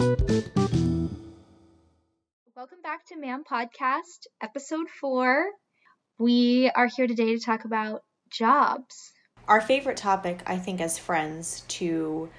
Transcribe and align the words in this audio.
Welcome 0.00 0.30
back 2.82 3.04
to 3.08 3.18
Ma'am 3.18 3.44
Podcast, 3.44 4.28
episode 4.42 4.88
four. 4.88 5.50
We 6.18 6.70
are 6.74 6.86
here 6.86 7.06
today 7.06 7.36
to 7.36 7.38
talk 7.38 7.66
about 7.66 8.02
jobs. 8.30 9.12
Our 9.46 9.60
favorite 9.60 9.98
topic, 9.98 10.40
I 10.46 10.56
think, 10.56 10.80
as 10.80 10.96
friends, 10.96 11.64
to 11.68 12.30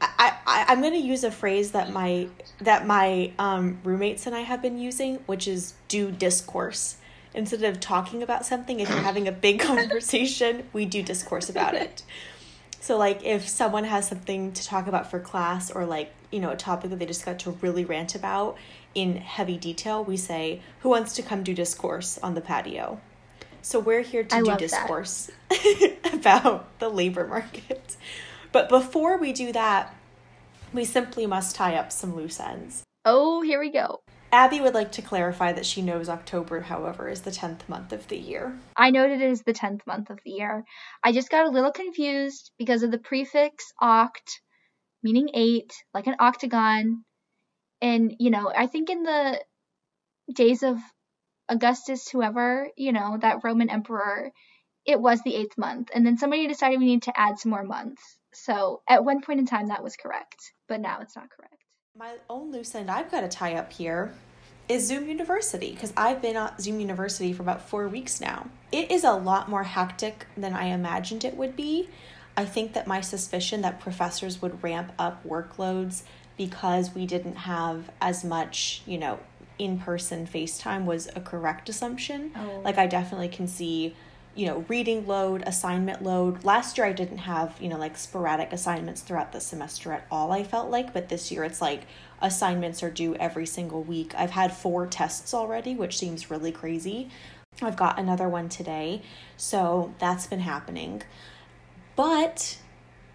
I, 0.00 0.36
I 0.46 0.66
I'm 0.68 0.80
going 0.80 0.92
to 0.92 0.98
use 1.00 1.24
a 1.24 1.32
phrase 1.32 1.72
that 1.72 1.92
my 1.92 2.28
that 2.60 2.86
my 2.86 3.32
um, 3.40 3.80
roommates 3.82 4.24
and 4.28 4.36
I 4.36 4.42
have 4.42 4.62
been 4.62 4.78
using, 4.78 5.16
which 5.26 5.48
is 5.48 5.74
do 5.88 6.12
discourse. 6.12 6.98
Instead 7.34 7.64
of 7.64 7.80
talking 7.80 8.22
about 8.22 8.46
something, 8.46 8.78
if 8.78 8.88
you're 8.88 8.98
having 9.00 9.26
a 9.26 9.32
big 9.32 9.58
conversation, 9.72 10.68
we 10.72 10.84
do 10.84 11.02
discourse 11.02 11.48
about 11.48 11.74
it. 11.74 12.04
So 12.80 12.96
like 12.96 13.24
if 13.24 13.48
someone 13.48 13.84
has 13.84 14.08
something 14.08 14.52
to 14.52 14.64
talk 14.64 14.86
about 14.86 15.10
for 15.10 15.18
class 15.18 15.70
or 15.70 15.84
like, 15.84 16.12
you 16.30 16.40
know, 16.40 16.50
a 16.50 16.56
topic 16.56 16.90
that 16.90 16.98
they 16.98 17.06
just 17.06 17.24
got 17.24 17.38
to 17.40 17.50
really 17.62 17.84
rant 17.84 18.14
about 18.14 18.56
in 18.94 19.16
heavy 19.16 19.56
detail, 19.56 20.04
we 20.04 20.16
say, 20.16 20.62
"Who 20.80 20.88
wants 20.88 21.14
to 21.14 21.22
come 21.22 21.42
do 21.42 21.54
discourse 21.54 22.18
on 22.18 22.34
the 22.34 22.40
patio?" 22.40 23.00
So 23.62 23.78
we're 23.78 24.02
here 24.02 24.24
to 24.24 24.36
I 24.36 24.42
do 24.42 24.56
discourse 24.56 25.30
about 26.12 26.78
the 26.78 26.88
labor 26.88 27.26
market. 27.26 27.96
But 28.52 28.68
before 28.68 29.18
we 29.18 29.32
do 29.32 29.52
that, 29.52 29.94
we 30.72 30.84
simply 30.84 31.26
must 31.26 31.56
tie 31.56 31.76
up 31.76 31.92
some 31.92 32.14
loose 32.14 32.40
ends. 32.40 32.82
Oh, 33.04 33.42
here 33.42 33.60
we 33.60 33.70
go. 33.70 34.00
Abby 34.30 34.60
would 34.60 34.74
like 34.74 34.92
to 34.92 35.02
clarify 35.02 35.52
that 35.52 35.64
she 35.64 35.80
knows 35.80 36.08
October, 36.08 36.60
however, 36.60 37.08
is 37.08 37.22
the 37.22 37.30
10th 37.30 37.66
month 37.68 37.92
of 37.92 38.06
the 38.08 38.18
year. 38.18 38.58
I 38.76 38.90
know 38.90 39.02
that 39.02 39.22
it 39.22 39.30
is 39.30 39.42
the 39.42 39.54
10th 39.54 39.86
month 39.86 40.10
of 40.10 40.18
the 40.22 40.32
year. 40.32 40.64
I 41.02 41.12
just 41.12 41.30
got 41.30 41.46
a 41.46 41.50
little 41.50 41.72
confused 41.72 42.50
because 42.58 42.82
of 42.82 42.90
the 42.90 42.98
prefix 42.98 43.72
oct, 43.80 44.40
meaning 45.02 45.30
eight, 45.32 45.72
like 45.94 46.06
an 46.06 46.16
octagon. 46.18 47.04
And, 47.80 48.14
you 48.18 48.30
know, 48.30 48.52
I 48.54 48.66
think 48.66 48.90
in 48.90 49.02
the 49.02 49.42
days 50.34 50.62
of 50.62 50.76
Augustus, 51.48 52.08
whoever, 52.08 52.68
you 52.76 52.92
know, 52.92 53.16
that 53.18 53.42
Roman 53.42 53.70
emperor, 53.70 54.30
it 54.84 55.00
was 55.00 55.22
the 55.22 55.34
eighth 55.34 55.56
month. 55.56 55.90
And 55.94 56.04
then 56.04 56.18
somebody 56.18 56.46
decided 56.46 56.80
we 56.80 56.86
need 56.86 57.04
to 57.04 57.18
add 57.18 57.38
some 57.38 57.50
more 57.50 57.64
months. 57.64 58.02
So 58.34 58.82
at 58.86 59.04
one 59.04 59.22
point 59.22 59.40
in 59.40 59.46
time, 59.46 59.68
that 59.68 59.82
was 59.82 59.96
correct, 59.96 60.52
but 60.68 60.80
now 60.80 60.98
it's 61.00 61.16
not 61.16 61.30
correct. 61.30 61.57
My 61.98 62.14
own 62.30 62.52
loose 62.52 62.76
end 62.76 62.92
I've 62.92 63.10
got 63.10 63.22
to 63.22 63.28
tie 63.28 63.54
up 63.54 63.72
here 63.72 64.12
is 64.68 64.86
Zoom 64.86 65.08
University 65.08 65.72
because 65.72 65.92
I've 65.96 66.22
been 66.22 66.36
at 66.36 66.60
Zoom 66.60 66.78
University 66.78 67.32
for 67.32 67.42
about 67.42 67.68
four 67.68 67.88
weeks 67.88 68.20
now. 68.20 68.46
It 68.70 68.92
is 68.92 69.02
a 69.02 69.14
lot 69.14 69.48
more 69.48 69.64
hectic 69.64 70.26
than 70.36 70.52
I 70.52 70.66
imagined 70.66 71.24
it 71.24 71.36
would 71.36 71.56
be. 71.56 71.88
I 72.36 72.44
think 72.44 72.74
that 72.74 72.86
my 72.86 73.00
suspicion 73.00 73.62
that 73.62 73.80
professors 73.80 74.40
would 74.40 74.62
ramp 74.62 74.92
up 74.96 75.26
workloads 75.26 76.02
because 76.36 76.94
we 76.94 77.04
didn't 77.04 77.34
have 77.34 77.90
as 78.00 78.22
much, 78.22 78.82
you 78.86 78.96
know, 78.96 79.18
in 79.58 79.80
person 79.80 80.24
FaceTime 80.24 80.84
was 80.84 81.08
a 81.16 81.20
correct 81.20 81.68
assumption. 81.68 82.30
Oh. 82.36 82.60
Like, 82.62 82.78
I 82.78 82.86
definitely 82.86 83.28
can 83.28 83.48
see, 83.48 83.96
you 84.38 84.46
know, 84.46 84.64
reading 84.68 85.04
load, 85.04 85.42
assignment 85.46 86.00
load. 86.00 86.44
Last 86.44 86.78
year, 86.78 86.86
I 86.86 86.92
didn't 86.92 87.18
have, 87.18 87.56
you 87.60 87.68
know, 87.68 87.76
like 87.76 87.96
sporadic 87.96 88.52
assignments 88.52 89.00
throughout 89.00 89.32
the 89.32 89.40
semester 89.40 89.92
at 89.92 90.06
all, 90.12 90.30
I 90.30 90.44
felt 90.44 90.70
like. 90.70 90.94
But 90.94 91.08
this 91.08 91.32
year, 91.32 91.42
it's 91.42 91.60
like 91.60 91.86
assignments 92.22 92.80
are 92.84 92.90
due 92.90 93.16
every 93.16 93.46
single 93.46 93.82
week. 93.82 94.14
I've 94.16 94.30
had 94.30 94.52
four 94.52 94.86
tests 94.86 95.34
already, 95.34 95.74
which 95.74 95.98
seems 95.98 96.30
really 96.30 96.52
crazy. 96.52 97.10
I've 97.60 97.74
got 97.74 97.98
another 97.98 98.28
one 98.28 98.48
today. 98.48 99.02
So 99.36 99.92
that's 99.98 100.28
been 100.28 100.38
happening. 100.38 101.02
But 101.96 102.58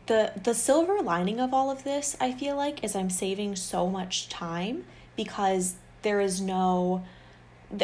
the 0.07 0.33
the 0.43 0.53
silver 0.53 1.01
lining 1.01 1.39
of 1.39 1.53
all 1.53 1.71
of 1.71 1.85
this, 1.85 2.17
I 2.19 2.33
feel 2.33 2.57
like, 2.57 2.83
is 2.83 2.97
I'm 2.97 3.09
saving 3.09 3.55
so 3.55 3.89
much 3.89 4.27
time 4.27 4.83
because 5.15 5.75
there 6.01 6.19
is 6.19 6.41
no 6.41 7.05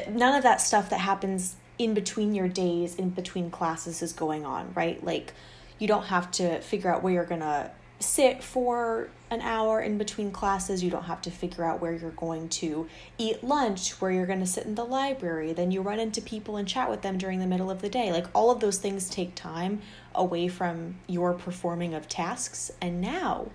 none 0.09 0.35
of 0.35 0.43
that 0.43 0.59
stuff 0.59 0.89
that 0.89 0.99
happens 0.99 1.55
in 1.79 1.93
between 1.93 2.35
your 2.35 2.49
days, 2.49 2.95
in 2.95 3.09
between 3.09 3.49
classes 3.49 4.03
is 4.03 4.13
going 4.13 4.45
on, 4.45 4.71
right? 4.75 5.03
Like 5.03 5.33
you 5.79 5.87
don't 5.87 6.05
have 6.05 6.29
to 6.31 6.59
figure 6.59 6.93
out 6.93 7.01
where 7.01 7.13
you're 7.13 7.25
going 7.25 7.39
to 7.39 7.71
sit 7.99 8.43
for 8.43 9.09
an 9.29 9.41
hour 9.41 9.81
in 9.81 9.97
between 9.97 10.31
classes. 10.31 10.83
You 10.83 10.89
don't 10.89 11.03
have 11.03 11.21
to 11.23 11.31
figure 11.31 11.63
out 11.63 11.81
where 11.81 11.93
you're 11.93 12.11
going 12.11 12.49
to 12.49 12.87
eat 13.17 13.43
lunch, 13.43 14.01
where 14.01 14.11
you're 14.11 14.25
going 14.25 14.39
to 14.39 14.45
sit 14.45 14.65
in 14.65 14.75
the 14.75 14.83
library. 14.83 15.53
Then 15.53 15.71
you 15.71 15.81
run 15.81 15.99
into 15.99 16.21
people 16.21 16.57
and 16.57 16.67
chat 16.67 16.89
with 16.89 17.01
them 17.01 17.17
during 17.17 17.39
the 17.39 17.47
middle 17.47 17.71
of 17.71 17.81
the 17.81 17.89
day. 17.89 18.11
Like 18.11 18.27
all 18.33 18.51
of 18.51 18.59
those 18.59 18.77
things 18.77 19.09
take 19.09 19.35
time 19.35 19.81
away 20.13 20.47
from 20.47 20.95
your 21.07 21.33
performing 21.33 21.93
of 21.93 22.07
tasks. 22.09 22.71
And 22.81 22.99
now 22.99 23.51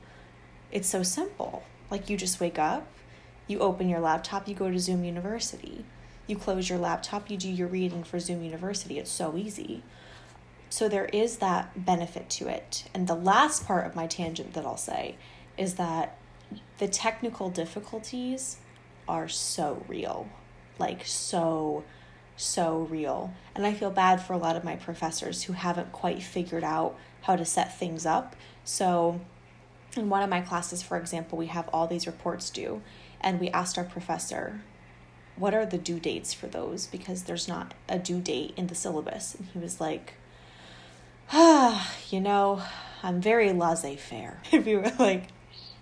it's 0.73 0.89
so 0.89 1.03
simple. 1.03 1.63
Like 1.91 2.09
you 2.09 2.17
just 2.17 2.41
wake 2.41 2.59
up, 2.59 2.87
you 3.47 3.59
open 3.61 3.89
your 3.89 4.01
laptop, 4.01 4.49
you 4.49 4.55
go 4.55 4.71
to 4.71 4.79
Zoom 4.79 5.05
University. 5.05 5.85
You 6.27 6.37
close 6.37 6.69
your 6.69 6.79
laptop, 6.79 7.31
you 7.31 7.37
do 7.37 7.51
your 7.51 7.69
reading 7.69 8.03
for 8.05 8.19
Zoom 8.19 8.43
University. 8.43 8.99
It's 8.99 9.11
so 9.11 9.37
easy. 9.37 9.83
So 10.71 10.89
there 10.89 11.05
is 11.07 11.37
that 11.37 11.85
benefit 11.85 12.29
to 12.31 12.49
it. 12.49 12.85
And 12.95 13.07
the 13.07 13.15
last 13.15 13.67
part 13.67 13.87
of 13.87 13.95
my 13.95 14.07
tangent 14.07 14.55
that 14.55 14.65
I'll 14.65 14.77
say 14.77 15.17
is 15.57 15.75
that 15.75 16.19
the 16.79 16.89
technical 16.89 17.51
difficulties 17.51 18.57
are 19.07 19.29
so 19.29 19.85
real. 19.89 20.29
Like 20.79 21.07
so 21.07 21.85
so 22.37 22.89
real. 22.91 23.33
And 23.55 23.67
I 23.67 23.73
feel 23.73 23.91
bad 23.91 24.21
for 24.21 24.33
a 24.33 24.39
lot 24.39 24.57
of 24.57 24.65
my 24.65 24.77
professors 24.77 25.45
who 25.45 25.53
haven't 25.53 25.93
quite 25.93 26.23
figured 26.23 26.65
out 26.65 26.97
how 27.23 27.37
to 27.37 27.45
set 27.45 27.79
things 27.79 28.05
up. 28.05 28.35
So 28.65 29.21
in 29.97 30.09
one 30.09 30.23
of 30.23 30.31
my 30.31 30.41
classes, 30.41 30.83
for 30.83 30.97
example, 30.97 31.39
we 31.39 31.47
have 31.47 31.69
all 31.73 31.87
these 31.87 32.07
reports 32.07 32.51
due, 32.51 32.83
and 33.21 33.39
we 33.39 33.51
asked 33.51 33.79
our 33.79 33.85
professor, 33.85 34.63
What 35.37 35.55
are 35.55 35.67
the 35.67 35.79
due 35.79 35.99
dates 35.99 36.33
for 36.33 36.47
those? 36.47 36.87
Because 36.87 37.25
there's 37.25 37.49
not 37.49 37.75
a 37.89 37.99
due 37.99 38.21
date 38.21 38.55
in 38.57 38.69
the 38.69 38.75
syllabus. 38.75 39.35
And 39.35 39.49
he 39.53 39.59
was 39.59 39.81
like, 39.81 40.15
Ah, 41.33 41.93
you 42.11 42.21
know, 42.21 42.63
I'm 43.03 43.21
very 43.21 43.53
laissez 43.53 43.97
faire. 43.97 44.41
If 44.53 44.67
you 44.69 44.79
were 44.79 44.93
like, 44.99 45.29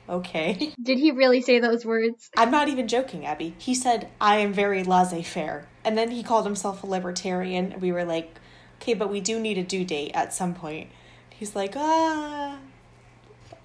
Okay. 0.08 0.74
Did 0.82 0.98
he 0.98 1.12
really 1.12 1.40
say 1.42 1.60
those 1.60 1.84
words? 1.86 2.28
I'm 2.36 2.50
not 2.50 2.68
even 2.68 2.88
joking, 2.88 3.24
Abby. 3.24 3.54
He 3.58 3.74
said, 3.74 4.08
I 4.20 4.38
am 4.38 4.52
very 4.52 4.82
laissez 4.82 5.22
faire. 5.22 5.68
And 5.84 5.96
then 5.96 6.10
he 6.10 6.22
called 6.22 6.44
himself 6.44 6.82
a 6.82 6.86
libertarian. 6.86 7.78
We 7.80 7.92
were 7.92 8.04
like, 8.04 8.36
Okay, 8.80 8.94
but 8.94 9.10
we 9.10 9.20
do 9.20 9.38
need 9.38 9.58
a 9.58 9.62
due 9.62 9.84
date 9.84 10.10
at 10.14 10.32
some 10.34 10.54
point. 10.54 10.90
He's 11.30 11.54
like, 11.54 11.74
Ah, 11.76 12.58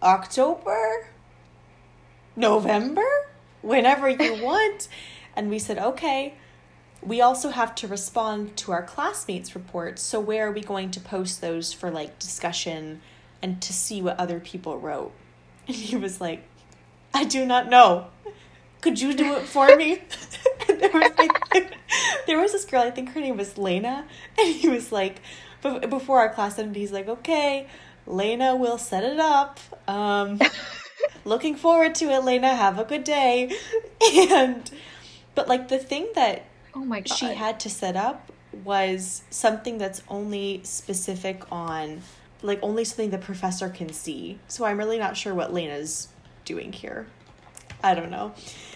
October? 0.04 1.08
November? 2.36 3.06
Whenever 3.62 4.08
you 4.10 4.36
want. 4.44 4.88
And 5.38 5.50
we 5.50 5.60
said, 5.60 5.78
okay. 5.78 6.34
We 7.02 7.22
also 7.22 7.52
have 7.52 7.76
to 7.76 7.88
respond 7.88 8.58
to 8.58 8.72
our 8.72 8.82
classmates' 8.82 9.56
reports. 9.56 10.02
So, 10.02 10.20
where 10.20 10.48
are 10.48 10.52
we 10.52 10.62
going 10.62 10.90
to 10.92 11.00
post 11.00 11.42
those 11.42 11.72
for 11.72 11.92
like 11.92 12.18
discussion 12.18 13.02
and 13.42 13.62
to 13.62 13.72
see 13.72 14.02
what 14.02 14.20
other 14.20 14.40
people 14.42 14.78
wrote? 14.78 15.14
And 15.68 15.76
he 15.76 15.96
was 15.96 16.20
like, 16.20 16.44
I 17.14 17.24
do 17.26 17.46
not 17.46 17.70
know. 17.70 18.08
Could 18.82 19.02
you 19.02 19.14
do 19.14 19.36
it 19.36 19.44
for 19.44 19.76
me? 19.76 20.02
and 20.70 20.80
there, 20.80 20.92
was 20.92 21.12
like, 21.18 21.78
there 22.26 22.40
was 22.40 22.52
this 22.52 22.66
girl, 22.66 22.82
I 22.82 22.92
think 22.92 23.14
her 23.14 23.20
name 23.20 23.38
was 23.38 23.58
Lena. 23.58 24.06
And 24.38 24.56
he 24.56 24.70
was 24.70 24.92
like, 24.92 25.22
be- 25.64 25.80
before 25.88 26.20
our 26.20 26.30
class 26.30 26.60
ended, 26.60 26.76
he's 26.76 26.92
like, 26.92 27.08
okay, 27.08 27.68
Lena 28.06 28.56
will 28.56 28.78
set 28.78 29.04
it 29.04 29.20
up. 29.20 29.60
Um, 29.88 30.40
looking 31.26 31.56
forward 31.56 31.96
to 31.96 32.06
it, 32.06 32.24
Lena. 32.24 32.56
Have 32.56 32.80
a 32.80 32.84
good 32.84 33.04
day. 33.04 33.56
And, 34.14 34.70
but 35.38 35.48
like 35.48 35.68
the 35.68 35.78
thing 35.78 36.08
that 36.16 36.46
Oh 36.76 36.84
my 36.84 37.02
god. 37.02 37.16
she 37.16 37.26
had 37.28 37.60
to 37.62 37.70
set 37.70 37.96
up 37.96 38.32
was 38.66 39.22
something 39.30 39.78
that's 39.78 40.02
only 40.10 40.62
specific 40.64 41.44
on 41.52 42.02
like 42.42 42.60
only 42.64 42.84
something 42.84 43.12
the 43.12 43.18
professor 43.20 43.70
can 43.70 43.94
see. 43.94 44.40
So 44.48 44.66
I'm 44.66 44.78
really 44.80 44.98
not 44.98 45.16
sure 45.16 45.34
what 45.36 45.54
Lena's 45.54 46.08
doing 46.44 46.74
here. 46.74 47.06
I 47.84 47.94
don't 47.94 48.10
know. 48.10 48.34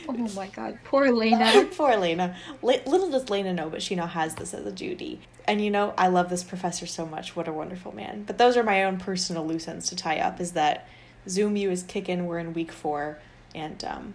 Oh 0.07 0.13
my 0.36 0.47
god. 0.47 0.77
Poor 0.83 1.12
Lena. 1.12 1.68
Poor 1.75 1.95
Lena. 1.97 2.36
Li- 2.62 2.81
little 2.86 3.09
does 3.09 3.30
Lena 3.31 3.53
know, 3.53 3.68
but 3.69 3.81
she 3.81 3.95
now 3.95 4.06
has 4.06 4.36
this 4.36 4.53
as 4.53 4.63
a 4.65 4.71
duty. 4.71 5.19
And 5.45 5.63
you 5.63 5.71
know, 5.71 5.95
I 5.97 6.07
love 6.09 6.30
this 6.30 6.44
professor 6.44 6.86
so 6.86 7.06
much. 7.07 7.36
What 7.36 7.47
a 7.47 7.51
wonderful 7.51 7.95
man. 7.95 8.24
But 8.25 8.38
those 8.38 8.56
are 8.56 8.63
my 8.63 8.83
own 8.83 8.97
personal 9.00 9.45
loose 9.47 9.68
ends 9.68 9.88
to 9.89 9.95
tie 9.95 10.19
up. 10.19 10.39
Is 10.39 10.51
that 10.51 10.88
Zoom 11.27 11.56
U 11.56 11.71
is 11.71 11.81
kicking. 11.81 12.27
We're 12.27 12.38
in 12.39 12.53
week 12.53 12.71
four, 12.71 13.19
and 13.56 13.83
um, 13.83 14.13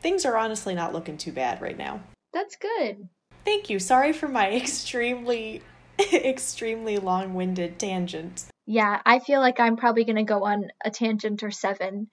things 0.00 0.24
are 0.24 0.36
honestly 0.36 0.74
not 0.74 0.92
looking 0.92 1.16
too 1.16 1.32
bad 1.32 1.60
right 1.60 1.76
now. 1.76 2.00
That's 2.32 2.56
good. 2.56 3.08
Thank 3.44 3.70
you. 3.70 3.78
Sorry 3.78 4.12
for 4.12 4.28
my 4.28 4.50
extremely, 4.56 5.62
extremely 6.12 6.98
long 6.98 7.34
winded 7.34 7.78
tangent. 7.78 8.46
Yeah, 8.66 9.00
I 9.04 9.18
feel 9.18 9.40
like 9.40 9.58
I'm 9.58 9.76
probably 9.76 10.04
going 10.04 10.16
to 10.16 10.22
go 10.22 10.44
on 10.44 10.70
a 10.84 10.90
tangent 10.90 11.42
or 11.42 11.50
seven 11.50 12.08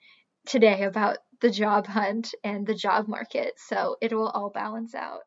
today 0.46 0.82
about 0.82 1.18
the 1.40 1.50
job 1.50 1.86
hunt 1.86 2.34
and 2.42 2.66
the 2.66 2.74
job 2.74 3.06
market, 3.06 3.52
so 3.56 3.96
it 4.00 4.12
will 4.12 4.28
all 4.28 4.50
balance 4.50 4.94
out. 4.94 5.20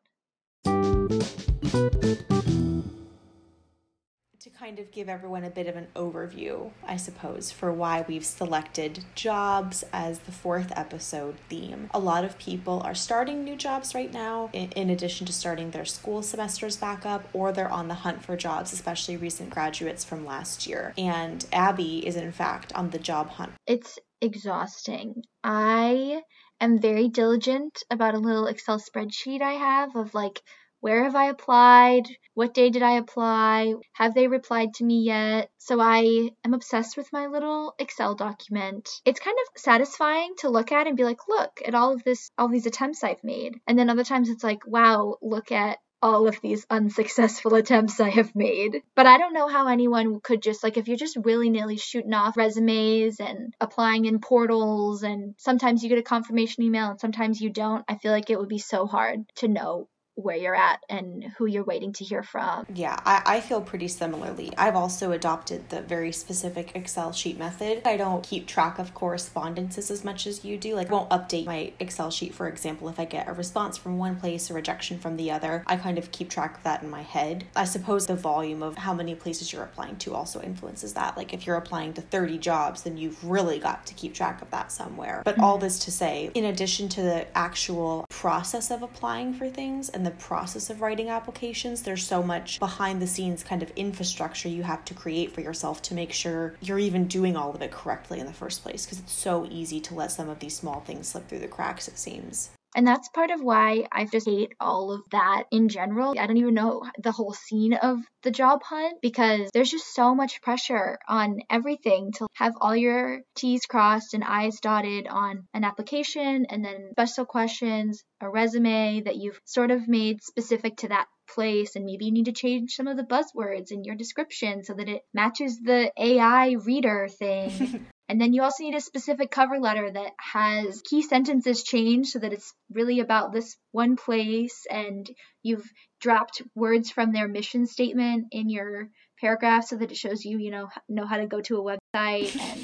Kind 4.62 4.78
of 4.78 4.92
give 4.92 5.08
everyone 5.08 5.42
a 5.42 5.50
bit 5.50 5.66
of 5.66 5.74
an 5.74 5.88
overview, 5.96 6.70
I 6.86 6.96
suppose, 6.96 7.50
for 7.50 7.72
why 7.72 8.04
we've 8.06 8.24
selected 8.24 9.04
jobs 9.16 9.82
as 9.92 10.20
the 10.20 10.30
fourth 10.30 10.72
episode 10.76 11.34
theme. 11.48 11.90
A 11.92 11.98
lot 11.98 12.24
of 12.24 12.38
people 12.38 12.80
are 12.84 12.94
starting 12.94 13.42
new 13.42 13.56
jobs 13.56 13.92
right 13.92 14.12
now, 14.12 14.50
in 14.52 14.88
addition 14.88 15.26
to 15.26 15.32
starting 15.32 15.72
their 15.72 15.84
school 15.84 16.22
semesters 16.22 16.76
back 16.76 17.04
up, 17.04 17.28
or 17.32 17.50
they're 17.50 17.72
on 17.72 17.88
the 17.88 17.94
hunt 17.94 18.22
for 18.24 18.36
jobs, 18.36 18.72
especially 18.72 19.16
recent 19.16 19.50
graduates 19.50 20.04
from 20.04 20.24
last 20.24 20.68
year. 20.68 20.94
And 20.96 21.44
Abby 21.52 22.06
is, 22.06 22.14
in 22.14 22.30
fact, 22.30 22.72
on 22.74 22.90
the 22.90 23.00
job 23.00 23.30
hunt. 23.30 23.54
It's 23.66 23.98
exhausting. 24.20 25.24
I 25.42 26.22
am 26.60 26.78
very 26.80 27.08
diligent 27.08 27.82
about 27.90 28.14
a 28.14 28.20
little 28.20 28.46
Excel 28.46 28.78
spreadsheet 28.78 29.42
I 29.42 29.54
have 29.54 29.96
of 29.96 30.14
like 30.14 30.40
where 30.82 31.04
have 31.04 31.14
I 31.14 31.26
applied? 31.26 32.08
What 32.34 32.54
day 32.54 32.68
did 32.68 32.82
I 32.82 32.96
apply? 32.96 33.74
Have 33.92 34.14
they 34.14 34.26
replied 34.26 34.74
to 34.74 34.84
me 34.84 35.02
yet? 35.04 35.48
So 35.58 35.80
I 35.80 36.30
am 36.44 36.54
obsessed 36.54 36.96
with 36.96 37.12
my 37.12 37.28
little 37.28 37.74
Excel 37.78 38.16
document. 38.16 38.90
It's 39.04 39.20
kind 39.20 39.36
of 39.40 39.60
satisfying 39.60 40.34
to 40.38 40.50
look 40.50 40.72
at 40.72 40.88
and 40.88 40.96
be 40.96 41.04
like, 41.04 41.28
look 41.28 41.62
at 41.64 41.76
all 41.76 41.92
of 41.92 42.02
this, 42.02 42.32
all 42.36 42.48
these 42.48 42.66
attempts 42.66 43.04
I've 43.04 43.22
made. 43.22 43.60
And 43.68 43.78
then 43.78 43.90
other 43.90 44.02
times 44.02 44.28
it's 44.28 44.42
like, 44.42 44.66
wow, 44.66 45.18
look 45.22 45.52
at 45.52 45.78
all 46.02 46.26
of 46.26 46.40
these 46.40 46.66
unsuccessful 46.68 47.54
attempts 47.62 48.00
I 48.00 48.10
have 48.10 48.34
made. 48.34 48.82
But 48.96 49.06
I 49.06 49.18
don't 49.18 49.34
know 49.34 49.46
how 49.46 49.68
anyone 49.68 50.18
could 50.20 50.42
just, 50.42 50.64
like, 50.64 50.78
if 50.78 50.88
you're 50.88 50.96
just 50.96 51.16
willy 51.16 51.48
nilly 51.48 51.76
shooting 51.76 52.12
off 52.12 52.36
resumes 52.36 53.20
and 53.20 53.54
applying 53.60 54.06
in 54.06 54.18
portals, 54.18 55.04
and 55.04 55.36
sometimes 55.38 55.84
you 55.84 55.88
get 55.88 55.98
a 55.98 56.02
confirmation 56.02 56.64
email 56.64 56.90
and 56.90 56.98
sometimes 56.98 57.40
you 57.40 57.50
don't, 57.50 57.84
I 57.86 57.98
feel 57.98 58.10
like 58.10 58.30
it 58.30 58.38
would 58.40 58.48
be 58.48 58.58
so 58.58 58.86
hard 58.86 59.20
to 59.36 59.46
know 59.46 59.86
where 60.14 60.36
you're 60.36 60.54
at 60.54 60.80
and 60.88 61.24
who 61.36 61.46
you're 61.46 61.64
waiting 61.64 61.92
to 61.94 62.04
hear 62.04 62.22
from. 62.22 62.66
Yeah, 62.74 62.96
I, 63.04 63.22
I 63.24 63.40
feel 63.40 63.60
pretty 63.60 63.88
similarly. 63.88 64.52
I've 64.58 64.76
also 64.76 65.12
adopted 65.12 65.70
the 65.70 65.80
very 65.80 66.12
specific 66.12 66.72
Excel 66.74 67.12
sheet 67.12 67.38
method. 67.38 67.82
I 67.84 67.96
don't 67.96 68.22
keep 68.22 68.46
track 68.46 68.78
of 68.78 68.94
correspondences 68.94 69.90
as 69.90 70.04
much 70.04 70.26
as 70.26 70.44
you 70.44 70.58
do. 70.58 70.74
Like, 70.74 70.88
I 70.88 70.92
won't 70.92 71.10
update 71.10 71.46
my 71.46 71.72
Excel 71.80 72.10
sheet, 72.10 72.34
for 72.34 72.48
example, 72.48 72.88
if 72.88 73.00
I 73.00 73.04
get 73.04 73.28
a 73.28 73.32
response 73.32 73.78
from 73.78 73.98
one 73.98 74.16
place, 74.16 74.50
a 74.50 74.54
rejection 74.54 74.98
from 74.98 75.16
the 75.16 75.30
other. 75.30 75.64
I 75.66 75.76
kind 75.76 75.98
of 75.98 76.12
keep 76.12 76.28
track 76.28 76.58
of 76.58 76.62
that 76.64 76.82
in 76.82 76.90
my 76.90 77.02
head. 77.02 77.44
I 77.56 77.64
suppose 77.64 78.06
the 78.06 78.16
volume 78.16 78.62
of 78.62 78.76
how 78.76 78.94
many 78.94 79.14
places 79.14 79.52
you're 79.52 79.64
applying 79.64 79.96
to 79.98 80.14
also 80.14 80.42
influences 80.42 80.94
that. 80.94 81.16
Like, 81.16 81.32
if 81.32 81.46
you're 81.46 81.56
applying 81.56 81.94
to 81.94 82.02
30 82.02 82.38
jobs, 82.38 82.82
then 82.82 82.96
you've 82.96 83.22
really 83.24 83.58
got 83.58 83.86
to 83.86 83.94
keep 83.94 84.14
track 84.14 84.42
of 84.42 84.50
that 84.50 84.70
somewhere. 84.70 85.22
But 85.24 85.36
mm-hmm. 85.36 85.44
all 85.44 85.58
this 85.58 85.78
to 85.80 85.90
say, 85.90 86.30
in 86.34 86.44
addition 86.44 86.88
to 86.90 87.02
the 87.02 87.26
actual 87.36 88.04
process 88.10 88.70
of 88.70 88.82
applying 88.82 89.32
for 89.32 89.48
things 89.48 89.88
and 89.88 90.01
the 90.04 90.10
process 90.10 90.70
of 90.70 90.80
writing 90.80 91.08
applications, 91.08 91.82
there's 91.82 92.06
so 92.06 92.22
much 92.22 92.58
behind 92.58 93.00
the 93.00 93.06
scenes 93.06 93.42
kind 93.42 93.62
of 93.62 93.70
infrastructure 93.76 94.48
you 94.48 94.62
have 94.62 94.84
to 94.86 94.94
create 94.94 95.32
for 95.32 95.40
yourself 95.40 95.82
to 95.82 95.94
make 95.94 96.12
sure 96.12 96.54
you're 96.60 96.78
even 96.78 97.06
doing 97.06 97.36
all 97.36 97.54
of 97.54 97.62
it 97.62 97.70
correctly 97.70 98.20
in 98.20 98.26
the 98.26 98.32
first 98.32 98.62
place 98.62 98.84
because 98.84 98.98
it's 98.98 99.12
so 99.12 99.46
easy 99.50 99.80
to 99.80 99.94
let 99.94 100.12
some 100.12 100.28
of 100.28 100.38
these 100.40 100.56
small 100.56 100.80
things 100.80 101.08
slip 101.08 101.28
through 101.28 101.40
the 101.40 101.48
cracks, 101.48 101.88
it 101.88 101.98
seems. 101.98 102.50
And 102.74 102.86
that's 102.86 103.08
part 103.08 103.30
of 103.30 103.42
why 103.42 103.86
I 103.92 104.06
just 104.06 104.26
hate 104.26 104.54
all 104.60 104.92
of 104.92 105.02
that 105.10 105.44
in 105.50 105.68
general. 105.68 106.14
I 106.18 106.26
don't 106.26 106.36
even 106.36 106.54
know 106.54 106.82
the 106.98 107.12
whole 107.12 107.34
scene 107.34 107.74
of 107.74 107.98
the 108.22 108.30
job 108.30 108.62
hunt 108.62 109.00
because 109.02 109.50
there's 109.52 109.70
just 109.70 109.94
so 109.94 110.14
much 110.14 110.40
pressure 110.42 110.98
on 111.08 111.40
everything 111.50 112.12
to 112.12 112.26
have 112.34 112.54
all 112.60 112.74
your 112.74 113.20
T's 113.34 113.66
crossed 113.66 114.14
and 114.14 114.24
I's 114.24 114.60
dotted 114.60 115.06
on 115.06 115.48
an 115.52 115.64
application 115.64 116.46
and 116.48 116.64
then 116.64 116.90
special 116.92 117.26
questions, 117.26 118.02
a 118.20 118.28
resume 118.28 119.02
that 119.02 119.16
you've 119.16 119.40
sort 119.44 119.70
of 119.70 119.88
made 119.88 120.22
specific 120.22 120.76
to 120.78 120.88
that 120.88 121.06
place 121.34 121.76
and 121.76 121.84
maybe 121.84 122.06
you 122.06 122.12
need 122.12 122.26
to 122.26 122.32
change 122.32 122.72
some 122.72 122.88
of 122.88 122.96
the 122.96 123.04
buzzwords 123.04 123.70
in 123.70 123.84
your 123.84 123.94
description 123.94 124.64
so 124.64 124.74
that 124.74 124.88
it 124.88 125.02
matches 125.14 125.60
the 125.60 125.90
AI 125.96 126.52
reader 126.64 127.08
thing 127.08 127.86
And 128.12 128.20
then 128.20 128.34
you 128.34 128.42
also 128.42 128.62
need 128.62 128.74
a 128.74 128.80
specific 128.82 129.30
cover 129.30 129.58
letter 129.58 129.90
that 129.90 130.12
has 130.18 130.82
key 130.82 131.00
sentences 131.00 131.62
changed 131.62 132.10
so 132.10 132.18
that 132.18 132.34
it's 132.34 132.52
really 132.70 133.00
about 133.00 133.32
this 133.32 133.56
one 133.70 133.96
place. 133.96 134.66
And 134.70 135.10
you've 135.42 135.64
dropped 135.98 136.42
words 136.54 136.90
from 136.90 137.12
their 137.12 137.26
mission 137.26 137.64
statement 137.64 138.26
in 138.30 138.50
your 138.50 138.90
paragraph 139.18 139.64
so 139.64 139.76
that 139.76 139.90
it 139.90 139.96
shows 139.96 140.26
you, 140.26 140.36
you 140.36 140.50
know, 140.50 140.68
know 140.90 141.06
how 141.06 141.16
to 141.16 141.26
go 141.26 141.40
to 141.40 141.56
a 141.56 141.78
website 141.96 142.38
and 142.38 142.60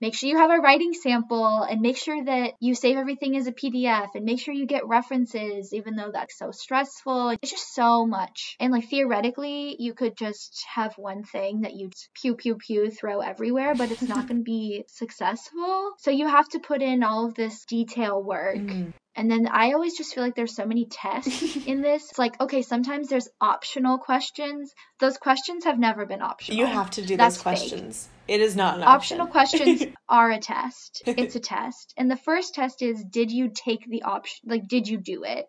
Make 0.00 0.14
sure 0.14 0.30
you 0.30 0.38
have 0.38 0.50
a 0.50 0.56
writing 0.56 0.94
sample 0.94 1.62
and 1.62 1.80
make 1.80 1.98
sure 1.98 2.24
that 2.24 2.54
you 2.58 2.74
save 2.74 2.96
everything 2.96 3.36
as 3.36 3.46
a 3.46 3.52
PDF 3.52 4.14
and 4.14 4.24
make 4.24 4.40
sure 4.40 4.54
you 4.54 4.66
get 4.66 4.86
references, 4.86 5.74
even 5.74 5.94
though 5.94 6.10
that's 6.12 6.38
so 6.38 6.50
stressful. 6.52 7.30
It's 7.30 7.50
just 7.50 7.74
so 7.74 8.06
much. 8.06 8.56
And 8.60 8.72
like 8.72 8.88
theoretically, 8.88 9.76
you 9.78 9.92
could 9.92 10.16
just 10.16 10.64
have 10.74 10.94
one 10.96 11.22
thing 11.22 11.62
that 11.62 11.74
you 11.74 11.90
pew 12.14 12.34
pew 12.34 12.56
pew 12.56 12.90
throw 12.90 13.20
everywhere, 13.20 13.74
but 13.74 13.90
it's 13.90 14.02
not 14.02 14.26
going 14.28 14.40
to 14.40 14.44
be 14.44 14.84
successful. 14.88 15.92
So 15.98 16.10
you 16.10 16.26
have 16.26 16.48
to 16.50 16.60
put 16.60 16.80
in 16.80 17.02
all 17.02 17.26
of 17.26 17.34
this 17.34 17.64
detail 17.66 18.22
work. 18.22 18.56
Mm. 18.56 18.92
And 19.16 19.30
then 19.30 19.48
I 19.48 19.72
always 19.72 19.96
just 19.98 20.14
feel 20.14 20.22
like 20.22 20.36
there's 20.36 20.54
so 20.54 20.66
many 20.66 20.86
tests 20.86 21.56
in 21.66 21.82
this. 21.82 22.10
It's 22.10 22.18
like, 22.18 22.40
okay, 22.40 22.62
sometimes 22.62 23.08
there's 23.08 23.28
optional 23.40 23.98
questions. 23.98 24.72
Those 25.00 25.18
questions 25.18 25.64
have 25.64 25.78
never 25.78 26.06
been 26.06 26.22
optional. 26.22 26.58
You 26.58 26.66
have 26.66 26.90
to 26.92 27.04
do 27.04 27.16
That's 27.16 27.36
those 27.36 27.42
questions. 27.42 28.06
Fake. 28.06 28.36
It 28.36 28.40
is 28.40 28.54
not 28.54 28.76
an 28.76 28.84
optional 28.84 29.26
questions 29.26 29.82
are 30.08 30.30
a 30.30 30.38
test. 30.38 31.02
It's 31.06 31.34
a 31.34 31.40
test. 31.54 31.92
And 31.96 32.10
the 32.10 32.16
first 32.16 32.54
test 32.54 32.82
is 32.82 33.04
did 33.04 33.30
you 33.32 33.50
take 33.52 33.88
the 33.88 34.02
option 34.02 34.48
like 34.48 34.68
did 34.68 34.86
you 34.86 34.98
do 34.98 35.24
it? 35.24 35.46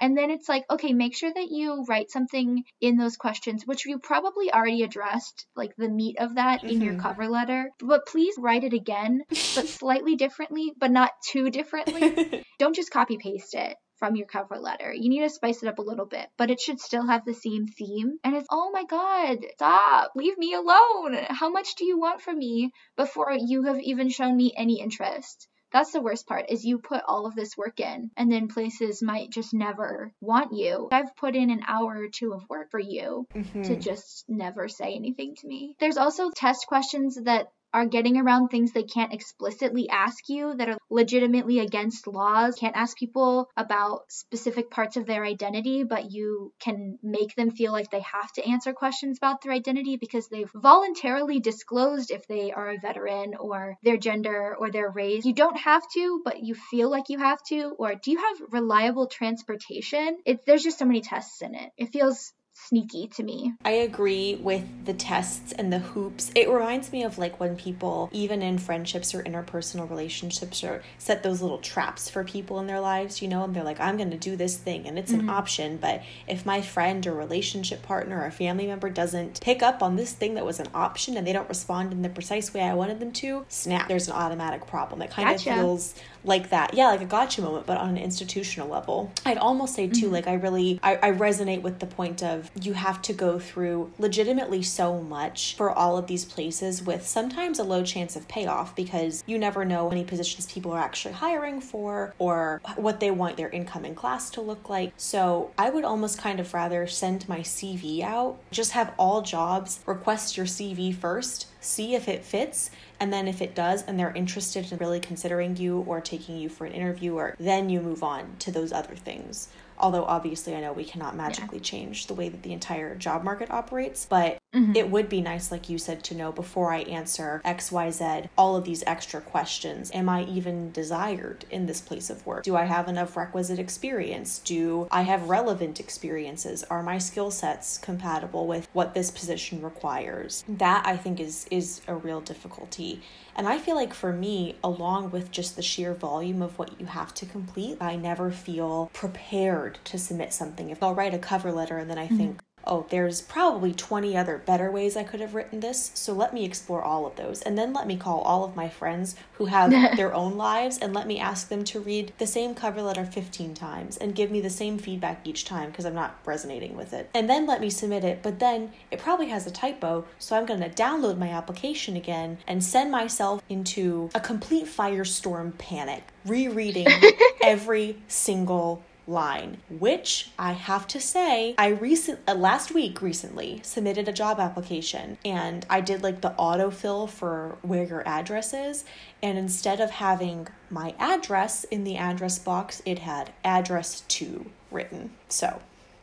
And 0.00 0.16
then 0.16 0.30
it's 0.30 0.48
like, 0.48 0.64
okay, 0.70 0.92
make 0.92 1.16
sure 1.16 1.32
that 1.32 1.50
you 1.50 1.84
write 1.88 2.10
something 2.10 2.64
in 2.80 2.96
those 2.96 3.16
questions, 3.16 3.66
which 3.66 3.86
you 3.86 3.98
probably 3.98 4.52
already 4.52 4.82
addressed, 4.82 5.46
like 5.56 5.74
the 5.76 5.88
meat 5.88 6.18
of 6.18 6.36
that 6.36 6.60
mm-hmm. 6.60 6.68
in 6.68 6.80
your 6.80 6.92
mm-hmm. 6.94 7.02
cover 7.02 7.28
letter. 7.28 7.70
But 7.80 8.06
please 8.06 8.34
write 8.38 8.64
it 8.64 8.72
again, 8.72 9.22
but 9.28 9.36
slightly 9.68 10.16
differently, 10.16 10.72
but 10.78 10.90
not 10.90 11.10
too 11.26 11.50
differently. 11.50 12.44
Don't 12.58 12.76
just 12.76 12.92
copy 12.92 13.18
paste 13.18 13.54
it 13.54 13.76
from 13.98 14.14
your 14.14 14.26
cover 14.26 14.58
letter. 14.58 14.92
You 14.92 15.08
need 15.08 15.22
to 15.22 15.30
spice 15.30 15.62
it 15.62 15.68
up 15.68 15.78
a 15.78 15.82
little 15.82 16.06
bit, 16.06 16.28
but 16.36 16.50
it 16.50 16.60
should 16.60 16.80
still 16.80 17.06
have 17.06 17.24
the 17.24 17.34
same 17.34 17.66
theme. 17.66 18.18
And 18.22 18.36
it's, 18.36 18.46
oh 18.50 18.70
my 18.72 18.84
God, 18.84 19.38
stop, 19.54 20.12
leave 20.14 20.38
me 20.38 20.54
alone. 20.54 21.18
How 21.28 21.50
much 21.50 21.74
do 21.74 21.84
you 21.84 21.98
want 21.98 22.20
from 22.20 22.38
me 22.38 22.70
before 22.96 23.32
you 23.32 23.64
have 23.64 23.80
even 23.80 24.08
shown 24.08 24.36
me 24.36 24.52
any 24.56 24.80
interest? 24.80 25.48
That's 25.72 25.92
the 25.92 26.00
worst 26.00 26.26
part 26.26 26.46
is 26.48 26.64
you 26.64 26.78
put 26.78 27.02
all 27.06 27.26
of 27.26 27.34
this 27.34 27.56
work 27.56 27.80
in 27.80 28.10
and 28.16 28.30
then 28.30 28.48
places 28.48 29.02
might 29.02 29.30
just 29.30 29.52
never 29.52 30.12
want 30.20 30.52
you. 30.52 30.88
I've 30.90 31.16
put 31.16 31.36
in 31.36 31.50
an 31.50 31.62
hour 31.66 31.98
or 31.98 32.08
two 32.08 32.32
of 32.32 32.48
work 32.48 32.70
for 32.70 32.80
you 32.80 33.26
mm-hmm. 33.34 33.62
to 33.62 33.76
just 33.76 34.24
never 34.28 34.68
say 34.68 34.94
anything 34.94 35.34
to 35.36 35.46
me. 35.46 35.76
There's 35.78 35.96
also 35.96 36.30
test 36.30 36.66
questions 36.66 37.18
that 37.24 37.48
are 37.72 37.86
getting 37.86 38.16
around 38.16 38.48
things 38.48 38.72
they 38.72 38.82
can't 38.82 39.12
explicitly 39.12 39.88
ask 39.88 40.28
you 40.28 40.54
that 40.54 40.68
are 40.68 40.78
legitimately 40.90 41.58
against 41.58 42.06
laws. 42.06 42.56
Can't 42.56 42.76
ask 42.76 42.96
people 42.96 43.50
about 43.56 44.10
specific 44.10 44.70
parts 44.70 44.96
of 44.96 45.06
their 45.06 45.24
identity, 45.24 45.84
but 45.84 46.10
you 46.10 46.52
can 46.60 46.98
make 47.02 47.34
them 47.34 47.50
feel 47.50 47.72
like 47.72 47.90
they 47.90 48.00
have 48.00 48.32
to 48.32 48.48
answer 48.48 48.72
questions 48.72 49.18
about 49.18 49.42
their 49.42 49.52
identity 49.52 49.96
because 49.96 50.28
they've 50.28 50.50
voluntarily 50.54 51.40
disclosed 51.40 52.10
if 52.10 52.26
they 52.26 52.52
are 52.52 52.70
a 52.70 52.78
veteran 52.78 53.34
or 53.38 53.76
their 53.82 53.96
gender 53.96 54.56
or 54.58 54.70
their 54.70 54.90
race. 54.90 55.24
You 55.24 55.34
don't 55.34 55.58
have 55.58 55.82
to, 55.94 56.22
but 56.24 56.42
you 56.42 56.54
feel 56.54 56.90
like 56.90 57.08
you 57.08 57.18
have 57.18 57.42
to. 57.48 57.74
Or 57.78 57.94
do 57.94 58.10
you 58.10 58.18
have 58.18 58.52
reliable 58.52 59.06
transportation? 59.06 60.18
It's 60.24 60.42
there's 60.46 60.62
just 60.62 60.78
so 60.78 60.84
many 60.84 61.00
tests 61.00 61.42
in 61.42 61.54
it. 61.54 61.70
It 61.76 61.92
feels 61.92 62.32
sneaky 62.66 63.08
to 63.08 63.22
me. 63.22 63.54
I 63.64 63.70
agree 63.70 64.36
with 64.36 64.64
the 64.84 64.94
tests 64.94 65.52
and 65.52 65.72
the 65.72 65.78
hoops. 65.78 66.30
It 66.34 66.48
reminds 66.48 66.92
me 66.92 67.04
of 67.04 67.18
like 67.18 67.40
when 67.40 67.56
people, 67.56 68.10
even 68.12 68.42
in 68.42 68.58
friendships 68.58 69.14
or 69.14 69.22
interpersonal 69.22 69.88
relationships, 69.88 70.62
or 70.64 70.82
set 70.98 71.22
those 71.22 71.40
little 71.40 71.58
traps 71.58 72.10
for 72.10 72.24
people 72.24 72.58
in 72.60 72.66
their 72.66 72.80
lives, 72.80 73.22
you 73.22 73.28
know, 73.28 73.44
and 73.44 73.54
they're 73.54 73.64
like, 73.64 73.80
I'm 73.80 73.96
going 73.96 74.10
to 74.10 74.18
do 74.18 74.36
this 74.36 74.56
thing 74.56 74.86
and 74.86 74.98
it's 74.98 75.12
mm-hmm. 75.12 75.28
an 75.28 75.30
option. 75.30 75.76
But 75.78 76.02
if 76.26 76.44
my 76.44 76.60
friend 76.60 77.06
or 77.06 77.14
relationship 77.14 77.82
partner 77.82 78.22
or 78.22 78.30
family 78.30 78.66
member 78.66 78.90
doesn't 78.90 79.40
pick 79.40 79.62
up 79.62 79.82
on 79.82 79.96
this 79.96 80.12
thing 80.12 80.34
that 80.34 80.44
was 80.44 80.60
an 80.60 80.68
option 80.74 81.16
and 81.16 81.26
they 81.26 81.32
don't 81.32 81.48
respond 81.48 81.92
in 81.92 82.02
the 82.02 82.08
precise 82.08 82.52
way 82.52 82.62
I 82.62 82.74
wanted 82.74 83.00
them 83.00 83.12
to, 83.12 83.44
snap, 83.48 83.88
there's 83.88 84.08
an 84.08 84.14
automatic 84.14 84.66
problem. 84.66 85.02
It 85.02 85.10
kind 85.10 85.28
gotcha. 85.28 85.50
of 85.50 85.56
feels 85.56 85.94
like 86.24 86.50
that. 86.50 86.74
Yeah, 86.74 86.88
like 86.88 87.00
a 87.00 87.06
gotcha 87.06 87.42
moment, 87.42 87.66
but 87.66 87.78
on 87.78 87.90
an 87.90 87.98
institutional 87.98 88.68
level. 88.68 89.12
I'd 89.24 89.38
almost 89.38 89.74
say 89.74 89.88
too, 89.88 90.06
mm-hmm. 90.06 90.14
like 90.14 90.26
I 90.26 90.34
really 90.34 90.80
I, 90.82 90.96
I 90.96 91.12
resonate 91.12 91.62
with 91.62 91.78
the 91.78 91.86
point 91.86 92.22
of 92.22 92.50
you 92.60 92.74
have 92.74 93.02
to 93.02 93.12
go 93.12 93.38
through 93.38 93.92
legitimately 93.98 94.62
so 94.62 95.00
much 95.00 95.54
for 95.56 95.70
all 95.70 95.96
of 95.96 96.06
these 96.06 96.24
places 96.24 96.82
with 96.82 97.06
sometimes 97.06 97.58
a 97.58 97.64
low 97.64 97.82
chance 97.82 98.16
of 98.16 98.28
payoff 98.28 98.74
because 98.74 99.22
you 99.26 99.38
never 99.38 99.64
know 99.64 99.90
any 99.90 100.04
positions 100.04 100.50
people 100.52 100.72
are 100.72 100.80
actually 100.80 101.14
hiring 101.14 101.60
for 101.60 102.14
or 102.18 102.60
what 102.76 103.00
they 103.00 103.10
want 103.10 103.36
their 103.36 103.50
incoming 103.50 103.94
class 103.94 104.30
to 104.30 104.40
look 104.40 104.68
like. 104.68 104.92
So 104.96 105.50
I 105.58 105.70
would 105.70 105.84
almost 105.84 106.18
kind 106.18 106.40
of 106.40 106.52
rather 106.54 106.86
send 106.86 107.28
my 107.28 107.40
CV 107.40 108.02
out, 108.02 108.38
just 108.50 108.72
have 108.72 108.92
all 108.98 109.22
jobs 109.22 109.80
request 109.86 110.36
your 110.36 110.46
CV 110.46 110.94
first, 110.94 111.46
see 111.60 111.94
if 111.94 112.08
it 112.08 112.24
fits 112.24 112.70
and 113.00 113.12
then 113.12 113.28
if 113.28 113.42
it 113.42 113.54
does 113.54 113.82
and 113.82 113.98
they're 113.98 114.12
interested 114.12 114.70
in 114.70 114.78
really 114.78 115.00
considering 115.00 115.56
you 115.56 115.80
or 115.86 116.00
taking 116.00 116.36
you 116.36 116.48
for 116.48 116.66
an 116.66 116.72
interview 116.72 117.14
or 117.14 117.34
then 117.38 117.68
you 117.68 117.80
move 117.80 118.02
on 118.02 118.36
to 118.38 118.50
those 118.50 118.72
other 118.72 118.94
things 118.94 119.48
although 119.80 120.04
obviously 120.04 120.54
I 120.54 120.60
know 120.60 120.72
we 120.72 120.84
cannot 120.84 121.16
magically 121.16 121.58
yeah. 121.58 121.64
change 121.64 122.06
the 122.06 122.14
way 122.14 122.28
that 122.28 122.42
the 122.42 122.52
entire 122.52 122.94
job 122.94 123.24
market 123.24 123.50
operates, 123.50 124.06
but 124.06 124.37
Mm-hmm. 124.54 124.76
It 124.76 124.90
would 124.90 125.08
be 125.10 125.20
nice, 125.20 125.50
like 125.50 125.68
you 125.68 125.76
said, 125.76 126.02
to 126.04 126.14
know 126.14 126.32
before 126.32 126.72
I 126.72 126.78
answer 126.80 127.42
XYZ, 127.44 128.28
all 128.38 128.56
of 128.56 128.64
these 128.64 128.82
extra 128.86 129.20
questions. 129.20 129.90
Am 129.92 130.08
I 130.08 130.24
even 130.24 130.72
desired 130.72 131.44
in 131.50 131.66
this 131.66 131.82
place 131.82 132.08
of 132.08 132.24
work? 132.24 132.44
Do 132.44 132.56
I 132.56 132.64
have 132.64 132.88
enough 132.88 133.16
requisite 133.16 133.58
experience? 133.58 134.38
Do 134.38 134.88
I 134.90 135.02
have 135.02 135.28
relevant 135.28 135.80
experiences? 135.80 136.64
Are 136.64 136.82
my 136.82 136.96
skill 136.96 137.30
sets 137.30 137.76
compatible 137.76 138.46
with 138.46 138.68
what 138.72 138.94
this 138.94 139.10
position 139.10 139.60
requires? 139.60 140.44
That 140.48 140.86
I 140.86 140.96
think 140.96 141.20
is 141.20 141.46
is 141.50 141.82
a 141.86 141.94
real 141.94 142.20
difficulty. 142.20 143.02
And 143.36 143.46
I 143.46 143.58
feel 143.58 143.76
like 143.76 143.94
for 143.94 144.12
me, 144.12 144.56
along 144.64 145.10
with 145.10 145.30
just 145.30 145.56
the 145.56 145.62
sheer 145.62 145.94
volume 145.94 146.42
of 146.42 146.58
what 146.58 146.80
you 146.80 146.86
have 146.86 147.14
to 147.14 147.26
complete, 147.26 147.76
I 147.80 147.96
never 147.96 148.30
feel 148.30 148.90
prepared 148.92 149.78
to 149.84 149.98
submit 149.98 150.32
something. 150.32 150.70
If 150.70 150.82
I'll 150.82 150.94
write 150.94 151.14
a 151.14 151.18
cover 151.18 151.52
letter 151.52 151.78
and 151.78 151.88
then 151.88 151.98
I 151.98 152.06
mm-hmm. 152.06 152.16
think, 152.16 152.40
oh, 152.64 152.86
there's 152.90 153.20
probably 153.20 153.72
20 153.72 154.16
other 154.16 154.38
better 154.38 154.70
ways 154.70 154.96
I 154.96 155.04
could 155.04 155.20
have 155.20 155.34
written 155.34 155.60
this, 155.60 155.90
so 155.94 156.12
let 156.12 156.34
me 156.34 156.44
explore 156.44 156.82
all 156.82 157.06
of 157.06 157.16
those. 157.16 157.42
And 157.42 157.56
then 157.56 157.72
let 157.72 157.86
me 157.86 157.96
call 157.96 158.20
all 158.20 158.44
of 158.44 158.56
my 158.56 158.68
friends 158.68 159.16
who 159.34 159.46
have 159.46 159.70
their 159.96 160.14
own 160.14 160.36
lives 160.36 160.78
and 160.78 160.94
let 160.94 161.06
me 161.06 161.18
ask 161.18 161.48
them 161.48 161.64
to 161.64 161.80
read 161.80 162.12
the 162.18 162.26
same 162.26 162.54
cover 162.54 162.82
letter 162.82 163.04
15 163.04 163.54
times 163.54 163.96
and 163.96 164.14
give 164.14 164.30
me 164.30 164.40
the 164.40 164.50
same 164.50 164.78
feedback 164.78 165.20
each 165.24 165.44
time 165.44 165.70
because 165.70 165.86
I'm 165.86 165.94
not 165.94 166.18
resonating 166.24 166.76
with 166.76 166.92
it. 166.92 167.08
And 167.14 167.28
then 167.28 167.46
let 167.46 167.60
me 167.60 167.70
submit 167.70 168.04
it, 168.04 168.22
but 168.22 168.38
then 168.38 168.72
it 168.90 168.98
probably 168.98 169.28
has 169.28 169.46
a 169.46 169.50
typo, 169.50 170.04
so 170.18 170.36
I'm 170.36 170.46
going 170.46 170.60
to 170.60 170.68
download 170.68 171.18
my 171.18 171.28
application 171.28 171.96
again 171.96 172.38
and 172.46 172.62
send 172.62 172.90
myself 172.90 173.42
into 173.48 174.10
a 174.14 174.20
complete 174.20 174.66
firestorm 174.66 175.56
panic, 175.58 176.04
rereading 176.24 176.86
every 177.42 177.96
single 178.08 178.82
line, 179.08 179.58
which 179.70 180.30
I 180.38 180.52
have 180.52 180.86
to 180.88 181.00
say, 181.00 181.54
I 181.58 181.68
recent 181.68 182.20
uh, 182.28 182.34
last 182.34 182.72
week 182.72 183.00
recently 183.00 183.60
submitted 183.64 184.08
a 184.08 184.12
job 184.12 184.38
application 184.38 185.18
and 185.24 185.66
I 185.70 185.80
did 185.80 186.02
like 186.02 186.20
the 186.20 186.34
autofill 186.38 187.08
for 187.08 187.56
where 187.62 187.84
your 187.84 188.06
address 188.06 188.52
is. 188.52 188.84
And 189.22 189.38
instead 189.38 189.80
of 189.80 189.90
having 189.90 190.48
my 190.70 190.94
address 190.98 191.64
in 191.64 191.84
the 191.84 191.96
address 191.96 192.38
box, 192.38 192.82
it 192.84 193.00
had 193.00 193.32
address 193.44 194.02
to 194.02 194.50
written. 194.70 195.10
So 195.28 195.60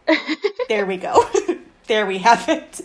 there 0.69 0.85
we 0.85 0.97
go. 0.97 1.23
there 1.87 2.05
we 2.05 2.17
have 2.19 2.49
it. 2.49 2.81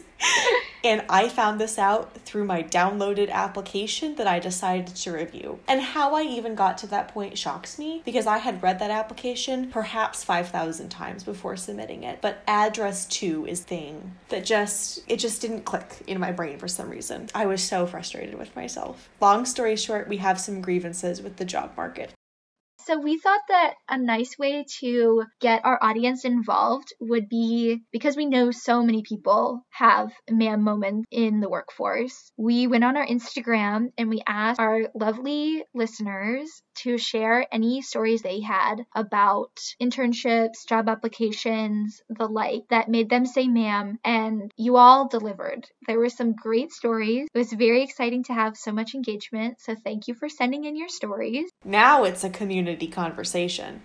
And 0.82 1.04
I 1.08 1.28
found 1.28 1.60
this 1.60 1.78
out 1.78 2.14
through 2.14 2.44
my 2.44 2.62
downloaded 2.62 3.30
application 3.30 4.14
that 4.16 4.26
I 4.26 4.38
decided 4.38 4.94
to 4.94 5.12
review. 5.12 5.60
And 5.68 5.80
how 5.80 6.14
I 6.14 6.22
even 6.22 6.54
got 6.54 6.78
to 6.78 6.86
that 6.88 7.08
point 7.08 7.36
shocks 7.36 7.78
me 7.78 8.02
because 8.04 8.26
I 8.26 8.38
had 8.38 8.62
read 8.62 8.78
that 8.78 8.90
application 8.90 9.70
perhaps 9.70 10.24
5,000 10.24 10.88
times 10.88 11.24
before 11.24 11.56
submitting 11.56 12.02
it. 12.02 12.20
But 12.20 12.42
address 12.46 13.06
two 13.06 13.46
is 13.46 13.60
thing 13.60 14.14
that 14.28 14.44
just, 14.44 15.00
it 15.08 15.18
just 15.18 15.40
didn't 15.40 15.64
click 15.64 16.02
in 16.06 16.18
my 16.18 16.32
brain 16.32 16.58
for 16.58 16.68
some 16.68 16.88
reason. 16.88 17.28
I 17.34 17.46
was 17.46 17.62
so 17.62 17.86
frustrated 17.86 18.38
with 18.38 18.54
myself. 18.56 19.08
Long 19.20 19.44
story 19.44 19.76
short, 19.76 20.08
we 20.08 20.18
have 20.18 20.40
some 20.40 20.60
grievances 20.62 21.20
with 21.20 21.36
the 21.36 21.44
job 21.44 21.72
market. 21.76 22.12
So 22.90 22.98
we 22.98 23.18
thought 23.18 23.42
that 23.46 23.74
a 23.88 23.96
nice 23.96 24.36
way 24.36 24.64
to 24.80 25.22
get 25.40 25.64
our 25.64 25.78
audience 25.80 26.24
involved 26.24 26.88
would 26.98 27.28
be 27.28 27.82
because 27.92 28.16
we 28.16 28.26
know 28.26 28.50
so 28.50 28.82
many 28.82 29.04
people 29.04 29.64
have 29.70 30.10
ma'am 30.28 30.64
moments 30.64 31.06
in 31.12 31.38
the 31.38 31.48
workforce. 31.48 32.32
We 32.36 32.66
went 32.66 32.82
on 32.82 32.96
our 32.96 33.06
Instagram 33.06 33.92
and 33.96 34.10
we 34.10 34.22
asked 34.26 34.58
our 34.58 34.88
lovely 34.92 35.62
listeners 35.72 36.50
to 36.76 36.98
share 36.98 37.46
any 37.52 37.82
stories 37.82 38.22
they 38.22 38.40
had 38.40 38.86
about 38.94 39.58
internships, 39.80 40.66
job 40.68 40.88
applications, 40.88 42.02
the 42.08 42.26
like 42.26 42.62
that 42.70 42.88
made 42.88 43.10
them 43.10 43.26
say 43.26 43.48
ma'am 43.48 43.98
and 44.04 44.52
you 44.56 44.76
all 44.76 45.08
delivered. 45.08 45.66
There 45.86 45.98
were 45.98 46.08
some 46.08 46.34
great 46.34 46.72
stories. 46.72 47.28
It 47.32 47.38
was 47.38 47.52
very 47.52 47.82
exciting 47.82 48.24
to 48.24 48.34
have 48.34 48.56
so 48.56 48.72
much 48.72 48.94
engagement. 48.94 49.60
So 49.60 49.74
thank 49.74 50.08
you 50.08 50.14
for 50.14 50.28
sending 50.28 50.64
in 50.64 50.76
your 50.76 50.88
stories. 50.88 51.50
Now 51.64 52.04
it's 52.04 52.24
a 52.24 52.30
community 52.30 52.88
conversation. 52.88 53.82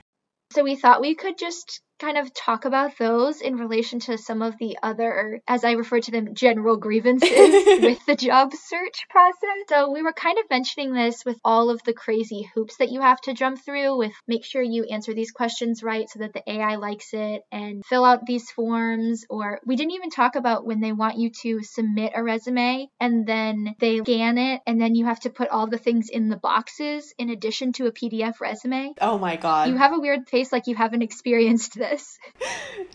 So 0.51 0.63
we 0.63 0.75
thought 0.75 1.01
we 1.01 1.15
could 1.15 1.37
just 1.37 1.81
kind 1.99 2.17
of 2.17 2.33
talk 2.33 2.65
about 2.65 2.97
those 2.97 3.41
in 3.41 3.55
relation 3.55 3.99
to 3.99 4.17
some 4.17 4.41
of 4.41 4.57
the 4.57 4.77
other, 4.83 5.41
as 5.47 5.63
I 5.63 5.71
refer 5.73 5.99
to 6.01 6.11
them, 6.11 6.33
general 6.33 6.77
grievances 6.77 7.29
with 7.29 8.05
the 8.05 8.15
job 8.15 8.51
search 8.53 9.05
process. 9.09 9.35
So 9.69 9.91
we 9.91 10.01
were 10.01 10.13
kind 10.13 10.37
of 10.37 10.45
mentioning 10.49 10.93
this 10.93 11.23
with 11.25 11.39
all 11.43 11.69
of 11.69 11.81
the 11.83 11.93
crazy 11.93 12.49
hoops 12.53 12.77
that 12.77 12.91
you 12.91 13.01
have 13.01 13.21
to 13.21 13.33
jump 13.33 13.63
through 13.63 13.97
with 13.97 14.11
make 14.27 14.45
sure 14.45 14.61
you 14.61 14.83
answer 14.85 15.13
these 15.13 15.31
questions 15.31 15.83
right 15.83 16.09
so 16.09 16.19
that 16.19 16.33
the 16.33 16.43
AI 16.51 16.75
likes 16.75 17.13
it 17.13 17.43
and 17.51 17.83
fill 17.85 18.05
out 18.05 18.25
these 18.25 18.49
forms. 18.51 19.25
Or 19.29 19.59
we 19.65 19.75
didn't 19.75 19.93
even 19.93 20.09
talk 20.09 20.35
about 20.35 20.65
when 20.65 20.81
they 20.81 20.91
want 20.91 21.17
you 21.17 21.31
to 21.41 21.63
submit 21.63 22.13
a 22.15 22.23
resume 22.23 22.87
and 22.99 23.25
then 23.25 23.75
they 23.79 23.99
scan 23.99 24.37
it 24.37 24.61
and 24.67 24.79
then 24.81 24.95
you 24.95 25.05
have 25.05 25.19
to 25.21 25.29
put 25.29 25.49
all 25.49 25.67
the 25.67 25.77
things 25.77 26.09
in 26.09 26.29
the 26.29 26.37
boxes 26.37 27.13
in 27.17 27.29
addition 27.29 27.71
to 27.73 27.87
a 27.87 27.91
PDF 27.91 28.39
resume. 28.41 28.93
Oh 28.99 29.17
my 29.17 29.35
God. 29.37 29.69
You 29.69 29.77
have 29.77 29.93
a 29.93 29.99
weird 29.99 30.27
face 30.27 30.51
like 30.51 30.67
you 30.67 30.75
haven't 30.75 31.01
experienced 31.05 31.75
this 31.75 31.94
this. 31.95 32.19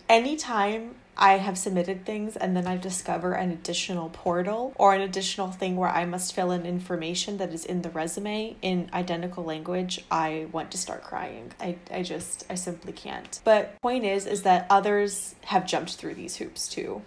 Anytime 0.07 0.95
I 1.17 1.33
have 1.33 1.57
submitted 1.57 2.05
things 2.05 2.35
and 2.35 2.55
then 2.55 2.67
I 2.67 2.77
discover 2.77 3.33
an 3.33 3.51
additional 3.51 4.09
portal 4.09 4.73
or 4.75 4.93
an 4.93 5.01
additional 5.01 5.51
thing 5.51 5.75
where 5.75 5.89
I 5.89 6.05
must 6.05 6.33
fill 6.33 6.51
in 6.51 6.65
information 6.65 7.37
that 7.37 7.53
is 7.53 7.65
in 7.65 7.81
the 7.81 7.89
resume 7.89 8.55
in 8.61 8.89
identical 8.93 9.43
language, 9.43 10.05
I 10.09 10.47
want 10.51 10.71
to 10.71 10.77
start 10.77 11.03
crying. 11.03 11.51
I, 11.59 11.77
I 11.91 12.03
just, 12.03 12.45
I 12.49 12.55
simply 12.55 12.93
can't. 12.93 13.39
But 13.43 13.79
point 13.81 14.05
is, 14.05 14.25
is 14.25 14.43
that 14.43 14.67
others 14.69 15.35
have 15.45 15.65
jumped 15.65 15.95
through 15.95 16.15
these 16.15 16.37
hoops 16.37 16.67
too. 16.67 17.01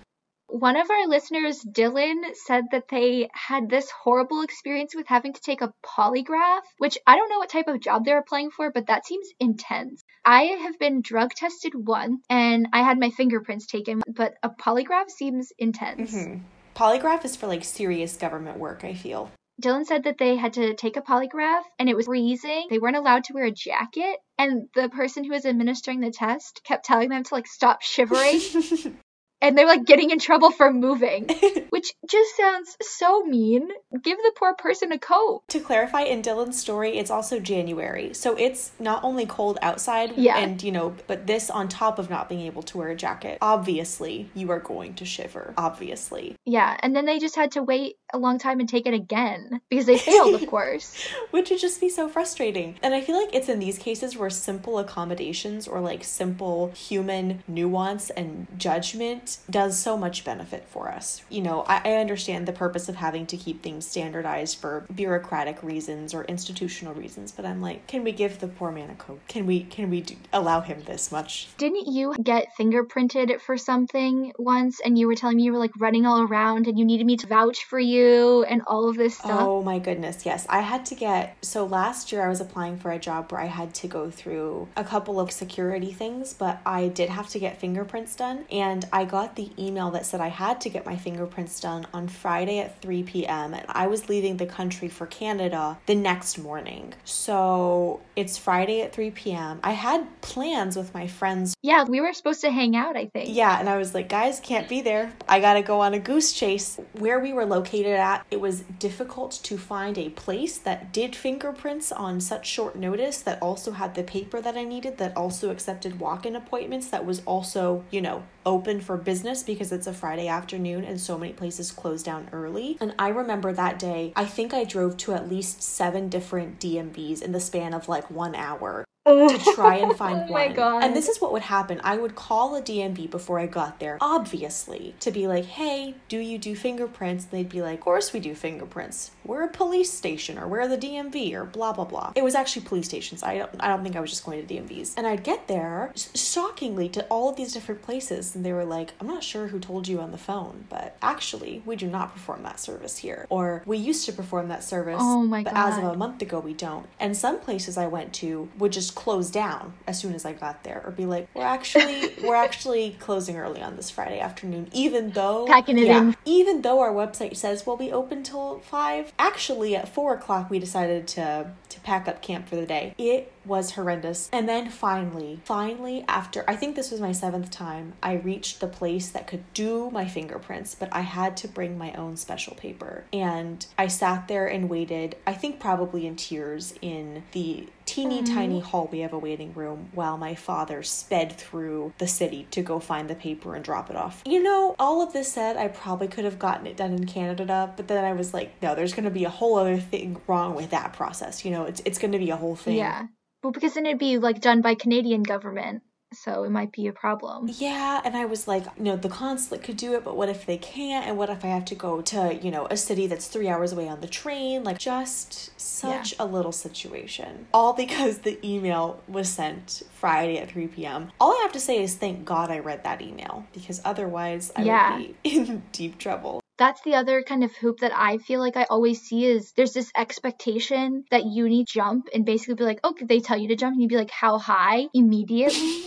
One 0.55 0.77
of 0.77 0.89
our 0.89 1.09
listeners, 1.09 1.65
Dylan, 1.69 2.33
said 2.47 2.67
that 2.71 2.87
they 2.89 3.29
had 3.33 3.69
this 3.69 3.91
horrible 3.91 4.43
experience 4.43 4.95
with 4.95 5.09
having 5.09 5.33
to 5.33 5.41
take 5.41 5.63
a 5.63 5.73
polygraph, 5.85 6.61
which 6.79 6.97
I 7.09 7.17
don't 7.17 7.29
know 7.29 7.39
what 7.39 7.49
type 7.49 7.67
of 7.67 7.81
job 7.81 8.05
they're 8.05 8.21
applying 8.21 8.53
for, 8.53 8.71
but 8.71 8.87
that 8.87 9.05
seems 9.05 9.29
intense. 9.41 10.05
I 10.25 10.43
have 10.63 10.79
been 10.79 11.03
drug 11.03 11.33
tested 11.33 11.73
once 11.75 12.25
and 12.31 12.69
I 12.73 12.85
had 12.85 13.01
my 13.01 13.11
fingerprints 13.11 13.67
taken, 13.67 14.01
but 14.07 14.35
a 14.45 14.49
polygraph 14.49 15.11
seems 15.11 15.53
intense. 15.59 16.15
Mm-hmm. 16.15 16.43
Polygraph 16.77 17.25
is 17.25 17.35
for 17.35 17.49
like 17.49 17.65
serious 17.65 18.17
government 18.17 18.61
work, 18.61 18.85
I 18.85 18.95
feel. 18.95 19.33
Dylan 19.61 19.87
said 19.87 20.05
that 20.05 20.19
they 20.19 20.37
had 20.37 20.53
to 20.53 20.75
take 20.75 20.97
a 20.97 21.03
polygraph 21.03 21.63
and 21.81 21.89
it 21.89 21.97
was 21.97 22.07
freezing. 22.07 22.69
They 22.71 22.79
weren't 22.79 22.97
allowed 22.97 23.25
to 23.25 23.33
wear 23.33 23.47
a 23.47 23.51
jacket. 23.51 24.19
And 24.39 24.69
the 24.77 24.89
person 24.89 25.25
who 25.25 25.31
was 25.31 25.47
administering 25.47 25.99
the 25.99 26.13
test 26.13 26.61
kept 26.65 26.85
telling 26.85 27.09
them 27.09 27.25
to 27.25 27.35
like 27.35 27.49
stop 27.49 27.83
shivering. 27.83 28.41
and 29.45 29.59
they're 29.59 29.67
like 29.67 29.85
getting 29.85 30.11
in 30.11 30.19
trouble 30.19 30.51
for 30.51 30.73
moving, 30.73 31.29
which 31.69 31.93
just 32.09 32.37
sounds 32.37 32.77
so 32.81 33.25
mean. 33.25 33.69
Give 34.03 34.17
the 34.17 34.33
poor 34.37 34.55
person 34.55 34.91
a 34.91 34.99
coat. 34.99 35.43
To 35.49 35.61
clarify, 35.61 36.03
in 36.03 36.23
Dylan's 36.23 36.59
story, 36.59 36.97
it's 36.97 37.11
also 37.11 37.39
January. 37.39 38.15
So 38.15 38.35
it's 38.37 38.73
not 38.81 39.05
only 39.05 39.27
cold 39.27 39.59
outside, 39.61 40.17
yeah. 40.17 40.39
and 40.39 40.63
you 40.63 40.73
know, 40.73 40.97
but 41.07 41.27
this 41.27 41.51
on 41.51 41.69
top 41.69 41.99
of 41.99 42.09
not 42.09 42.29
being 42.29 42.41
able 42.41 42.63
to 42.63 42.79
wear 42.79 42.89
a 42.89 42.97
jacket. 42.97 43.37
Obviously, 43.43 44.31
you 44.35 44.51
are 44.51 44.61
going 44.61 44.95
to 44.95 45.05
shiver. 45.05 45.53
Obviously. 45.59 46.37
Yeah, 46.47 46.77
and 46.81 46.97
then 46.97 47.05
they 47.05 47.19
just 47.19 47.37
had 47.37 47.53
to 47.53 47.63
wait 47.63 47.97
a 48.15 48.19
long 48.19 48.39
time 48.39 48.61
and 48.61 48.69
take 48.69 48.87
it 48.87 48.95
again 48.95 49.61
because 49.69 49.85
they 49.85 49.99
failed, 49.99 50.35
of 50.35 50.47
course. 50.49 50.97
Which 51.33 51.51
would 51.51 51.61
just 51.61 51.81
be 51.81 51.91
so 51.91 52.09
frustrating. 52.09 52.77
And 52.83 52.95
I 52.95 53.03
feel 53.03 53.21
like 53.21 53.35
it's 53.35 53.51
in 53.51 53.59
these 53.59 53.79
cases 53.79 54.17
where 54.17 54.31
simple 54.31 54.79
accommodations 54.79 55.69
or 55.69 55.81
like 55.81 56.03
simple 56.03 56.71
human 56.71 57.43
nuance 57.47 58.09
and 58.11 58.47
judgment 58.57 59.34
does 59.51 59.79
so 59.79 59.97
much 59.97 60.25
benefit 60.25 60.67
for 60.69 60.91
us. 60.91 61.23
You 61.29 61.43
know, 61.43 61.63
I, 61.63 61.81
I 61.85 61.93
understand 61.95 62.47
the 62.47 62.53
purpose 62.53 62.89
of 62.89 62.97
having 62.97 63.27
to 63.27 63.37
keep 63.37 63.63
things 63.63 63.87
standardized 63.87 64.59
for 64.59 64.85
bureaucratic 64.95 65.63
reasons 65.63 66.15
or 66.15 66.25
institutional 66.25 66.95
reasons, 66.95 67.33
but 67.33 67.45
I'm 67.45 67.61
like, 67.61 67.87
can 67.87 68.05
we 68.05 68.13
give 68.13 68.41
the 68.41 68.49
poor 68.49 68.71
man 68.71 68.91
a 68.91 68.95
coat? 68.95 69.21
Can 69.29 69.47
we 69.47 69.65
can 69.65 69.91
we 69.91 70.01
do, 70.03 70.17
allow 70.33 70.61
him 70.61 70.83
this 70.87 71.11
much? 71.13 71.49
Didn't 71.59 71.87
you 71.89 72.15
get 72.23 72.49
fingerprinted 72.59 73.41
for 73.41 73.57
something 73.57 74.33
once 74.39 74.81
and 74.85 74.99
you 74.99 75.07
were 75.07 75.15
telling 75.15 75.37
me 75.37 75.45
you 75.45 75.53
were 75.53 75.59
like 75.59 75.73
running 75.79 76.07
all 76.07 76.23
around 76.23 76.67
and 76.67 76.79
you 76.79 76.85
needed 76.85 77.07
me 77.07 77.17
to 77.17 77.27
vouch 77.27 77.65
for 77.65 77.79
you 77.79 78.45
and 78.45 78.63
all 78.67 78.89
of 78.89 78.97
this 78.97 79.19
stuff? 79.19 79.41
Oh 79.41 79.63
my 79.63 79.79
goodness, 79.79 80.25
yes. 80.25 80.47
I 80.49 80.61
had 80.61 80.87
to 80.87 80.95
get 80.95 81.37
so 81.43 81.65
last 81.65 82.13
year 82.13 82.25
I 82.25 82.29
was 82.29 82.41
applying 82.41 82.79
for 82.79 82.91
a 82.91 82.99
job 82.99 83.33
where 83.33 83.41
I 83.41 83.47
had 83.47 83.75
to 83.75 83.89
go 83.89 84.11
through 84.11 84.69
a 84.77 84.85
couple 84.85 85.21
of 85.21 85.31
security 85.31 85.93
things, 85.93 86.35
but 86.35 86.61
I 86.65 86.89
did 86.89 87.09
have 87.11 87.29
to 87.31 87.39
get 87.39 87.59
fingerprints 87.59 88.17
done 88.17 88.45
and 88.51 88.85
I 88.93 89.05
got 89.15 89.37
the 89.37 89.49
email 89.57 89.93
that 89.93 90.05
said 90.05 90.21
I 90.21 90.27
had 90.27 90.61
to 90.63 90.69
get 90.69 90.85
my 90.85 90.97
fingerprints 90.97 91.61
done 91.61 91.87
on 91.95 92.09
Friday 92.09 92.59
at 92.59 92.83
3 92.83 93.05
p.m. 93.05 93.55
and 93.55 93.65
I 93.69 93.87
was 93.87 94.09
leaving 94.09 94.39
the 94.39 94.45
country 94.47 94.89
for 94.89 95.07
Canada 95.07 95.79
the 95.87 95.95
next 95.95 96.37
morning. 96.37 96.95
So 97.05 98.01
it's 98.17 98.37
Friday 98.37 98.83
at 98.83 98.93
3 98.93 99.13
p.m. 99.13 99.61
I 99.63 99.71
had 99.71 100.21
plans 100.21 100.75
with 100.75 100.93
my 100.95 101.07
friends. 101.07 101.55
Yeah, 101.63 101.85
we 101.85 102.01
were 102.01 102.13
supposed 102.13 102.41
to 102.41 102.51
hang 102.51 102.75
out, 102.75 102.97
I 102.97 103.07
think. 103.07 103.29
Yeah, 103.31 103.57
and 103.61 103.69
I 103.69 103.77
was 103.77 103.95
like, 103.95 104.09
guys, 104.09 104.41
can't 104.41 104.69
be 104.69 104.81
there. 104.81 105.13
I 105.29 105.39
gotta 105.39 105.63
go 105.63 105.81
on 105.81 105.95
a 105.95 106.01
goose 106.01 106.33
chase. 106.33 106.81
Where 106.99 107.21
we 107.21 107.33
were 107.33 107.47
located 107.47 107.95
at, 107.95 108.27
it 108.33 108.41
was 108.41 108.63
difficult 108.81 109.39
to 109.45 109.57
find 109.57 109.97
a 109.97 110.09
place 110.09 110.59
that 110.59 110.93
did 110.93 111.15
fingerprints 111.15 111.93
on 111.93 112.21
such 112.21 112.49
short 112.49 112.75
notice 112.75 113.19
that 113.23 113.41
also 113.41 113.71
had 113.71 113.95
the 113.95 114.03
paper 114.03 114.41
that 114.41 114.57
I 114.57 114.65
needed, 114.65 114.99
that 114.99 115.17
also 115.17 115.51
accepted 115.51 116.01
walk 116.01 116.27
in 116.27 116.35
appointments, 116.35 116.89
that 116.89 117.07
was 117.07 117.23
also, 117.27 117.85
you 117.93 118.01
know, 118.01 118.25
open 118.45 118.81
for 118.81 119.04
business 119.05 119.43
because 119.43 119.73
it's 119.73 119.87
a 119.87 119.93
Friday 119.93 120.29
afternoon 120.29 120.85
and 120.85 121.01
so 121.01 121.19
many 121.19 121.33
places 121.33 121.71
close 121.71 122.03
down 122.03 122.29
early. 122.33 122.77
And 122.81 122.95
I 122.99 123.09
remember 123.09 123.53
that 123.53 123.79
day, 123.79 124.13
I 124.17 124.25
think 124.25 124.55
I 124.55 124.65
drove 124.65 124.97
to 124.99 125.13
at 125.15 125.29
least 125.29 125.63
seven 125.63 126.09
different 126.09 126.59
DMVs 126.61 127.23
in 127.23 127.33
the 127.33 127.41
span 127.41 127.75
of 127.75 127.89
like 127.89 128.11
one 128.11 128.35
hour 128.35 128.84
to 129.05 129.39
try 129.55 129.77
and 129.77 129.97
find 129.97 130.17
oh 130.17 130.23
one. 130.23 130.33
my 130.33 130.49
God. 130.49 130.83
And 130.83 130.97
this 130.97 131.09
is 131.09 131.21
what 131.21 131.33
would 131.33 131.43
happen. 131.43 131.81
I 131.85 131.97
would 131.97 132.15
call 132.15 132.57
a 132.57 132.63
DMV 132.63 133.11
before 133.11 133.39
I 133.39 133.47
got 133.47 133.79
there, 133.79 133.99
obviously, 134.01 134.95
to 135.01 135.11
be 135.11 135.27
like, 135.27 135.45
hey, 135.45 135.95
do 136.09 136.19
you 136.19 136.39
do 136.39 136.55
fingerprints? 136.55 137.25
And 137.25 137.33
they'd 137.33 137.49
be 137.49 137.63
like, 137.63 137.79
of 137.79 137.85
course 137.85 138.13
we 138.13 138.21
do 138.21 138.35
fingerprints. 138.35 139.11
We're 139.25 139.45
a 139.45 139.49
police 139.49 139.93
station 139.93 140.39
or 140.39 140.49
we're 140.49 140.67
the 140.69 140.79
DMV 140.79 141.35
or 141.35 141.45
blah, 141.45 141.73
blah, 141.73 141.85
blah. 141.85 142.13
It 142.15 142.25
was 142.25 142.35
actually 142.35 142.65
police 142.67 142.87
stations. 142.87 143.23
I 143.23 143.39
don't, 143.39 143.51
I 143.61 143.69
don't 143.69 143.83
think 143.83 143.97
I 143.97 144.01
was 144.01 144.11
just 144.11 144.25
going 144.25 144.45
to 144.45 144.55
DMVs. 144.55 144.95
And 144.97 145.07
I'd 145.07 145.23
get 145.23 145.49
there, 145.49 145.93
shockingly, 146.15 146.89
to 146.91 147.05
all 147.05 147.29
of 147.29 147.37
these 147.37 147.53
different 147.53 147.83
places. 147.83 148.35
And 148.35 148.45
they 148.45 148.53
were 148.53 148.65
like, 148.65 148.95
I'm 149.01 149.07
not 149.07 149.23
sure 149.23 149.49
who 149.49 149.61
told 149.61 149.87
you 149.87 150.01
on 150.01 150.13
the 150.13 150.19
phone, 150.19 150.65
but 150.71 150.97
actually, 151.03 151.63
we 151.67 151.77
do 151.77 151.89
not 151.89 152.13
perform 152.13 152.43
that 152.45 152.59
service 152.59 152.97
here. 152.99 153.27
Or 153.29 153.63
we 153.67 153.77
used 153.77 154.07
to 154.07 154.13
perform 154.13 154.49
that 154.49 154.65
service, 154.65 154.99
Oh 154.99 155.23
my 155.23 155.43
but 155.43 155.53
as 155.55 155.77
of 155.77 155.85
a 155.85 155.95
month 155.97 156.23
ago, 156.23 156.41
we 156.41 156.55
don't. 156.55 156.87
And 156.99 157.17
some 157.17 157.39
places 157.39 157.77
I 157.77 157.87
went 157.87 158.13
to 158.15 158.49
would 158.59 158.73
just 158.73 158.94
close 158.95 159.31
down 159.31 159.75
as 159.87 159.99
soon 160.01 160.15
as 160.15 160.25
I 160.25 160.33
got 160.33 160.63
there, 160.65 160.83
or 160.85 160.91
be 160.91 161.05
like, 161.07 161.29
"We're 161.35 161.43
actually 161.43 162.15
we're 162.23 162.35
actually 162.35 162.97
closing 162.99 163.37
early 163.37 163.61
on 163.61 163.77
this 163.77 163.91
Friday 163.91 164.21
afternoon," 164.21 164.69
even 164.73 165.11
though 165.11 165.47
Packing 165.47 165.79
it 165.79 165.89
in. 165.89 166.17
even 166.25 166.63
though 166.63 166.81
our 166.81 166.93
website 166.93 167.37
says 167.37 167.67
we'll 167.67 167.77
be 167.77 167.93
open 167.93 168.23
till 168.23 168.61
five. 168.61 169.13
Actually, 169.19 169.77
at 169.77 169.89
four 169.89 170.15
o'clock, 170.15 170.49
we 170.49 170.59
decided 170.59 171.07
to 171.09 171.51
to 171.69 171.81
pack 171.81 172.09
up 172.09 172.23
camp 172.23 172.49
for 172.49 172.57
the 172.57 172.67
day. 172.67 172.95
It 172.97 173.33
was 173.45 173.73
horrendous. 173.73 174.29
And 174.33 174.49
then 174.49 174.71
finally, 174.71 175.41
finally, 175.45 176.05
after 176.09 176.45
I 176.49 176.57
think 176.57 176.77
this 176.77 176.91
was 176.91 177.01
my 177.01 177.13
seventh 177.13 177.51
time, 177.51 177.95
I 178.03 178.15
reached 178.15 178.61
the 178.61 178.67
place 178.67 179.11
that 179.11 179.27
could 179.27 179.45
do 179.55 179.91
my 179.91 180.07
fingerprints, 180.07 180.75
but 180.75 180.89
I 180.93 181.01
had 181.01 181.37
to 181.39 181.49
bring 181.49 181.79
my 181.79 181.93
own 181.95 182.17
special 182.17 182.55
paper. 182.55 183.05
And 183.13 183.65
I 183.79 183.87
sat 183.89 184.29
there 184.29 184.47
and 184.47 184.69
waited, 184.69 185.17
I 185.27 185.35
think 185.35 185.61
probably 185.61 186.07
in 186.07 186.17
tears, 186.17 186.75
in 186.81 187.25
the 187.33 187.69
teeny 187.87 188.23
mm-hmm. 188.23 188.35
tiny 188.35 188.61
hallway 188.61 189.03
of 189.03 189.13
a 189.13 189.19
waiting 189.19 189.53
room 189.55 189.91
while 189.93 190.17
my 190.17 190.35
father 190.35 190.83
sped 190.83 191.33
through 191.33 191.93
the 191.99 192.07
city 192.07 192.47
to 192.51 192.63
go 192.63 192.79
find 192.79 193.09
the 193.09 193.15
paper 193.15 193.55
and 193.55 193.65
drop 193.65 193.91
it 193.91 193.97
off. 193.97 194.23
You 194.25 194.43
know, 194.43 194.75
all 194.79 195.03
of 195.03 195.13
this 195.13 195.31
said, 195.33 195.57
I 195.57 195.69
probably 195.69 196.09
could 196.09 196.25
have 196.25 196.39
gotten 196.39 196.67
it 196.67 196.77
done 196.77 196.93
in 196.93 197.07
Canada, 197.07 197.73
but 197.77 197.89
then 197.89 198.05
I 198.05 198.13
was 198.13 198.33
like, 198.33 198.63
no, 198.63 198.75
there's 198.75 198.95
going 198.95 199.05
to 199.05 199.11
be 199.11 199.25
a 199.25 199.31
whole 199.31 199.57
other 199.57 199.79
thing 199.79 200.21
wrong 200.27 200.55
with 200.55 200.71
that 200.71 200.93
process. 200.93 201.45
You 201.45 201.51
know, 201.51 201.65
it's 201.65 201.83
it's 201.85 201.99
going 201.99 202.13
to 202.13 202.19
be 202.19 202.31
a 202.31 202.37
whole 202.37 202.57
thing. 202.57 202.77
Yeah. 202.77 203.07
Well, 203.45 203.53
because 203.53 203.75
then 203.75 203.85
it'd 203.85 203.99
be 203.99 204.17
like 204.17 204.41
done 204.41 204.63
by 204.63 204.75
Canadian 204.75 205.23
government, 205.23 205.83
so 206.15 206.45
it 206.45 206.51
might 206.51 206.73
be 206.73 206.87
a 206.87 206.93
problem. 206.95 207.51
Yeah, 207.59 208.01
and 208.03 208.17
I 208.17 208.25
was 208.25 208.49
like, 208.49 208.65
you 208.79 208.85
know, 208.85 208.97
the 208.97 209.11
consulate 209.11 209.63
could 209.63 209.77
do 209.77 209.93
it, 209.93 210.03
but 210.03 210.17
what 210.17 210.31
if 210.31 210.47
they 210.47 210.57
can't? 210.57 211.07
And 211.07 211.19
what 211.19 211.29
if 211.29 211.45
I 211.45 211.49
have 211.49 211.67
to 211.67 211.75
go 211.75 212.01
to, 212.01 212.35
you 212.35 212.51
know, 212.51 212.67
a 212.71 212.77
city 212.79 213.07
that's 213.07 213.27
three 213.29 213.49
hours 213.49 213.71
away 213.75 213.87
on 213.87 214.01
the 214.01 214.09
train? 214.09 214.65
Like, 214.65 214.79
just 214.79 215.51
such 215.61 216.15
a 216.19 216.25
little 216.25 216.53
situation. 216.53 217.47
All 217.53 217.75
because 217.75 218.19
the 218.21 218.39
email 218.43 219.03
was 219.07 219.29
sent 219.29 219.83
Friday 219.93 220.39
at 220.39 220.51
3 220.53 220.69
p.m. 220.69 221.13
All 221.21 221.33
I 221.33 221.41
have 221.43 221.53
to 221.53 221.61
say 221.61 221.83
is 221.83 221.97
thank 221.97 222.25
God 222.25 222.51
I 222.51 222.61
read 222.61 222.83
that 222.85 223.03
email 223.03 223.45
because 223.53 223.83
otherwise 223.85 224.53
I 224.57 224.63
Yeah. 224.63 224.97
would 224.97 224.99
be 224.99 225.17
in 225.37 225.65
deep 225.71 225.99
trouble. 225.99 226.41
That's 226.57 226.81
the 226.83 226.95
other 226.95 227.23
kind 227.23 227.43
of 227.43 227.55
hoop 227.57 227.81
that 227.81 227.93
I 227.95 228.19
feel 228.19 228.41
like 228.41 228.57
I 228.57 228.65
always 228.65 229.01
see 229.01 229.27
is 229.27 229.53
there's 229.57 229.73
this 229.73 229.91
expectation 229.97 231.05
that 231.11 231.25
you 231.27 231.49
need 231.49 231.67
jump 231.67 232.09
and 232.15 232.25
basically 232.25 232.55
be 232.55 232.65
like, 232.65 232.85
okay, 232.85 233.05
they 233.05 233.21
tell 233.21 233.37
you 233.39 233.49
to 233.49 233.57
jump, 233.57 233.73
and 233.73 233.83
you'd 233.83 233.89
be 233.89 233.97
like, 233.97 234.11
how 234.11 234.39
high 234.39 234.87
immediately. 234.95 235.85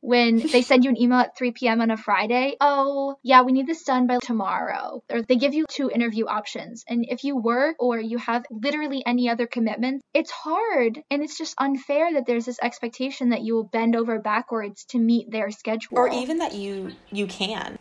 When 0.00 0.38
they 0.38 0.62
send 0.62 0.84
you 0.84 0.90
an 0.90 1.00
email 1.00 1.18
at 1.18 1.36
3 1.36 1.50
p.m. 1.50 1.80
on 1.80 1.90
a 1.90 1.96
Friday, 1.96 2.56
oh, 2.60 3.16
yeah, 3.24 3.42
we 3.42 3.50
need 3.50 3.66
this 3.66 3.82
done 3.82 4.06
by 4.06 4.18
tomorrow. 4.22 5.02
Or 5.10 5.22
they 5.22 5.34
give 5.34 5.54
you 5.54 5.66
two 5.68 5.90
interview 5.90 6.26
options. 6.26 6.84
And 6.88 7.04
if 7.08 7.24
you 7.24 7.36
work 7.36 7.76
or 7.80 7.98
you 7.98 8.16
have 8.18 8.44
literally 8.48 9.02
any 9.04 9.28
other 9.28 9.48
commitment, 9.48 10.02
it's 10.14 10.30
hard. 10.30 11.00
And 11.10 11.22
it's 11.24 11.36
just 11.36 11.56
unfair 11.58 12.12
that 12.12 12.26
there's 12.26 12.44
this 12.44 12.60
expectation 12.62 13.30
that 13.30 13.42
you 13.42 13.56
will 13.56 13.68
bend 13.72 13.96
over 13.96 14.20
backwards 14.20 14.84
to 14.90 15.00
meet 15.00 15.32
their 15.32 15.50
schedule. 15.50 15.98
Or 15.98 16.08
even 16.08 16.38
that 16.38 16.54
you 16.54 16.92
you 17.10 17.26
can. 17.26 17.76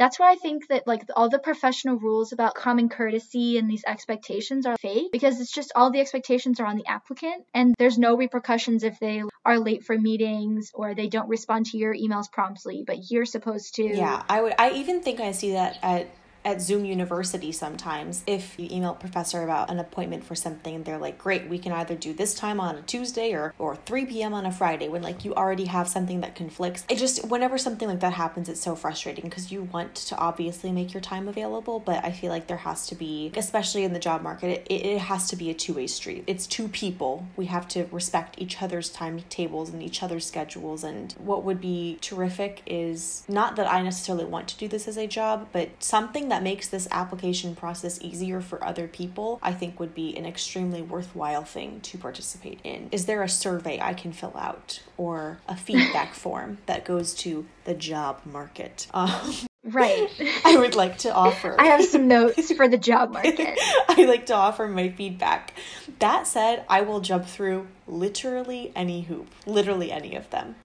That's 0.00 0.18
why 0.18 0.32
I 0.32 0.36
think 0.36 0.68
that 0.68 0.86
like 0.86 1.02
all 1.14 1.28
the 1.28 1.38
professional 1.38 1.98
rules 1.98 2.32
about 2.32 2.54
common 2.54 2.88
courtesy 2.88 3.58
and 3.58 3.68
these 3.68 3.84
expectations 3.86 4.64
are 4.64 4.78
fake 4.78 5.12
because 5.12 5.38
it's 5.38 5.52
just 5.52 5.72
all 5.76 5.92
the 5.92 6.00
expectations 6.00 6.58
are 6.58 6.64
on 6.64 6.78
the 6.78 6.86
applicant 6.86 7.44
and 7.52 7.74
there's 7.78 7.98
no 7.98 8.16
repercussions 8.16 8.82
if 8.82 8.98
they 8.98 9.22
are 9.44 9.58
late 9.58 9.84
for 9.84 9.98
meetings 9.98 10.70
or 10.72 10.94
they 10.94 11.08
don't 11.08 11.28
respond 11.28 11.66
to 11.66 11.76
your 11.76 11.94
emails 11.94 12.32
promptly, 12.32 12.82
but 12.86 13.10
you're 13.10 13.26
supposed 13.26 13.74
to. 13.74 13.84
Yeah, 13.84 14.22
I 14.26 14.40
would. 14.40 14.54
I 14.58 14.70
even 14.70 15.02
think 15.02 15.20
I 15.20 15.32
see 15.32 15.52
that 15.52 15.78
at 15.82 16.06
at 16.44 16.60
Zoom 16.60 16.84
University 16.84 17.52
sometimes. 17.52 18.22
If 18.26 18.58
you 18.58 18.68
email 18.70 18.92
a 18.92 18.94
professor 18.94 19.42
about 19.42 19.70
an 19.70 19.78
appointment 19.78 20.24
for 20.24 20.34
something, 20.34 20.82
they're 20.82 20.98
like, 20.98 21.18
"Great, 21.18 21.48
we 21.48 21.58
can 21.58 21.72
either 21.72 21.94
do 21.94 22.12
this 22.12 22.34
time 22.34 22.60
on 22.60 22.76
a 22.76 22.82
Tuesday 22.82 23.32
or 23.32 23.54
or 23.58 23.76
3 23.76 24.06
p.m. 24.06 24.32
on 24.32 24.46
a 24.46 24.52
Friday." 24.52 24.88
When 24.88 25.02
like 25.02 25.24
you 25.24 25.34
already 25.34 25.66
have 25.66 25.88
something 25.88 26.20
that 26.20 26.34
conflicts, 26.34 26.84
it 26.88 26.96
just 26.96 27.26
whenever 27.28 27.58
something 27.58 27.88
like 27.88 28.00
that 28.00 28.14
happens, 28.14 28.48
it's 28.48 28.60
so 28.60 28.74
frustrating 28.74 29.24
because 29.24 29.52
you 29.52 29.62
want 29.64 29.94
to 29.94 30.16
obviously 30.16 30.72
make 30.72 30.94
your 30.94 31.00
time 31.00 31.28
available, 31.28 31.80
but 31.80 32.04
I 32.04 32.12
feel 32.12 32.30
like 32.30 32.46
there 32.46 32.56
has 32.56 32.86
to 32.86 32.94
be, 32.94 33.32
especially 33.36 33.84
in 33.84 33.92
the 33.92 33.98
job 33.98 34.22
market, 34.22 34.66
it, 34.70 34.86
it 34.86 34.98
has 34.98 35.28
to 35.28 35.36
be 35.36 35.50
a 35.50 35.54
two 35.54 35.74
way 35.74 35.86
street. 35.86 36.24
It's 36.26 36.46
two 36.46 36.68
people. 36.68 37.26
We 37.36 37.46
have 37.46 37.68
to 37.68 37.86
respect 37.92 38.36
each 38.38 38.62
other's 38.62 38.88
timetables 38.88 39.70
and 39.70 39.82
each 39.82 40.02
other's 40.02 40.26
schedules. 40.26 40.84
And 40.84 41.12
what 41.18 41.44
would 41.44 41.60
be 41.60 41.98
terrific 42.00 42.62
is 42.66 43.24
not 43.28 43.56
that 43.56 43.70
I 43.70 43.82
necessarily 43.82 44.24
want 44.24 44.48
to 44.48 44.56
do 44.56 44.68
this 44.68 44.88
as 44.88 44.96
a 44.96 45.06
job, 45.06 45.48
but 45.52 45.70
something 45.82 46.29
that 46.30 46.42
makes 46.42 46.68
this 46.68 46.88
application 46.90 47.54
process 47.54 48.00
easier 48.02 48.40
for 48.40 48.62
other 48.64 48.88
people, 48.88 49.38
I 49.42 49.52
think 49.52 49.78
would 49.78 49.94
be 49.94 50.16
an 50.16 50.26
extremely 50.26 50.82
worthwhile 50.82 51.44
thing 51.44 51.80
to 51.82 51.98
participate 51.98 52.60
in. 52.64 52.88
Is 52.90 53.06
there 53.06 53.22
a 53.22 53.28
survey 53.28 53.78
I 53.80 53.94
can 53.94 54.12
fill 54.12 54.36
out 54.36 54.82
or 54.96 55.38
a 55.46 55.56
feedback 55.56 56.14
form 56.14 56.58
that 56.66 56.84
goes 56.84 57.14
to 57.16 57.46
the 57.64 57.74
job 57.74 58.20
market? 58.24 58.86
Um, 59.00 59.34
Right. 59.62 60.08
I 60.44 60.56
would 60.56 60.74
like 60.74 60.98
to 60.98 61.14
offer. 61.14 61.54
I 61.58 61.66
have 61.66 61.84
some 61.84 62.08
notes 62.08 62.52
for 62.52 62.66
the 62.66 62.78
job 62.78 63.12
market. 63.12 63.58
I 63.88 64.04
like 64.06 64.26
to 64.26 64.34
offer 64.34 64.66
my 64.66 64.88
feedback. 64.90 65.54
That 65.98 66.26
said, 66.26 66.64
I 66.68 66.80
will 66.80 67.00
jump 67.00 67.26
through 67.26 67.68
literally 67.86 68.72
any 68.74 69.02
hoop, 69.02 69.28
literally 69.46 69.92
any 69.92 70.16
of 70.16 70.30
them. 70.30 70.56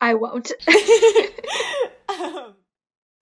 I 0.00 0.14
won't. 0.14 0.50
Um, 2.08 2.54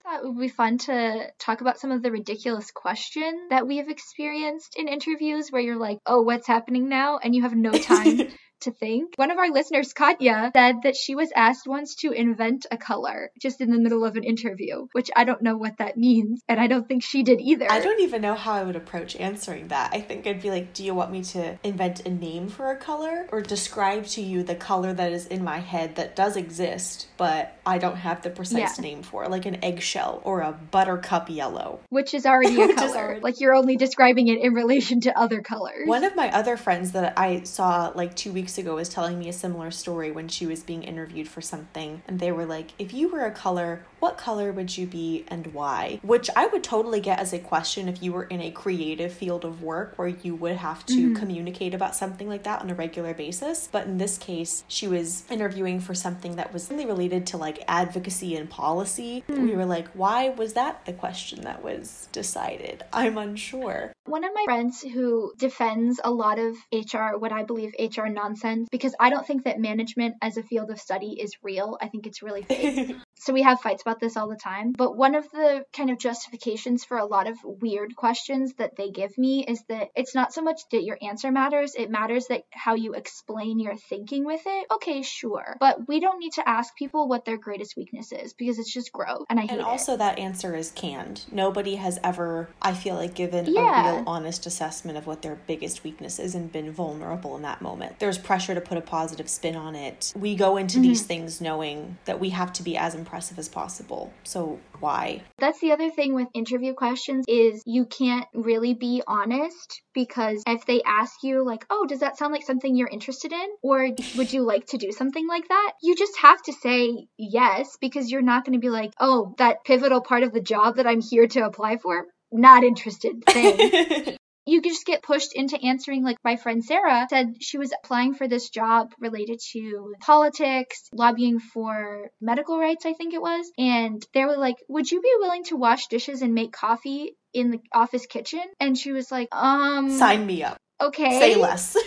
thought 0.09 0.25
it 0.25 0.27
would 0.27 0.41
be 0.41 0.49
fun 0.49 0.79
to 0.79 1.27
talk 1.39 1.61
about 1.61 1.79
some 1.79 1.91
of 1.91 2.03
the 2.03 2.11
ridiculous 2.11 2.71
questions 2.71 3.51
that 3.51 3.67
we 3.67 3.77
have 3.77 3.89
experienced 3.89 4.77
in 4.79 4.89
interviews 4.89 5.51
where 5.51 5.61
you're 5.61 5.77
like, 5.77 5.99
oh, 6.07 6.23
what's 6.23 6.47
happening 6.47 6.89
now? 6.89 7.19
And 7.23 7.35
you 7.35 7.43
have 7.43 7.55
no 7.55 7.73
time 7.73 8.29
to 8.61 8.71
think. 8.73 9.15
One 9.17 9.31
of 9.31 9.39
our 9.39 9.51
listeners, 9.51 9.93
Katya, 9.93 10.51
said 10.55 10.77
that 10.83 10.97
she 10.97 11.15
was 11.15 11.31
asked 11.35 11.67
once 11.67 11.95
to 11.97 12.13
invent 12.13 12.67
a 12.71 12.77
color 12.77 13.31
just 13.41 13.61
in 13.61 13.71
the 13.71 13.79
middle 13.79 14.05
of 14.05 14.17
an 14.17 14.25
interview, 14.25 14.87
which 14.93 15.11
I 15.17 15.25
don't 15.25 15.43
know 15.43 15.57
what 15.57 15.79
that 15.79 15.97
means. 15.97 16.43
And 16.49 16.61
I 16.61 16.67
don't 16.67 16.87
think 16.89 17.03
she 17.03 17.23
did 17.23 17.41
either. 17.41 17.67
I 17.71 17.81
don't 17.81 18.01
even 18.01 18.23
know 18.23 18.35
how 18.35 18.53
I 18.55 18.63
would 18.63 18.77
approach 18.77 19.17
answering 19.17 19.69
that. 19.69 19.91
I 19.93 20.01
think 20.01 20.27
I'd 20.27 20.43
be 20.43 20.51
like, 20.51 20.73
do 20.75 20.85
you 20.85 20.95
want 20.95 21.11
me 21.13 21.23
to 21.25 21.59
invent 21.63 22.07
a 22.07 22.11
name 22.11 22.49
for 22.49 22.71
a 22.71 22.77
color 22.77 23.27
or 23.33 23.41
describe 23.41 24.07
to 24.07 24.21
you 24.23 24.43
the 24.43 24.55
color 24.55 24.93
that 24.93 25.13
is 25.13 25.27
in 25.27 25.45
my 25.45 25.59
head 25.59 25.97
that 25.97 26.17
does 26.17 26.37
exist, 26.37 27.09
but 27.17 27.57
I 27.67 27.79
don't 27.79 27.97
have 27.97 28.23
the 28.23 28.31
precise 28.31 28.79
Yeah. 28.79 28.83
name 28.83 29.03
for, 29.03 29.27
like 29.29 29.47
an 29.47 29.63
eggshell 29.65 30.21
or 30.25 30.41
a 30.41 30.53
buttercup 30.53 31.29
yellow? 31.31 31.81
Which 31.91 32.15
is 32.15 32.27
already 32.27 32.61
a 32.61 32.75
color. 32.75 32.97
already- 32.97 33.21
Like 33.21 33.41
you're 33.41 33.55
only 33.55 33.77
describing 33.77 34.29
it 34.29 34.39
in 34.41 34.53
relation 34.55 35.01
to 35.03 35.19
other 35.19 35.43
colors. 35.43 35.87
One 35.87 36.05
of 36.05 36.17
my 36.17 36.31
other 36.33 36.57
friends 36.57 36.93
that 36.93 37.15
I 37.19 37.43
saw 37.43 37.93
like 37.95 38.15
two 38.15 38.33
weeks 38.33 38.48
ago 38.57 38.77
was 38.77 38.89
telling 38.89 39.19
me 39.19 39.29
a 39.29 39.33
similar 39.33 39.71
story 39.71 40.11
when 40.11 40.29
she 40.29 40.47
was 40.47 40.63
being 40.63 40.85
interviewed 40.85 41.29
for 41.29 41.43
something. 41.43 42.03
And 42.07 42.21
they 42.21 42.33
were 42.33 42.47
like, 42.47 42.73
if 42.79 42.95
you 42.95 43.09
were 43.09 43.27
a 43.27 43.31
color, 43.31 43.85
what 44.01 44.19
color 44.19 44.53
would 44.53 44.77
you 44.77 44.87
be 44.87 45.25
and 45.29 45.49
why? 45.49 46.01
Which 46.03 46.31
I 46.37 46.47
would 46.47 46.63
totally 46.63 47.01
get 47.01 47.19
as 47.19 47.33
a 47.33 47.39
question 47.39 47.89
if 47.89 48.03
you 48.03 48.13
were 48.13 48.25
in 48.25 48.41
a 48.41 48.51
creative 48.51 49.13
field 49.13 49.45
of 49.45 49.63
work 49.63 49.95
where 49.97 50.09
you 50.09 50.35
would 50.37 50.57
have 50.57 50.85
to 50.87 50.95
mm-hmm. 50.95 51.15
communicate 51.15 51.75
about 51.75 51.97
something 51.97 52.29
like 52.29 52.45
that 52.45 52.61
on 52.61 52.71
a 52.71 52.75
regular 52.75 53.15
basis. 53.15 53.69
But 53.71 53.87
in 53.87 53.99
this 53.99 54.19
case, 54.19 54.65
she 54.69 54.87
was 54.87 55.25
interviewing 55.31 55.81
for 55.81 55.95
something 55.95 56.37
that 56.37 56.53
was 56.53 56.71
really 56.71 56.87
related 56.87 57.27
to 57.29 57.37
like 57.37 57.65
advocacy 57.69 58.37
and 58.37 58.49
policy. 58.49 59.25
Hmm. 59.27 59.47
We 59.47 59.57
were 59.57 59.67
like, 59.67 59.89
why 59.89 60.31
was 60.31 60.55
that 60.55 60.85
the 60.85 60.93
question 60.93 61.43
that 61.43 61.63
was 61.63 62.09
decided? 62.13 62.85
I'm 62.93 63.19
unsure. 63.19 63.93
One 64.05 64.25
of 64.25 64.31
my 64.35 64.45
friends 64.45 64.81
who 64.81 65.33
defends 65.37 66.01
a 66.03 66.11
lot 66.11 66.39
of 66.39 66.57
HR, 66.73 67.19
what 67.19 67.33
I 67.33 67.43
believe 67.43 67.73
HR 67.79 68.07
nonsense, 68.07 68.69
because 68.71 68.95
I 68.99 69.11
don't 69.11 69.27
think 69.27 69.45
that 69.45 69.61
management 69.61 70.17
as 70.23 70.37
a 70.37 70.43
field 70.43 70.71
of 70.71 70.81
study 70.81 71.19
is 71.21 71.37
real. 71.43 71.77
I 71.81 71.89
think 71.89 72.07
it's 72.07 72.23
really 72.23 72.43
fake. 72.43 72.97
so 73.19 73.33
we 73.33 73.43
have 73.43 73.61
fights 73.61 73.83
about 73.89 74.01
this 74.01 74.17
all 74.17 74.29
the 74.29 74.37
time, 74.37 74.73
but 74.73 74.97
one 74.97 75.15
of 75.15 75.31
the 75.31 75.65
kind 75.73 75.91
of 75.91 75.99
justifications 75.99 76.85
for 76.85 76.99
a 76.99 77.07
lot 77.07 77.27
of 77.27 77.37
weird 77.43 77.97
questions 77.97 78.55
that 78.55 78.77
they 78.77 78.91
give 78.91 79.17
me 79.17 79.45
is 79.47 79.63
that 79.69 79.89
it's 79.97 80.15
not 80.15 80.33
so 80.33 80.43
much 80.43 80.61
that 80.73 80.85
your 80.85 80.99
answer 81.01 81.33
matters, 81.33 81.75
it 81.75 81.91
matters 81.91 82.27
that 82.27 82.43
how 82.53 82.75
you 82.75 82.93
explain 82.93 83.59
your 83.59 83.77
thinking 83.77 84.25
with 84.25 84.43
it. 84.45 84.67
Okay, 84.71 85.03
sure. 85.03 85.57
But 85.59 85.89
we 85.89 86.01
don't 86.01 86.19
need 86.19 86.33
to 86.35 86.47
ask 86.49 86.77
people 86.77 87.09
what 87.09 87.25
their 87.25 87.39
greatest 87.39 87.77
weakness 87.77 88.13
is 88.13 88.35
because 88.35 88.59
it's 88.59 88.73
just 88.73 88.93
gross. 88.93 89.25
And 89.31 89.41
I 89.41 89.47
And 89.49 89.63
also 89.63 89.95
it. 89.95 89.99
that 89.99 90.19
answer 90.19 90.55
is 90.55 90.71
canned. 90.71 91.25
Nobody 91.33 91.77
has 91.77 91.99
ever, 92.05 92.51
I 92.61 92.75
feel 92.75 92.97
like, 92.97 93.15
given 93.15 93.47
Yeah. 93.47 93.61
a 93.61 93.95
real 93.95 94.05
honest 94.07 94.45
assessment 94.47 94.99
of 94.99 95.07
what 95.07 95.23
their 95.23 95.37
biggest 95.47 95.83
weakness 95.83 96.19
is 96.19 96.35
and 96.35 96.53
been 96.53 96.73
vulnerable 96.73 97.37
in 97.37 97.43
that 97.43 97.63
moment. 97.63 97.99
There's 97.99 98.19
pressure 98.19 98.55
to 98.55 98.61
put 98.61 98.77
a 98.77 98.83
positive 98.83 99.29
spin 99.29 99.57
on 99.57 99.75
it. 99.75 100.13
We 100.15 100.35
go 100.35 100.57
into 100.57 100.77
mm-hmm. 100.77 100.83
these 100.83 101.03
things 101.03 101.41
knowing 101.41 101.97
that 102.05 102.21
we 102.21 102.31
have 102.31 102.53
to 102.55 102.63
be 102.63 102.77
as 102.77 102.95
impressive 102.95 103.39
as 103.39 103.49
possible. 103.49 103.78
So 104.25 104.59
why? 104.81 105.23
That's 105.39 105.61
the 105.61 105.73
other 105.73 105.91
thing 105.91 106.15
with 106.15 106.29
interview 106.35 106.75
questions 106.75 107.25
is 107.29 107.63
you 107.67 107.85
can't 107.87 108.27
really 108.35 108.75
be 108.75 109.03
honest 109.07 109.83
because 109.95 110.43
if 110.47 110.67
they 110.67 110.83
ask 110.83 111.23
you 111.23 111.45
like, 111.45 111.67
"Oh, 111.71 111.87
does 111.87 112.01
that 112.01 112.17
sound 112.17 112.33
like 112.33 112.45
something 112.45 112.75
you're 112.75 112.89
interested 112.89 113.33
in?" 113.33 113.49
or 113.63 113.89
"Would 114.17 114.33
you 114.33 114.43
like 114.43 114.67
to 114.67 114.79
do 114.79 114.93
something 114.93 115.27
like 115.27 115.49
that?" 115.49 115.73
you 115.83 115.95
just 115.97 116.19
have 116.19 116.43
to 116.43 116.53
say 116.53 117.07
yes 117.17 117.77
because 117.81 118.11
you're 118.11 118.23
not 118.23 118.45
going 118.45 118.55
to 118.55 118.61
be 118.61 118.71
like, 118.71 118.93
"Oh, 119.01 119.35
that 119.39 119.65
pivotal 119.65 120.01
part 120.01 120.23
of 120.23 120.33
the 120.33 120.41
job 120.41 120.77
that 120.77 120.87
I'm 120.87 121.01
here 121.01 121.27
to 121.29 121.45
apply 121.45 121.79
for, 121.79 122.07
not 122.33 122.65
interested." 122.65 123.23
Thanks. 123.27 124.17
you 124.49 124.63
just 124.63 124.87
get 124.87 125.03
pushed 125.03 125.35
into 125.35 125.63
answering 125.63 126.03
like 126.03 126.17
my 126.25 126.37
friend 126.37 126.65
sarah 126.65 127.07
said 127.11 127.35
she 127.41 127.59
was 127.59 127.73
applying 127.73 128.15
for 128.15 128.27
this 128.27 128.49
job 128.51 128.93
related 128.99 129.39
to 129.53 129.95
politics 130.01 130.89
lobbying 130.93 131.39
for 131.39 132.11
medical 132.21 132.59
rights 132.59 132.87
i 132.87 132.93
think 132.95 133.15
it 133.15 133.21
was 133.23 133.51
and 133.59 134.05
they 134.15 134.25
were 134.25 134.37
like 134.37 134.57
would 134.69 134.91
you 134.91 135.01
be 135.01 135.13
willing 135.19 135.45
to 135.45 135.57
wash 135.57 135.87
dishes 135.89 136.23
and 136.23 136.35
make 136.35 136.53
coffee 136.53 137.13
in 137.35 137.51
the 137.51 137.61
office 137.75 138.07
kitchen 138.07 138.43
and 138.59 138.77
she 138.77 138.93
was 138.93 139.11
like 139.11 139.29
um 139.33 139.91
Sign 139.91 140.27
me 140.27 140.43
up. 140.43 140.57
okay 140.81 141.19
Say 141.21 141.37
less. 141.37 141.77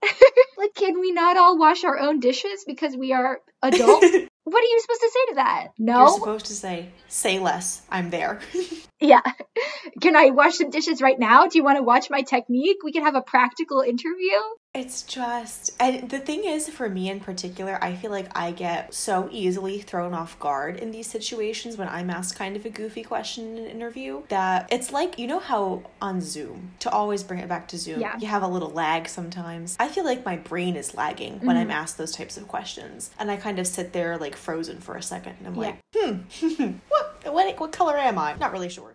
like 0.56 0.74
can 0.74 1.00
we 1.00 1.12
not 1.12 1.36
all 1.36 1.58
wash 1.58 1.84
our 1.84 1.98
own 1.98 2.20
dishes 2.20 2.64
because 2.66 2.96
we 2.96 3.12
are 3.12 3.38
adults 3.62 4.06
what 4.50 4.62
are 4.62 4.66
you 4.66 4.80
supposed 4.80 5.00
to 5.00 5.10
say 5.10 5.26
to 5.30 5.34
that? 5.36 5.66
No? 5.78 5.98
You're 6.00 6.18
supposed 6.18 6.46
to 6.46 6.54
say, 6.54 6.90
say 7.08 7.38
less. 7.38 7.82
I'm 7.90 8.10
there. 8.10 8.40
yeah. 9.00 9.20
Can 10.00 10.16
i 10.16 10.30
wash 10.30 10.56
some 10.56 10.70
dishes 10.70 11.00
right 11.00 11.18
now? 11.18 11.46
Do 11.46 11.58
you 11.58 11.64
want 11.64 11.78
to 11.78 11.82
watch 11.82 12.08
my 12.10 12.22
technique? 12.22 12.78
We 12.84 12.92
can 12.92 13.04
have 13.04 13.14
a 13.14 13.22
practical 13.22 13.80
interview 13.80 14.38
It's 14.74 15.02
just, 15.02 15.72
and 15.80 16.08
the 16.10 16.20
thing 16.20 16.44
is, 16.44 16.68
for 16.68 16.88
me 16.90 17.10
in 17.10 17.20
particular, 17.20 17.82
I 17.82 17.96
feel 17.96 18.10
like 18.10 18.28
I 18.38 18.52
get 18.52 18.92
so 18.94 19.28
easily 19.32 19.80
thrown 19.80 20.12
off 20.14 20.38
guard 20.38 20.76
in 20.76 20.92
these 20.92 21.06
situations 21.10 21.76
when 21.76 21.88
I'm 21.88 22.10
asked 22.10 22.36
kind 22.36 22.54
of 22.54 22.64
a 22.64 22.70
goofy 22.70 23.02
question 23.02 23.56
in 23.56 23.64
an 23.64 23.70
interview 23.70 24.22
that 24.28 24.68
it's 24.70 24.92
like, 24.92 25.18
you 25.18 25.26
know, 25.26 25.40
how 25.40 25.82
on 26.02 26.20
Zoom, 26.20 26.72
to 26.80 26.90
always 26.90 27.24
bring 27.24 27.40
it 27.40 27.48
back 27.48 27.66
to 27.68 27.78
Zoom, 27.78 28.00
Yeah. 28.00 28.18
you 28.20 28.28
have 28.28 28.42
a 28.42 28.46
little 28.46 28.70
lag 28.70 29.08
sometimes. 29.08 29.74
I 29.80 29.88
feel 29.88 30.04
like 30.04 30.24
my 30.24 30.36
brain 30.36 30.76
is 30.76 30.94
lagging 30.94 31.40
when 31.40 31.56
I'm 31.56 31.70
asked 31.70 31.96
those 31.98 32.12
types 32.12 32.36
of 32.36 32.46
questions. 32.46 33.10
And 33.18 33.30
I 33.30 33.36
kind 33.36 33.58
of 33.58 33.66
sit 33.66 33.92
there 33.94 34.16
like 34.18 34.36
frozen 34.36 34.78
for 34.80 34.96
a 34.96 35.02
second 35.02 35.36
and 35.38 35.46
I'm 35.48 35.56
like, 35.56 35.78
hmm, 35.96 36.18
what, 36.88 37.24
what, 37.24 37.58
what 37.58 37.72
color 37.72 37.96
am 37.96 38.18
I? 38.18 38.34
Not 38.34 38.52
really 38.52 38.68
sure. 38.68 38.94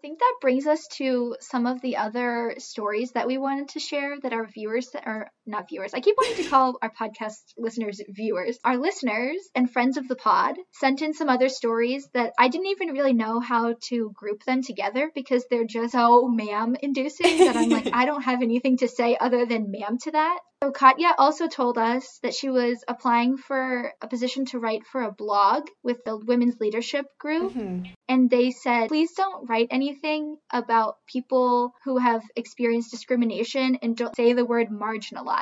Think 0.00 0.20
that 0.20 0.34
brings 0.40 0.66
us 0.66 0.86
to 0.98 1.36
some 1.40 1.66
of 1.66 1.80
the 1.80 1.96
other 1.96 2.54
stories 2.58 3.12
that 3.12 3.26
we 3.26 3.36
wanted 3.36 3.70
to 3.70 3.80
share 3.80 4.18
that 4.20 4.32
our 4.32 4.46
viewers, 4.46 4.94
or 4.94 5.30
not 5.48 5.68
viewers, 5.68 5.94
I 5.94 6.00
keep 6.00 6.16
wanting 6.16 6.44
to 6.44 6.50
call 6.50 6.78
our 6.82 6.90
podcast 6.90 7.38
listeners 7.56 8.00
viewers. 8.08 8.58
Our 8.64 8.76
listeners 8.76 9.36
and 9.54 9.70
friends 9.70 9.96
of 9.96 10.06
the 10.08 10.16
pod 10.16 10.56
sent 10.72 11.02
in 11.02 11.14
some 11.14 11.28
other 11.28 11.48
stories 11.48 12.08
that 12.14 12.32
I 12.38 12.48
didn't 12.48 12.68
even 12.68 12.88
really 12.88 13.14
know 13.14 13.40
how 13.40 13.74
to 13.88 14.12
group 14.14 14.44
them 14.44 14.62
together 14.62 15.10
because 15.14 15.44
they're 15.50 15.64
just 15.64 15.92
so 15.92 16.28
ma'am 16.28 16.76
inducing 16.80 17.38
that 17.38 17.56
I'm 17.56 17.70
like, 17.70 17.90
I 17.92 18.04
don't 18.04 18.22
have 18.22 18.42
anything 18.42 18.76
to 18.78 18.88
say 18.88 19.16
other 19.20 19.46
than 19.46 19.70
ma'am 19.70 19.98
to 20.02 20.12
that. 20.12 20.38
So 20.62 20.72
Katya 20.72 21.14
also 21.18 21.46
told 21.46 21.78
us 21.78 22.18
that 22.24 22.34
she 22.34 22.50
was 22.50 22.82
applying 22.88 23.36
for 23.36 23.92
a 24.02 24.08
position 24.08 24.44
to 24.46 24.58
write 24.58 24.84
for 24.90 25.02
a 25.02 25.12
blog 25.12 25.68
with 25.84 25.98
the 26.04 26.16
women's 26.16 26.56
leadership 26.60 27.06
group 27.20 27.52
Mm-hmm. 27.52 27.84
and 28.08 28.28
they 28.28 28.50
said, 28.50 28.88
please 28.88 29.12
don't 29.12 29.48
write 29.48 29.68
anything 29.70 30.36
about 30.52 30.96
people 31.06 31.72
who 31.84 31.98
have 31.98 32.22
experienced 32.34 32.90
discrimination 32.90 33.78
and 33.82 33.96
don't 33.96 34.16
say 34.16 34.32
the 34.32 34.44
word 34.44 34.66
marginalized. 34.68 35.37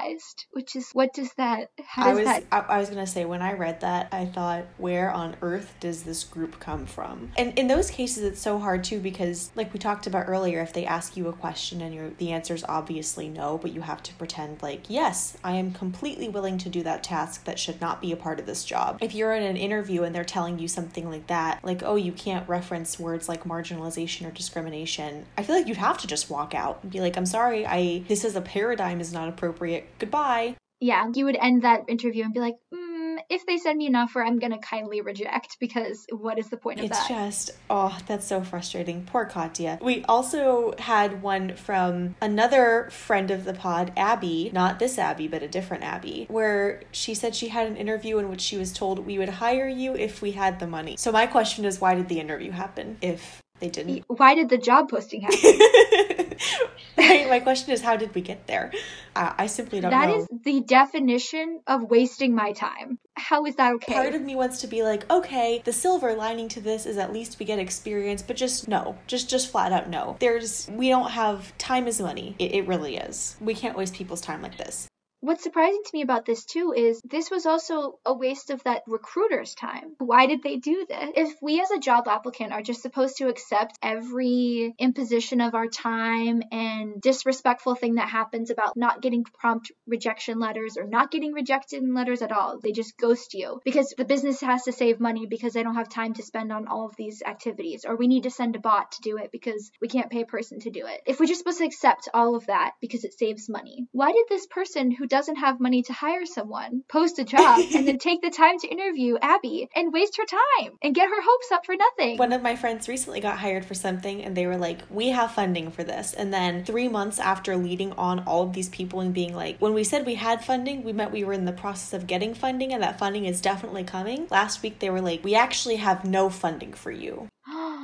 Which 0.52 0.76
is, 0.76 0.90
what 0.92 1.12
does 1.14 1.32
that, 1.34 1.70
how 1.86 2.10
I 2.10 2.14
was 2.14 2.24
that, 2.24 2.44
I, 2.52 2.60
I 2.60 2.78
was 2.78 2.88
gonna 2.88 3.06
say 3.06 3.24
when 3.24 3.42
I 3.42 3.52
read 3.52 3.80
that 3.80 4.08
I 4.12 4.26
thought 4.26 4.64
where 4.78 5.10
on 5.10 5.36
earth 5.42 5.74
does 5.80 6.02
this 6.02 6.24
group 6.24 6.60
come 6.60 6.86
from? 6.86 7.30
And 7.36 7.58
in 7.58 7.68
those 7.68 7.90
cases 7.90 8.22
it's 8.22 8.40
so 8.40 8.58
hard 8.58 8.84
too 8.84 9.00
because 9.00 9.50
like 9.54 9.72
we 9.72 9.78
talked 9.78 10.06
about 10.06 10.28
earlier, 10.28 10.60
if 10.60 10.72
they 10.72 10.86
ask 10.86 11.16
you 11.16 11.28
a 11.28 11.32
question 11.32 11.80
and 11.80 11.94
your 11.94 12.10
the 12.18 12.32
answer 12.32 12.54
is 12.54 12.64
obviously 12.68 13.28
no, 13.28 13.58
but 13.58 13.72
you 13.72 13.80
have 13.80 14.02
to 14.04 14.14
pretend 14.14 14.62
like 14.62 14.84
yes, 14.88 15.36
I 15.42 15.52
am 15.52 15.72
completely 15.72 16.28
willing 16.28 16.58
to 16.58 16.68
do 16.68 16.82
that 16.82 17.02
task 17.02 17.44
that 17.44 17.58
should 17.58 17.80
not 17.80 18.00
be 18.00 18.12
a 18.12 18.16
part 18.16 18.38
of 18.38 18.46
this 18.46 18.64
job. 18.64 18.98
If 19.00 19.14
you're 19.14 19.34
in 19.34 19.42
an 19.42 19.56
interview 19.56 20.02
and 20.02 20.14
they're 20.14 20.24
telling 20.24 20.58
you 20.58 20.68
something 20.68 21.10
like 21.10 21.26
that, 21.28 21.64
like 21.64 21.82
oh 21.82 21.96
you 21.96 22.12
can't 22.12 22.48
reference 22.48 22.98
words 22.98 23.28
like 23.28 23.44
marginalization 23.44 24.26
or 24.26 24.30
discrimination, 24.30 25.26
I 25.38 25.42
feel 25.42 25.56
like 25.56 25.66
you'd 25.66 25.76
have 25.76 25.98
to 25.98 26.06
just 26.06 26.30
walk 26.30 26.54
out 26.54 26.80
and 26.82 26.92
be 26.92 27.00
like 27.00 27.16
I'm 27.16 27.26
sorry, 27.26 27.66
I 27.66 28.04
this 28.08 28.24
is 28.24 28.36
a 28.36 28.40
paradigm 28.40 29.00
is 29.00 29.12
not 29.12 29.28
appropriate. 29.28 29.85
Goodbye. 29.98 30.56
yeah, 30.80 31.10
you 31.14 31.24
would 31.24 31.36
end 31.36 31.62
that 31.62 31.84
interview 31.88 32.24
and 32.24 32.34
be 32.34 32.40
like, 32.40 32.56
mm, 32.72 33.16
if 33.30 33.46
they 33.46 33.56
send 33.56 33.78
me 33.78 33.86
an 33.86 33.94
offer, 33.94 34.22
I'm 34.22 34.38
going 34.38 34.52
to 34.52 34.58
kindly 34.58 35.00
reject 35.00 35.56
because 35.58 36.04
what 36.10 36.38
is 36.38 36.48
the 36.50 36.56
point 36.58 36.80
of 36.80 36.86
It's 36.86 36.98
that? 36.98 37.10
It's 37.10 37.46
just, 37.46 37.58
oh, 37.70 37.96
that's 38.06 38.26
so 38.26 38.42
frustrating. 38.42 39.04
Poor 39.04 39.24
Katya. 39.24 39.78
We 39.80 40.04
also 40.04 40.74
had 40.78 41.22
one 41.22 41.56
from 41.56 42.14
another 42.20 42.88
friend 42.90 43.30
of 43.30 43.44
the 43.44 43.54
pod, 43.54 43.92
Abby, 43.96 44.50
not 44.52 44.78
this 44.78 44.98
Abby, 44.98 45.28
but 45.28 45.42
a 45.42 45.48
different 45.48 45.82
Abby, 45.82 46.26
where 46.28 46.82
she 46.92 47.14
said 47.14 47.34
she 47.34 47.48
had 47.48 47.66
an 47.66 47.76
interview 47.76 48.18
in 48.18 48.28
which 48.28 48.42
she 48.42 48.58
was 48.58 48.72
told 48.72 48.98
we 49.00 49.18
would 49.18 49.28
hire 49.30 49.68
you 49.68 49.94
if 49.94 50.20
we 50.20 50.32
had 50.32 50.60
the 50.60 50.66
money. 50.66 50.96
So 50.98 51.10
my 51.10 51.26
question 51.26 51.64
is, 51.64 51.80
why 51.80 51.94
did 51.94 52.08
the 52.08 52.20
interview 52.20 52.50
happen 52.50 52.98
if 53.00 53.42
they 53.60 53.70
didn't? 53.70 54.04
Why 54.08 54.34
did 54.34 54.50
the 54.50 54.58
job 54.58 54.90
posting 54.90 55.22
happen? 55.22 56.36
My 57.28 57.40
question 57.40 57.72
is, 57.72 57.82
how 57.82 57.96
did 57.96 58.14
we 58.14 58.20
get 58.20 58.46
there? 58.46 58.72
I, 59.14 59.34
I 59.38 59.46
simply 59.46 59.80
don't 59.80 59.90
That 59.90 60.08
know. 60.08 60.20
is 60.20 60.28
the 60.44 60.60
definition 60.62 61.60
of 61.66 61.82
wasting 61.82 62.34
my 62.34 62.52
time. 62.52 62.98
How 63.14 63.44
is 63.44 63.56
that 63.56 63.74
okay? 63.74 63.92
Part 63.92 64.14
of 64.14 64.22
me 64.22 64.34
wants 64.34 64.60
to 64.62 64.66
be 64.66 64.82
like, 64.82 65.10
okay, 65.10 65.62
the 65.64 65.72
silver 65.72 66.14
lining 66.14 66.48
to 66.48 66.60
this 66.60 66.86
is 66.86 66.96
at 66.96 67.12
least 67.12 67.38
we 67.38 67.46
get 67.46 67.58
experience, 67.58 68.22
but 68.22 68.36
just 68.36 68.68
no, 68.68 68.96
just 69.06 69.28
just 69.28 69.50
flat 69.50 69.72
out 69.72 69.90
no. 69.90 70.16
There's 70.20 70.68
we 70.72 70.88
don't 70.88 71.10
have 71.10 71.56
time 71.58 71.86
is 71.86 72.00
money. 72.00 72.34
It, 72.38 72.54
it 72.54 72.66
really 72.66 72.96
is. 72.96 73.36
We 73.40 73.54
can't 73.54 73.76
waste 73.76 73.94
people's 73.94 74.20
time 74.20 74.42
like 74.42 74.56
this. 74.56 74.88
What's 75.26 75.42
surprising 75.42 75.82
to 75.84 75.90
me 75.92 76.02
about 76.02 76.24
this 76.24 76.44
too 76.44 76.72
is 76.72 77.02
this 77.02 77.32
was 77.32 77.46
also 77.46 77.98
a 78.06 78.14
waste 78.14 78.50
of 78.50 78.62
that 78.62 78.84
recruiter's 78.86 79.56
time. 79.56 79.96
Why 79.98 80.26
did 80.26 80.44
they 80.44 80.54
do 80.54 80.86
this? 80.88 81.10
If 81.16 81.42
we 81.42 81.60
as 81.60 81.72
a 81.72 81.80
job 81.80 82.06
applicant 82.06 82.52
are 82.52 82.62
just 82.62 82.80
supposed 82.80 83.16
to 83.16 83.26
accept 83.26 83.76
every 83.82 84.72
imposition 84.78 85.40
of 85.40 85.56
our 85.56 85.66
time 85.66 86.44
and 86.52 87.02
disrespectful 87.02 87.74
thing 87.74 87.96
that 87.96 88.08
happens 88.08 88.50
about 88.50 88.76
not 88.76 89.02
getting 89.02 89.24
prompt 89.24 89.72
rejection 89.88 90.38
letters 90.38 90.76
or 90.76 90.86
not 90.86 91.10
getting 91.10 91.32
rejected 91.32 91.82
in 91.82 91.92
letters 91.92 92.22
at 92.22 92.30
all, 92.30 92.60
they 92.60 92.70
just 92.70 92.96
ghost 92.96 93.34
you 93.34 93.60
because 93.64 93.94
the 93.98 94.04
business 94.04 94.40
has 94.42 94.62
to 94.62 94.72
save 94.72 95.00
money 95.00 95.26
because 95.26 95.54
they 95.54 95.64
don't 95.64 95.74
have 95.74 95.88
time 95.88 96.14
to 96.14 96.22
spend 96.22 96.52
on 96.52 96.68
all 96.68 96.86
of 96.86 96.94
these 96.94 97.24
activities 97.26 97.84
or 97.84 97.96
we 97.96 98.06
need 98.06 98.22
to 98.22 98.30
send 98.30 98.54
a 98.54 98.60
bot 98.60 98.92
to 98.92 99.02
do 99.02 99.16
it 99.16 99.32
because 99.32 99.72
we 99.80 99.88
can't 99.88 100.08
pay 100.08 100.22
a 100.22 100.26
person 100.26 100.60
to 100.60 100.70
do 100.70 100.86
it. 100.86 101.00
If 101.04 101.18
we're 101.18 101.26
just 101.26 101.40
supposed 101.40 101.58
to 101.58 101.64
accept 101.64 102.08
all 102.14 102.36
of 102.36 102.46
that 102.46 102.74
because 102.80 103.02
it 103.02 103.18
saves 103.18 103.48
money, 103.48 103.88
why 103.90 104.12
did 104.12 104.26
this 104.28 104.46
person 104.46 104.92
who 104.92 105.08
doesn't 105.16 105.36
have 105.36 105.58
money 105.58 105.82
to 105.82 105.94
hire 105.94 106.26
someone 106.26 106.82
post 106.88 107.18
a 107.18 107.24
job 107.24 107.58
and 107.74 107.88
then 107.88 107.96
take 108.06 108.20
the 108.20 108.28
time 108.28 108.58
to 108.58 108.68
interview 108.68 109.16
Abby 109.22 109.66
and 109.74 109.90
waste 109.90 110.18
her 110.18 110.26
time 110.26 110.72
and 110.82 110.94
get 110.94 111.08
her 111.08 111.22
hopes 111.22 111.50
up 111.52 111.64
for 111.64 111.74
nothing? 111.74 112.18
One 112.18 112.34
of 112.34 112.42
my 112.42 112.54
friends 112.54 112.86
recently 112.86 113.20
got 113.20 113.38
hired 113.38 113.64
for 113.64 113.72
something 113.72 114.22
and 114.22 114.36
they 114.36 114.46
were 114.46 114.58
like, 114.58 114.82
We 114.90 115.08
have 115.08 115.32
funding 115.32 115.70
for 115.70 115.84
this. 115.84 116.12
And 116.12 116.34
then 116.34 116.66
three 116.66 116.88
months 116.88 117.18
after 117.18 117.56
leading 117.56 117.92
on 117.92 118.24
all 118.26 118.42
of 118.42 118.52
these 118.52 118.68
people 118.68 119.00
and 119.00 119.14
being 119.14 119.34
like, 119.34 119.58
When 119.58 119.72
we 119.72 119.84
said 119.84 120.04
we 120.04 120.16
had 120.16 120.44
funding, 120.44 120.84
we 120.84 120.92
meant 120.92 121.12
we 121.12 121.24
were 121.24 121.32
in 121.32 121.46
the 121.46 121.52
process 121.52 121.94
of 121.94 122.06
getting 122.06 122.34
funding 122.34 122.74
and 122.74 122.82
that 122.82 122.98
funding 122.98 123.24
is 123.24 123.40
definitely 123.40 123.84
coming. 123.84 124.26
Last 124.30 124.62
week 124.62 124.80
they 124.80 124.90
were 124.90 125.00
like, 125.00 125.24
We 125.24 125.34
actually 125.34 125.76
have 125.76 126.04
no 126.04 126.28
funding 126.28 126.74
for 126.74 126.90
you. 126.90 127.28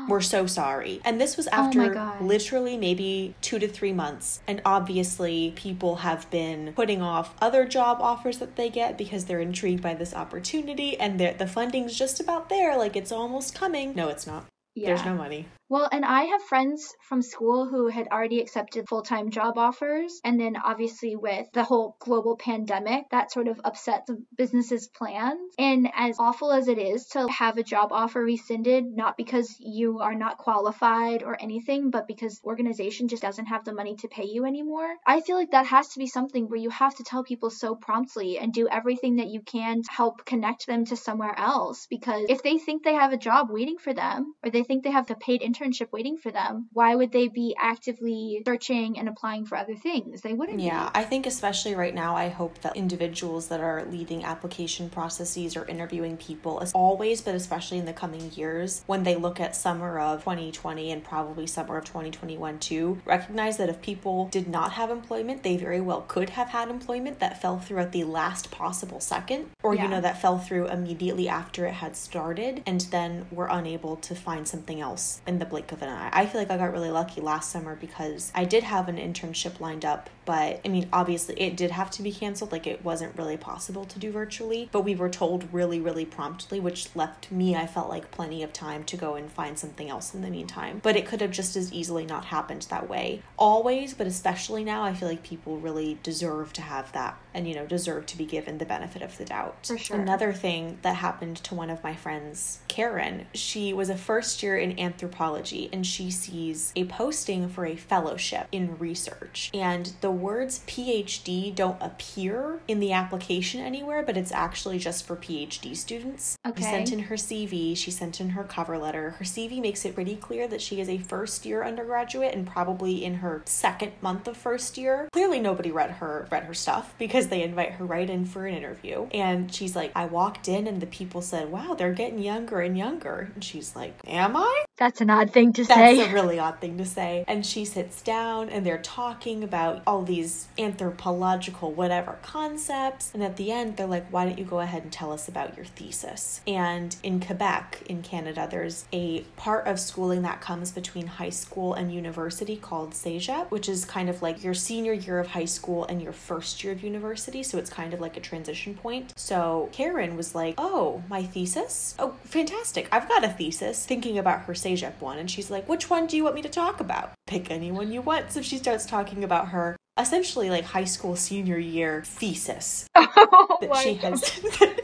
We're 0.08 0.20
so 0.20 0.46
sorry. 0.46 1.00
And 1.04 1.20
this 1.20 1.36
was 1.36 1.46
oh 1.48 1.52
after 1.52 1.88
God. 1.92 2.22
literally 2.22 2.76
maybe 2.76 3.34
two 3.40 3.58
to 3.58 3.68
three 3.68 3.92
months. 3.92 4.40
And 4.46 4.60
obviously, 4.64 5.52
people 5.56 5.96
have 5.96 6.30
been 6.30 6.72
putting 6.74 7.02
off 7.02 7.34
other 7.40 7.66
job 7.66 7.98
offers 8.00 8.38
that 8.38 8.56
they 8.56 8.70
get 8.70 8.98
because 8.98 9.24
they're 9.24 9.40
intrigued 9.40 9.82
by 9.82 9.94
this 9.94 10.14
opportunity 10.14 10.98
and 10.98 11.18
the 11.20 11.46
funding's 11.46 11.96
just 11.96 12.20
about 12.20 12.48
there. 12.48 12.76
Like 12.76 12.96
it's 12.96 13.12
almost 13.12 13.54
coming. 13.54 13.94
No, 13.94 14.08
it's 14.08 14.26
not. 14.26 14.46
Yeah. 14.74 14.88
There's 14.88 15.04
no 15.04 15.14
money. 15.14 15.46
Well, 15.72 15.88
and 15.90 16.04
I 16.04 16.24
have 16.24 16.42
friends 16.42 16.94
from 17.08 17.22
school 17.22 17.66
who 17.66 17.88
had 17.88 18.08
already 18.08 18.40
accepted 18.40 18.86
full 18.86 19.00
time 19.00 19.30
job 19.30 19.56
offers. 19.56 20.20
And 20.22 20.38
then 20.38 20.54
obviously, 20.62 21.16
with 21.16 21.46
the 21.54 21.64
whole 21.64 21.96
global 21.98 22.36
pandemic, 22.36 23.04
that 23.10 23.32
sort 23.32 23.48
of 23.48 23.58
upset 23.64 24.04
the 24.06 24.22
business's 24.36 24.88
plans. 24.88 25.54
And 25.58 25.88
as 25.94 26.18
awful 26.18 26.52
as 26.52 26.68
it 26.68 26.76
is 26.76 27.06
to 27.12 27.26
have 27.28 27.56
a 27.56 27.62
job 27.62 27.90
offer 27.90 28.22
rescinded, 28.22 28.84
not 28.84 29.16
because 29.16 29.56
you 29.60 30.00
are 30.00 30.14
not 30.14 30.36
qualified 30.36 31.22
or 31.22 31.40
anything, 31.40 31.88
but 31.88 32.06
because 32.06 32.38
organization 32.44 33.08
just 33.08 33.22
doesn't 33.22 33.46
have 33.46 33.64
the 33.64 33.72
money 33.72 33.96
to 33.96 34.08
pay 34.08 34.26
you 34.26 34.44
anymore, 34.44 34.94
I 35.06 35.22
feel 35.22 35.36
like 35.36 35.52
that 35.52 35.66
has 35.66 35.88
to 35.94 35.98
be 35.98 36.06
something 36.06 36.50
where 36.50 36.60
you 36.60 36.68
have 36.68 36.94
to 36.96 37.04
tell 37.04 37.24
people 37.24 37.48
so 37.48 37.74
promptly 37.74 38.38
and 38.38 38.52
do 38.52 38.68
everything 38.68 39.16
that 39.16 39.28
you 39.28 39.40
can 39.40 39.82
to 39.82 39.90
help 39.90 40.26
connect 40.26 40.66
them 40.66 40.84
to 40.86 40.96
somewhere 40.96 41.34
else. 41.38 41.86
Because 41.88 42.26
if 42.28 42.42
they 42.42 42.58
think 42.58 42.84
they 42.84 42.92
have 42.92 43.14
a 43.14 43.16
job 43.16 43.48
waiting 43.50 43.78
for 43.78 43.94
them, 43.94 44.34
or 44.44 44.50
they 44.50 44.61
think 44.62 44.84
they 44.84 44.90
have 44.90 45.10
a 45.10 45.14
paid 45.14 45.40
internship, 45.40 45.62
internship 45.62 45.92
waiting 45.92 46.16
for 46.16 46.30
them, 46.30 46.68
why 46.72 46.94
would 46.94 47.12
they 47.12 47.28
be 47.28 47.54
actively 47.58 48.42
searching 48.44 48.98
and 48.98 49.08
applying 49.08 49.44
for 49.44 49.56
other 49.56 49.74
things? 49.74 50.22
They 50.22 50.32
wouldn't. 50.32 50.60
Yeah, 50.60 50.86
be. 50.86 50.90
I 51.00 51.04
think 51.04 51.26
especially 51.26 51.74
right 51.74 51.94
now, 51.94 52.16
I 52.16 52.28
hope 52.28 52.60
that 52.60 52.76
individuals 52.76 53.48
that 53.48 53.60
are 53.60 53.84
leading 53.84 54.24
application 54.24 54.90
processes 54.90 55.56
or 55.56 55.64
interviewing 55.66 56.16
people, 56.16 56.60
as 56.60 56.72
always, 56.72 57.20
but 57.20 57.34
especially 57.34 57.78
in 57.78 57.84
the 57.84 57.92
coming 57.92 58.30
years, 58.32 58.82
when 58.86 59.02
they 59.02 59.16
look 59.16 59.40
at 59.40 59.56
summer 59.56 59.98
of 59.98 60.20
2020 60.20 60.90
and 60.90 61.04
probably 61.04 61.46
summer 61.46 61.76
of 61.78 61.84
2021 61.84 62.58
too, 62.58 63.00
recognize 63.04 63.56
that 63.56 63.68
if 63.68 63.80
people 63.82 64.28
did 64.28 64.48
not 64.48 64.72
have 64.72 64.90
employment, 64.90 65.42
they 65.42 65.56
very 65.56 65.80
well 65.80 66.02
could 66.02 66.30
have 66.30 66.48
had 66.48 66.68
employment 66.68 67.18
that 67.20 67.40
fell 67.40 67.58
through 67.58 67.78
at 67.78 67.92
the 67.92 68.04
last 68.04 68.50
possible 68.50 69.00
second, 69.00 69.50
or 69.62 69.74
Yeah. 69.74 69.84
you 69.84 69.88
know, 69.88 70.00
that 70.00 70.20
fell 70.20 70.38
through 70.38 70.68
immediately 70.68 71.28
after 71.28 71.66
it 71.66 71.74
had 71.74 71.96
started, 71.96 72.62
and 72.66 72.82
then 72.90 73.26
were 73.30 73.48
unable 73.50 73.96
to 73.96 74.14
find 74.14 74.46
something 74.52 74.80
else 74.80 75.20
in 75.26 75.40
the 75.40 75.44
blink 75.44 75.72
of 75.72 75.82
an 75.82 75.88
eye. 75.88 76.10
I 76.12 76.26
feel 76.26 76.40
like 76.40 76.50
I 76.50 76.56
got 76.56 76.72
really 76.72 76.90
lucky 76.90 77.20
last 77.20 77.50
summer 77.50 77.74
because 77.74 78.30
I 78.34 78.44
did 78.44 78.62
have 78.62 78.88
an 78.88 78.98
internship 78.98 79.58
lined 79.58 79.84
up, 79.84 80.08
but 80.24 80.60
I 80.64 80.68
mean, 80.68 80.88
obviously, 80.92 81.34
it 81.40 81.56
did 81.56 81.72
have 81.72 81.90
to 81.92 82.02
be 82.02 82.12
canceled. 82.12 82.52
Like, 82.52 82.68
it 82.68 82.84
wasn't 82.84 83.18
really 83.18 83.36
possible 83.36 83.84
to 83.86 83.98
do 83.98 84.12
virtually, 84.12 84.68
but 84.70 84.82
we 84.84 84.94
were 84.94 85.08
told 85.08 85.52
really, 85.52 85.80
really 85.80 86.04
promptly, 86.04 86.60
which 86.60 86.94
left 86.94 87.32
me, 87.32 87.56
I 87.56 87.66
felt 87.66 87.88
like, 87.88 88.12
plenty 88.12 88.44
of 88.44 88.52
time 88.52 88.84
to 88.84 88.96
go 88.96 89.14
and 89.14 89.32
find 89.32 89.58
something 89.58 89.90
else 89.90 90.14
in 90.14 90.22
the 90.22 90.30
meantime. 90.30 90.80
But 90.82 90.94
it 90.96 91.06
could 91.06 91.20
have 91.22 91.32
just 91.32 91.56
as 91.56 91.72
easily 91.72 92.06
not 92.06 92.26
happened 92.26 92.62
that 92.70 92.88
way. 92.88 93.22
Always, 93.36 93.94
but 93.94 94.06
especially 94.06 94.62
now, 94.62 94.84
I 94.84 94.94
feel 94.94 95.08
like 95.08 95.22
people 95.22 95.56
really 95.58 95.98
deserve 96.02 96.52
to 96.52 96.62
have 96.62 96.92
that 96.92 97.18
and, 97.34 97.48
you 97.48 97.54
know, 97.54 97.66
deserve 97.66 98.06
to 98.06 98.18
be 98.18 98.26
given 98.26 98.58
the 98.58 98.66
benefit 98.66 99.02
of 99.02 99.16
the 99.16 99.24
doubt. 99.24 99.66
For 99.66 99.78
sure. 99.78 99.98
Another 99.98 100.32
thing 100.32 100.78
that 100.82 100.96
happened 100.96 101.38
to 101.38 101.54
one 101.54 101.70
of 101.70 101.82
my 101.82 101.94
friends, 101.94 102.60
Karen, 102.68 103.26
she 103.32 103.72
was 103.72 103.88
a 103.88 103.96
first 103.96 104.41
year 104.42 104.56
in 104.56 104.78
anthropology 104.78 105.68
and 105.72 105.86
she 105.86 106.10
sees 106.10 106.72
a 106.76 106.84
posting 106.84 107.48
for 107.48 107.66
a 107.66 107.76
fellowship 107.76 108.46
in 108.52 108.78
research. 108.78 109.50
And 109.54 109.92
the 110.00 110.10
words 110.10 110.62
PhD 110.66 111.54
don't 111.54 111.80
appear 111.80 112.60
in 112.68 112.80
the 112.80 112.92
application 112.92 113.60
anywhere, 113.60 114.02
but 114.02 114.16
it's 114.16 114.32
actually 114.32 114.78
just 114.78 115.06
for 115.06 115.16
PhD 115.16 115.76
students. 115.76 116.38
Okay. 116.46 116.62
She 116.62 116.68
sent 116.68 116.92
in 116.92 116.98
her 117.00 117.16
CV, 117.16 117.76
she 117.76 117.90
sent 117.90 118.20
in 118.20 118.30
her 118.30 118.44
cover 118.44 118.78
letter. 118.78 119.10
Her 119.10 119.24
CV 119.24 119.60
makes 119.60 119.84
it 119.84 119.94
pretty 119.94 120.16
clear 120.16 120.48
that 120.48 120.60
she 120.60 120.80
is 120.80 120.88
a 120.88 120.98
first 120.98 121.44
year 121.44 121.64
undergraduate 121.64 122.34
and 122.34 122.46
probably 122.46 123.04
in 123.04 123.14
her 123.16 123.42
second 123.46 123.92
month 124.00 124.28
of 124.28 124.36
first 124.36 124.78
year. 124.78 125.08
Clearly 125.12 125.40
nobody 125.40 125.70
read 125.70 125.90
her 125.92 126.26
read 126.30 126.44
her 126.44 126.54
stuff 126.54 126.94
because 126.98 127.28
they 127.28 127.42
invite 127.42 127.72
her 127.72 127.84
right 127.84 128.08
in 128.08 128.24
for 128.24 128.46
an 128.46 128.54
interview. 128.54 129.06
And 129.12 129.52
she's 129.52 129.76
like, 129.76 129.92
I 129.94 130.06
walked 130.06 130.48
in 130.48 130.66
and 130.66 130.80
the 130.80 130.86
people 130.86 131.22
said, 131.22 131.50
Wow, 131.50 131.74
they're 131.74 131.92
getting 131.92 132.18
younger 132.18 132.60
and 132.60 132.76
younger. 132.76 133.30
And 133.34 133.42
she's 133.42 133.76
like, 133.76 133.94
Am 134.06 134.31
I? 134.36 134.64
That's 134.78 135.00
an 135.00 135.10
odd 135.10 135.32
thing 135.32 135.52
to 135.52 135.64
That's 135.64 135.78
say. 135.78 135.96
That's 135.96 136.10
a 136.10 136.14
really 136.14 136.38
odd 136.38 136.60
thing 136.60 136.78
to 136.78 136.84
say. 136.84 137.24
And 137.28 137.44
she 137.44 137.64
sits 137.64 138.02
down 138.02 138.48
and 138.48 138.66
they're 138.66 138.78
talking 138.78 139.44
about 139.44 139.82
all 139.86 140.02
these 140.02 140.48
anthropological 140.58 141.72
whatever 141.72 142.18
concepts. 142.22 143.12
And 143.14 143.22
at 143.22 143.36
the 143.36 143.52
end, 143.52 143.76
they're 143.76 143.86
like, 143.86 144.10
why 144.12 144.24
don't 144.24 144.38
you 144.38 144.44
go 144.44 144.60
ahead 144.60 144.82
and 144.82 144.92
tell 144.92 145.12
us 145.12 145.28
about 145.28 145.56
your 145.56 145.66
thesis? 145.66 146.40
And 146.46 146.96
in 147.02 147.20
Quebec, 147.20 147.82
in 147.86 148.02
Canada, 148.02 148.48
there's 148.50 148.86
a 148.92 149.20
part 149.36 149.66
of 149.66 149.78
schooling 149.78 150.22
that 150.22 150.40
comes 150.40 150.72
between 150.72 151.06
high 151.06 151.30
school 151.30 151.74
and 151.74 151.92
university 151.92 152.56
called 152.56 152.92
CEGEP, 152.92 153.50
which 153.50 153.68
is 153.68 153.84
kind 153.84 154.08
of 154.08 154.22
like 154.22 154.42
your 154.42 154.54
senior 154.54 154.92
year 154.92 155.18
of 155.18 155.28
high 155.28 155.44
school 155.44 155.84
and 155.84 156.02
your 156.02 156.12
first 156.12 156.64
year 156.64 156.72
of 156.72 156.82
university. 156.82 157.42
So 157.42 157.58
it's 157.58 157.70
kind 157.70 157.94
of 157.94 158.00
like 158.00 158.16
a 158.16 158.20
transition 158.20 158.74
point. 158.74 159.12
So 159.16 159.68
Karen 159.72 160.16
was 160.16 160.34
like, 160.34 160.54
oh, 160.58 161.02
my 161.08 161.22
thesis? 161.22 161.94
Oh, 161.98 162.16
fantastic. 162.24 162.88
I've 162.90 163.08
got 163.08 163.24
a 163.24 163.28
thesis 163.28 163.84
thinking 163.86 164.18
about 164.22 164.44
her 164.44 164.54
CEGEP 164.54 165.00
one. 165.00 165.18
And 165.18 165.30
she's 165.30 165.50
like, 165.50 165.68
which 165.68 165.90
one 165.90 166.06
do 166.06 166.16
you 166.16 166.24
want 166.24 166.34
me 166.34 166.42
to 166.42 166.48
talk 166.48 166.80
about? 166.80 167.12
Pick 167.26 167.50
anyone 167.50 167.92
you 167.92 168.00
want. 168.00 168.32
So 168.32 168.40
she 168.40 168.56
starts 168.56 168.86
talking 168.86 169.22
about 169.22 169.48
her 169.48 169.76
essentially 169.98 170.48
like 170.48 170.64
high 170.64 170.84
school 170.84 171.16
senior 171.16 171.58
year 171.58 172.02
thesis 172.06 172.86
oh 172.94 173.58
that 173.60 173.76
she 173.76 173.94
God. 173.96 174.12
has 174.12 174.22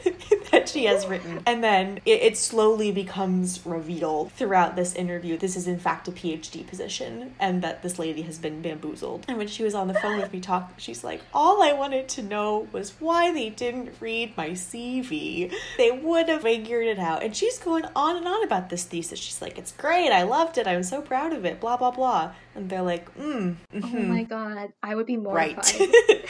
she 0.71 0.85
has 0.85 1.05
written. 1.07 1.41
And 1.45 1.63
then 1.63 1.99
it, 2.05 2.21
it 2.21 2.37
slowly 2.37 2.91
becomes 2.91 3.65
revealed 3.65 4.31
throughout 4.33 4.75
this 4.75 4.93
interview 4.95 5.37
this 5.37 5.55
is 5.55 5.67
in 5.67 5.79
fact 5.79 6.07
a 6.07 6.11
phd 6.11 6.65
position 6.67 7.33
and 7.39 7.61
that 7.61 7.81
this 7.83 7.99
lady 7.99 8.21
has 8.23 8.37
been 8.37 8.61
bamboozled. 8.61 9.25
And 9.27 9.37
when 9.37 9.47
she 9.47 9.63
was 9.63 9.73
on 9.75 9.87
the 9.87 9.93
phone 9.93 10.17
with 10.19 10.31
me 10.33 10.39
talking 10.39 10.75
she's 10.77 11.03
like 11.03 11.21
all 11.33 11.61
i 11.61 11.73
wanted 11.73 12.07
to 12.09 12.21
know 12.23 12.67
was 12.71 12.91
why 12.99 13.31
they 13.31 13.49
didn't 13.49 13.93
read 13.99 14.35
my 14.37 14.51
cv 14.51 15.51
they 15.77 15.91
would 15.91 16.29
have 16.29 16.41
figured 16.41 16.87
it 16.87 16.99
out. 16.99 17.23
And 17.23 17.35
she's 17.35 17.57
going 17.57 17.85
on 17.95 18.17
and 18.17 18.27
on 18.27 18.43
about 18.43 18.69
this 18.69 18.83
thesis. 18.83 19.19
She's 19.19 19.41
like 19.41 19.57
it's 19.57 19.71
great. 19.71 20.11
I 20.11 20.23
loved 20.23 20.57
it. 20.57 20.67
I'm 20.67 20.83
so 20.83 21.01
proud 21.01 21.33
of 21.33 21.45
it. 21.45 21.59
Blah 21.59 21.77
blah 21.77 21.91
blah. 21.91 22.33
And 22.55 22.69
they're 22.69 22.81
like 22.81 23.13
mm 23.15 23.55
Oh 23.73 23.77
mhm, 23.77 24.07
my 24.07 24.23
god, 24.23 24.73
I 24.83 24.95
would 24.95 25.05
be 25.05 25.17
more 25.17 25.33
right. 25.35 25.55
mortified. 25.55 26.25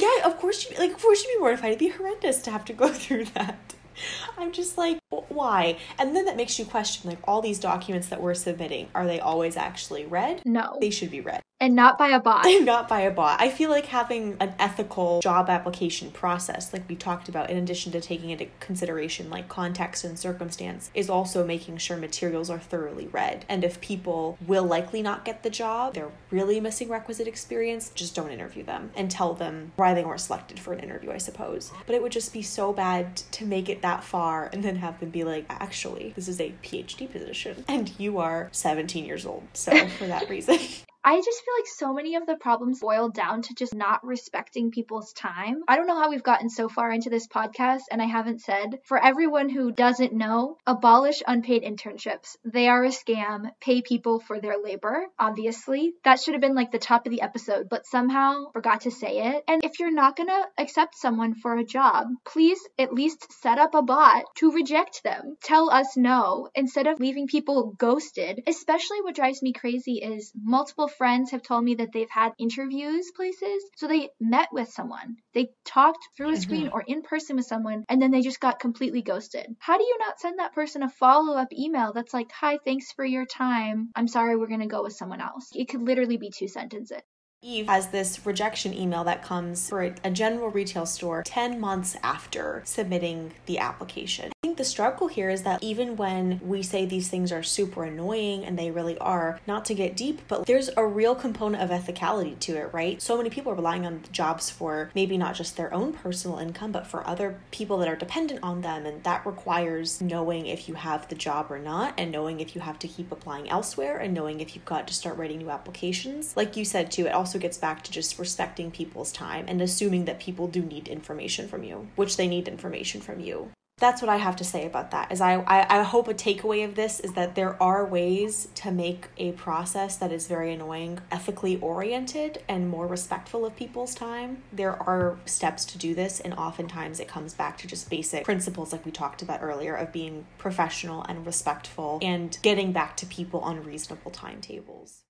yeah, 0.00 0.26
of 0.26 0.38
course 0.38 0.68
you 0.70 0.76
like. 0.78 0.92
Of 0.92 1.02
course 1.02 1.24
you'd 1.24 1.34
be 1.36 1.40
mortified. 1.40 1.70
It'd 1.70 1.78
be 1.78 1.88
horrendous 1.88 2.42
to 2.42 2.50
have 2.50 2.64
to 2.66 2.72
go 2.72 2.88
through 2.92 3.26
that. 3.36 3.74
I'm 4.38 4.52
just 4.52 4.76
like, 4.78 4.98
why? 5.28 5.78
And 5.98 6.14
then 6.14 6.24
that 6.26 6.36
makes 6.36 6.58
you 6.58 6.64
question 6.64 7.10
like 7.10 7.18
all 7.24 7.40
these 7.42 7.58
documents 7.58 8.08
that 8.08 8.20
we're 8.20 8.34
submitting. 8.34 8.88
Are 8.94 9.06
they 9.06 9.20
always 9.20 9.56
actually 9.56 10.04
read? 10.04 10.42
no, 10.44 10.76
They 10.80 10.90
should 10.90 11.10
be 11.10 11.20
read. 11.20 11.40
and 11.60 11.74
not 11.74 11.96
by 11.98 12.08
a 12.08 12.20
bot. 12.20 12.44
not 12.62 12.88
by 12.88 13.00
a 13.02 13.10
bot. 13.10 13.40
I 13.40 13.48
feel 13.48 13.70
like 13.70 13.86
having 13.86 14.36
an 14.40 14.54
ethical 14.58 15.20
job 15.20 15.48
application 15.48 16.10
process, 16.10 16.72
like 16.72 16.88
we 16.88 16.96
talked 16.96 17.28
about, 17.28 17.48
in 17.50 17.56
addition 17.56 17.92
to 17.92 18.00
taking 18.00 18.30
into 18.30 18.46
consideration 18.60 19.30
like 19.30 19.48
context 19.48 20.04
and 20.04 20.18
circumstance, 20.18 20.90
is 20.94 21.08
also 21.08 21.44
making 21.46 21.78
sure 21.78 21.96
materials 21.96 22.50
are 22.50 22.58
thoroughly 22.58 23.06
read. 23.06 23.44
And 23.48 23.64
if 23.64 23.80
people 23.80 24.36
will 24.46 24.64
likely 24.64 25.00
not 25.00 25.24
get 25.24 25.42
the 25.42 25.50
job, 25.50 25.94
they're 25.94 26.10
really 26.30 26.60
missing 26.60 26.88
requisite 26.88 27.28
experience, 27.28 27.90
just 27.94 28.14
don't 28.14 28.30
interview 28.30 28.64
them 28.64 28.90
and 28.96 29.10
tell 29.10 29.32
them 29.34 29.72
why 29.76 29.94
they 29.94 30.04
weren't 30.04 30.20
selected 30.20 30.58
for 30.58 30.72
an 30.72 30.80
interview, 30.80 31.12
I 31.12 31.18
suppose. 31.18 31.70
But 31.86 31.94
it 31.94 32.02
would 32.02 32.12
just 32.12 32.32
be 32.32 32.42
so 32.42 32.72
bad 32.72 33.16
to 33.16 33.46
make 33.46 33.68
it 33.68 33.80
that 33.84 34.02
far 34.02 34.48
and 34.50 34.64
then 34.64 34.76
have 34.76 34.98
them 34.98 35.10
be 35.10 35.24
like, 35.24 35.44
actually, 35.50 36.14
this 36.16 36.26
is 36.26 36.40
a 36.40 36.54
PhD 36.62 37.10
position 37.10 37.66
and 37.68 37.92
you 37.98 38.18
are 38.18 38.48
17 38.50 39.04
years 39.04 39.26
old. 39.26 39.42
So 39.52 39.88
for 39.88 40.06
that 40.06 40.30
reason. 40.30 40.58
I 41.06 41.20
just 41.20 41.44
feel 41.44 41.54
like 41.58 41.66
so 41.66 41.92
many 41.92 42.16
of 42.16 42.24
the 42.24 42.36
problems 42.36 42.80
boil 42.80 43.10
down 43.10 43.42
to 43.42 43.54
just 43.54 43.74
not 43.74 44.06
respecting 44.06 44.70
people's 44.70 45.12
time. 45.12 45.62
I 45.68 45.76
don't 45.76 45.86
know 45.86 46.00
how 46.00 46.08
we've 46.08 46.22
gotten 46.22 46.48
so 46.48 46.66
far 46.66 46.90
into 46.90 47.10
this 47.10 47.26
podcast, 47.26 47.82
and 47.90 48.00
I 48.00 48.06
haven't 48.06 48.40
said. 48.40 48.80
For 48.84 49.02
everyone 49.02 49.50
who 49.50 49.70
doesn't 49.70 50.14
know, 50.14 50.56
abolish 50.66 51.22
unpaid 51.26 51.62
internships. 51.62 52.38
They 52.42 52.68
are 52.68 52.82
a 52.82 52.88
scam. 52.88 53.50
Pay 53.60 53.82
people 53.82 54.18
for 54.18 54.40
their 54.40 54.56
labor, 54.58 55.04
obviously. 55.18 55.92
That 56.04 56.20
should 56.20 56.32
have 56.32 56.40
been 56.40 56.54
like 56.54 56.72
the 56.72 56.78
top 56.78 57.04
of 57.04 57.12
the 57.12 57.20
episode, 57.20 57.68
but 57.68 57.86
somehow 57.86 58.50
forgot 58.54 58.82
to 58.82 58.90
say 58.90 59.34
it. 59.34 59.44
And 59.46 59.62
if 59.62 59.80
you're 59.80 59.92
not 59.92 60.16
gonna 60.16 60.46
accept 60.56 60.96
someone 60.96 61.34
for 61.34 61.54
a 61.54 61.64
job, 61.64 62.06
please 62.24 62.60
at 62.78 62.94
least 62.94 63.30
set 63.42 63.58
up 63.58 63.74
a 63.74 63.82
bot 63.82 64.24
to 64.36 64.52
reject 64.52 65.02
them. 65.04 65.36
Tell 65.42 65.68
us 65.68 65.98
no 65.98 66.48
instead 66.54 66.86
of 66.86 66.98
leaving 66.98 67.26
people 67.26 67.74
ghosted. 67.76 68.42
Especially 68.46 69.02
what 69.02 69.14
drives 69.14 69.42
me 69.42 69.52
crazy 69.52 69.96
is 69.96 70.32
multiple 70.34 70.88
friends 70.98 71.30
have 71.30 71.42
told 71.42 71.64
me 71.64 71.76
that 71.76 71.92
they've 71.92 72.10
had 72.10 72.32
interviews 72.38 73.10
places. 73.14 73.62
So 73.76 73.86
they 73.88 74.10
met 74.20 74.48
with 74.52 74.68
someone, 74.70 75.16
they 75.34 75.50
talked 75.64 75.98
through 76.16 76.32
a 76.32 76.36
screen 76.36 76.66
mm-hmm. 76.66 76.74
or 76.74 76.84
in 76.86 77.02
person 77.02 77.36
with 77.36 77.46
someone, 77.46 77.84
and 77.88 78.00
then 78.00 78.10
they 78.10 78.22
just 78.22 78.40
got 78.40 78.60
completely 78.60 79.02
ghosted. 79.02 79.46
How 79.58 79.78
do 79.78 79.84
you 79.84 79.96
not 79.98 80.20
send 80.20 80.38
that 80.38 80.54
person 80.54 80.82
a 80.82 80.88
follow 80.88 81.36
up 81.36 81.52
email 81.52 81.92
that's 81.92 82.14
like, 82.14 82.30
hi, 82.32 82.58
thanks 82.64 82.92
for 82.92 83.04
your 83.04 83.26
time. 83.26 83.90
I'm 83.94 84.08
sorry, 84.08 84.36
we're 84.36 84.48
going 84.48 84.60
to 84.60 84.66
go 84.66 84.82
with 84.82 84.94
someone 84.94 85.20
else? 85.20 85.50
It 85.54 85.68
could 85.68 85.82
literally 85.82 86.16
be 86.16 86.30
two 86.30 86.48
sentences. 86.48 87.02
Eve 87.44 87.66
has 87.66 87.88
this 87.88 88.24
rejection 88.24 88.72
email 88.72 89.04
that 89.04 89.22
comes 89.22 89.68
for 89.68 89.82
a, 89.82 89.94
a 90.02 90.10
general 90.10 90.48
retail 90.48 90.86
store 90.86 91.22
10 91.24 91.60
months 91.60 91.94
after 92.02 92.62
submitting 92.64 93.32
the 93.44 93.58
application. 93.58 94.32
I 94.32 94.34
think 94.40 94.54
think 94.54 94.66
the 94.66 94.70
struggle 94.70 95.08
here 95.08 95.30
is 95.30 95.42
that 95.42 95.60
even 95.64 95.96
when 95.96 96.40
we 96.40 96.62
say 96.62 96.86
these 96.86 97.08
things 97.08 97.32
are 97.32 97.42
super 97.42 97.82
annoying 97.82 98.44
and 98.44 98.56
they 98.56 98.70
really 98.70 98.96
are, 98.98 99.40
not 99.48 99.64
to 99.64 99.74
get 99.74 99.96
deep, 99.96 100.20
but 100.28 100.46
there's 100.46 100.70
a 100.76 100.86
real 100.86 101.16
component 101.16 101.60
of 101.60 101.70
ethicality 101.70 102.38
to 102.38 102.56
it, 102.56 102.72
right? 102.72 103.02
So 103.02 103.16
many 103.16 103.30
people 103.30 103.50
are 103.50 103.56
relying 103.56 103.84
on 103.84 104.02
jobs 104.12 104.50
for 104.50 104.90
maybe 104.94 105.18
not 105.18 105.34
just 105.34 105.56
their 105.56 105.74
own 105.74 105.92
personal 105.92 106.38
income, 106.38 106.70
but 106.70 106.86
for 106.86 107.04
other 107.04 107.40
people 107.50 107.78
that 107.78 107.88
are 107.88 107.96
dependent 107.96 108.40
on 108.44 108.60
them. 108.60 108.86
And 108.86 109.02
that 109.02 109.26
requires 109.26 110.00
knowing 110.00 110.46
if 110.46 110.68
you 110.68 110.74
have 110.74 111.08
the 111.08 111.16
job 111.16 111.50
or 111.50 111.58
not, 111.58 111.94
and 111.98 112.12
knowing 112.12 112.38
if 112.38 112.54
you 112.54 112.60
have 112.60 112.78
to 112.80 112.88
keep 112.88 113.10
applying 113.10 113.50
elsewhere, 113.50 113.96
and 113.96 114.14
knowing 114.14 114.38
if 114.38 114.54
you've 114.54 114.64
got 114.64 114.86
to 114.86 114.94
start 114.94 115.16
writing 115.16 115.38
new 115.38 115.50
applications. 115.50 116.36
Like 116.36 116.56
you 116.56 116.64
said, 116.64 116.92
too, 116.92 117.06
it 117.06 117.12
also 117.12 117.33
gets 117.38 117.58
back 117.58 117.82
to 117.84 117.92
just 117.92 118.18
respecting 118.18 118.70
people's 118.70 119.12
time 119.12 119.44
and 119.48 119.60
assuming 119.60 120.04
that 120.06 120.20
people 120.20 120.48
do 120.48 120.62
need 120.62 120.88
information 120.88 121.48
from 121.48 121.64
you, 121.64 121.88
which 121.96 122.16
they 122.16 122.28
need 122.28 122.48
information 122.48 123.00
from 123.00 123.20
you 123.20 123.50
that's 123.78 124.00
what 124.00 124.08
I 124.08 124.16
have 124.16 124.36
to 124.36 124.44
say 124.44 124.66
about 124.66 124.92
that. 124.92 125.10
Is 125.10 125.20
I, 125.20 125.34
I, 125.34 125.80
I 125.80 125.82
hope 125.82 126.06
a 126.06 126.14
takeaway 126.14 126.64
of 126.64 126.74
this 126.74 127.00
is 127.00 127.14
that 127.14 127.34
there 127.34 127.60
are 127.62 127.84
ways 127.84 128.48
to 128.56 128.70
make 128.70 129.08
a 129.16 129.32
process 129.32 129.96
that 129.96 130.12
is 130.12 130.28
very 130.28 130.52
annoying 130.52 131.00
ethically 131.10 131.58
oriented 131.60 132.42
and 132.48 132.68
more 132.68 132.86
respectful 132.86 133.44
of 133.44 133.56
people's 133.56 133.94
time. 133.94 134.42
There 134.52 134.80
are 134.82 135.18
steps 135.26 135.64
to 135.66 135.78
do 135.78 135.94
this, 135.94 136.20
and 136.20 136.34
oftentimes 136.34 137.00
it 137.00 137.08
comes 137.08 137.34
back 137.34 137.58
to 137.58 137.66
just 137.66 137.90
basic 137.90 138.24
principles 138.24 138.72
like 138.72 138.86
we 138.86 138.92
talked 138.92 139.22
about 139.22 139.42
earlier 139.42 139.74
of 139.74 139.92
being 139.92 140.26
professional 140.38 141.02
and 141.02 141.26
respectful 141.26 141.98
and 142.00 142.38
getting 142.42 142.72
back 142.72 142.96
to 142.98 143.06
people 143.06 143.40
on 143.40 143.64
reasonable 143.64 144.10
timetables. 144.10 145.03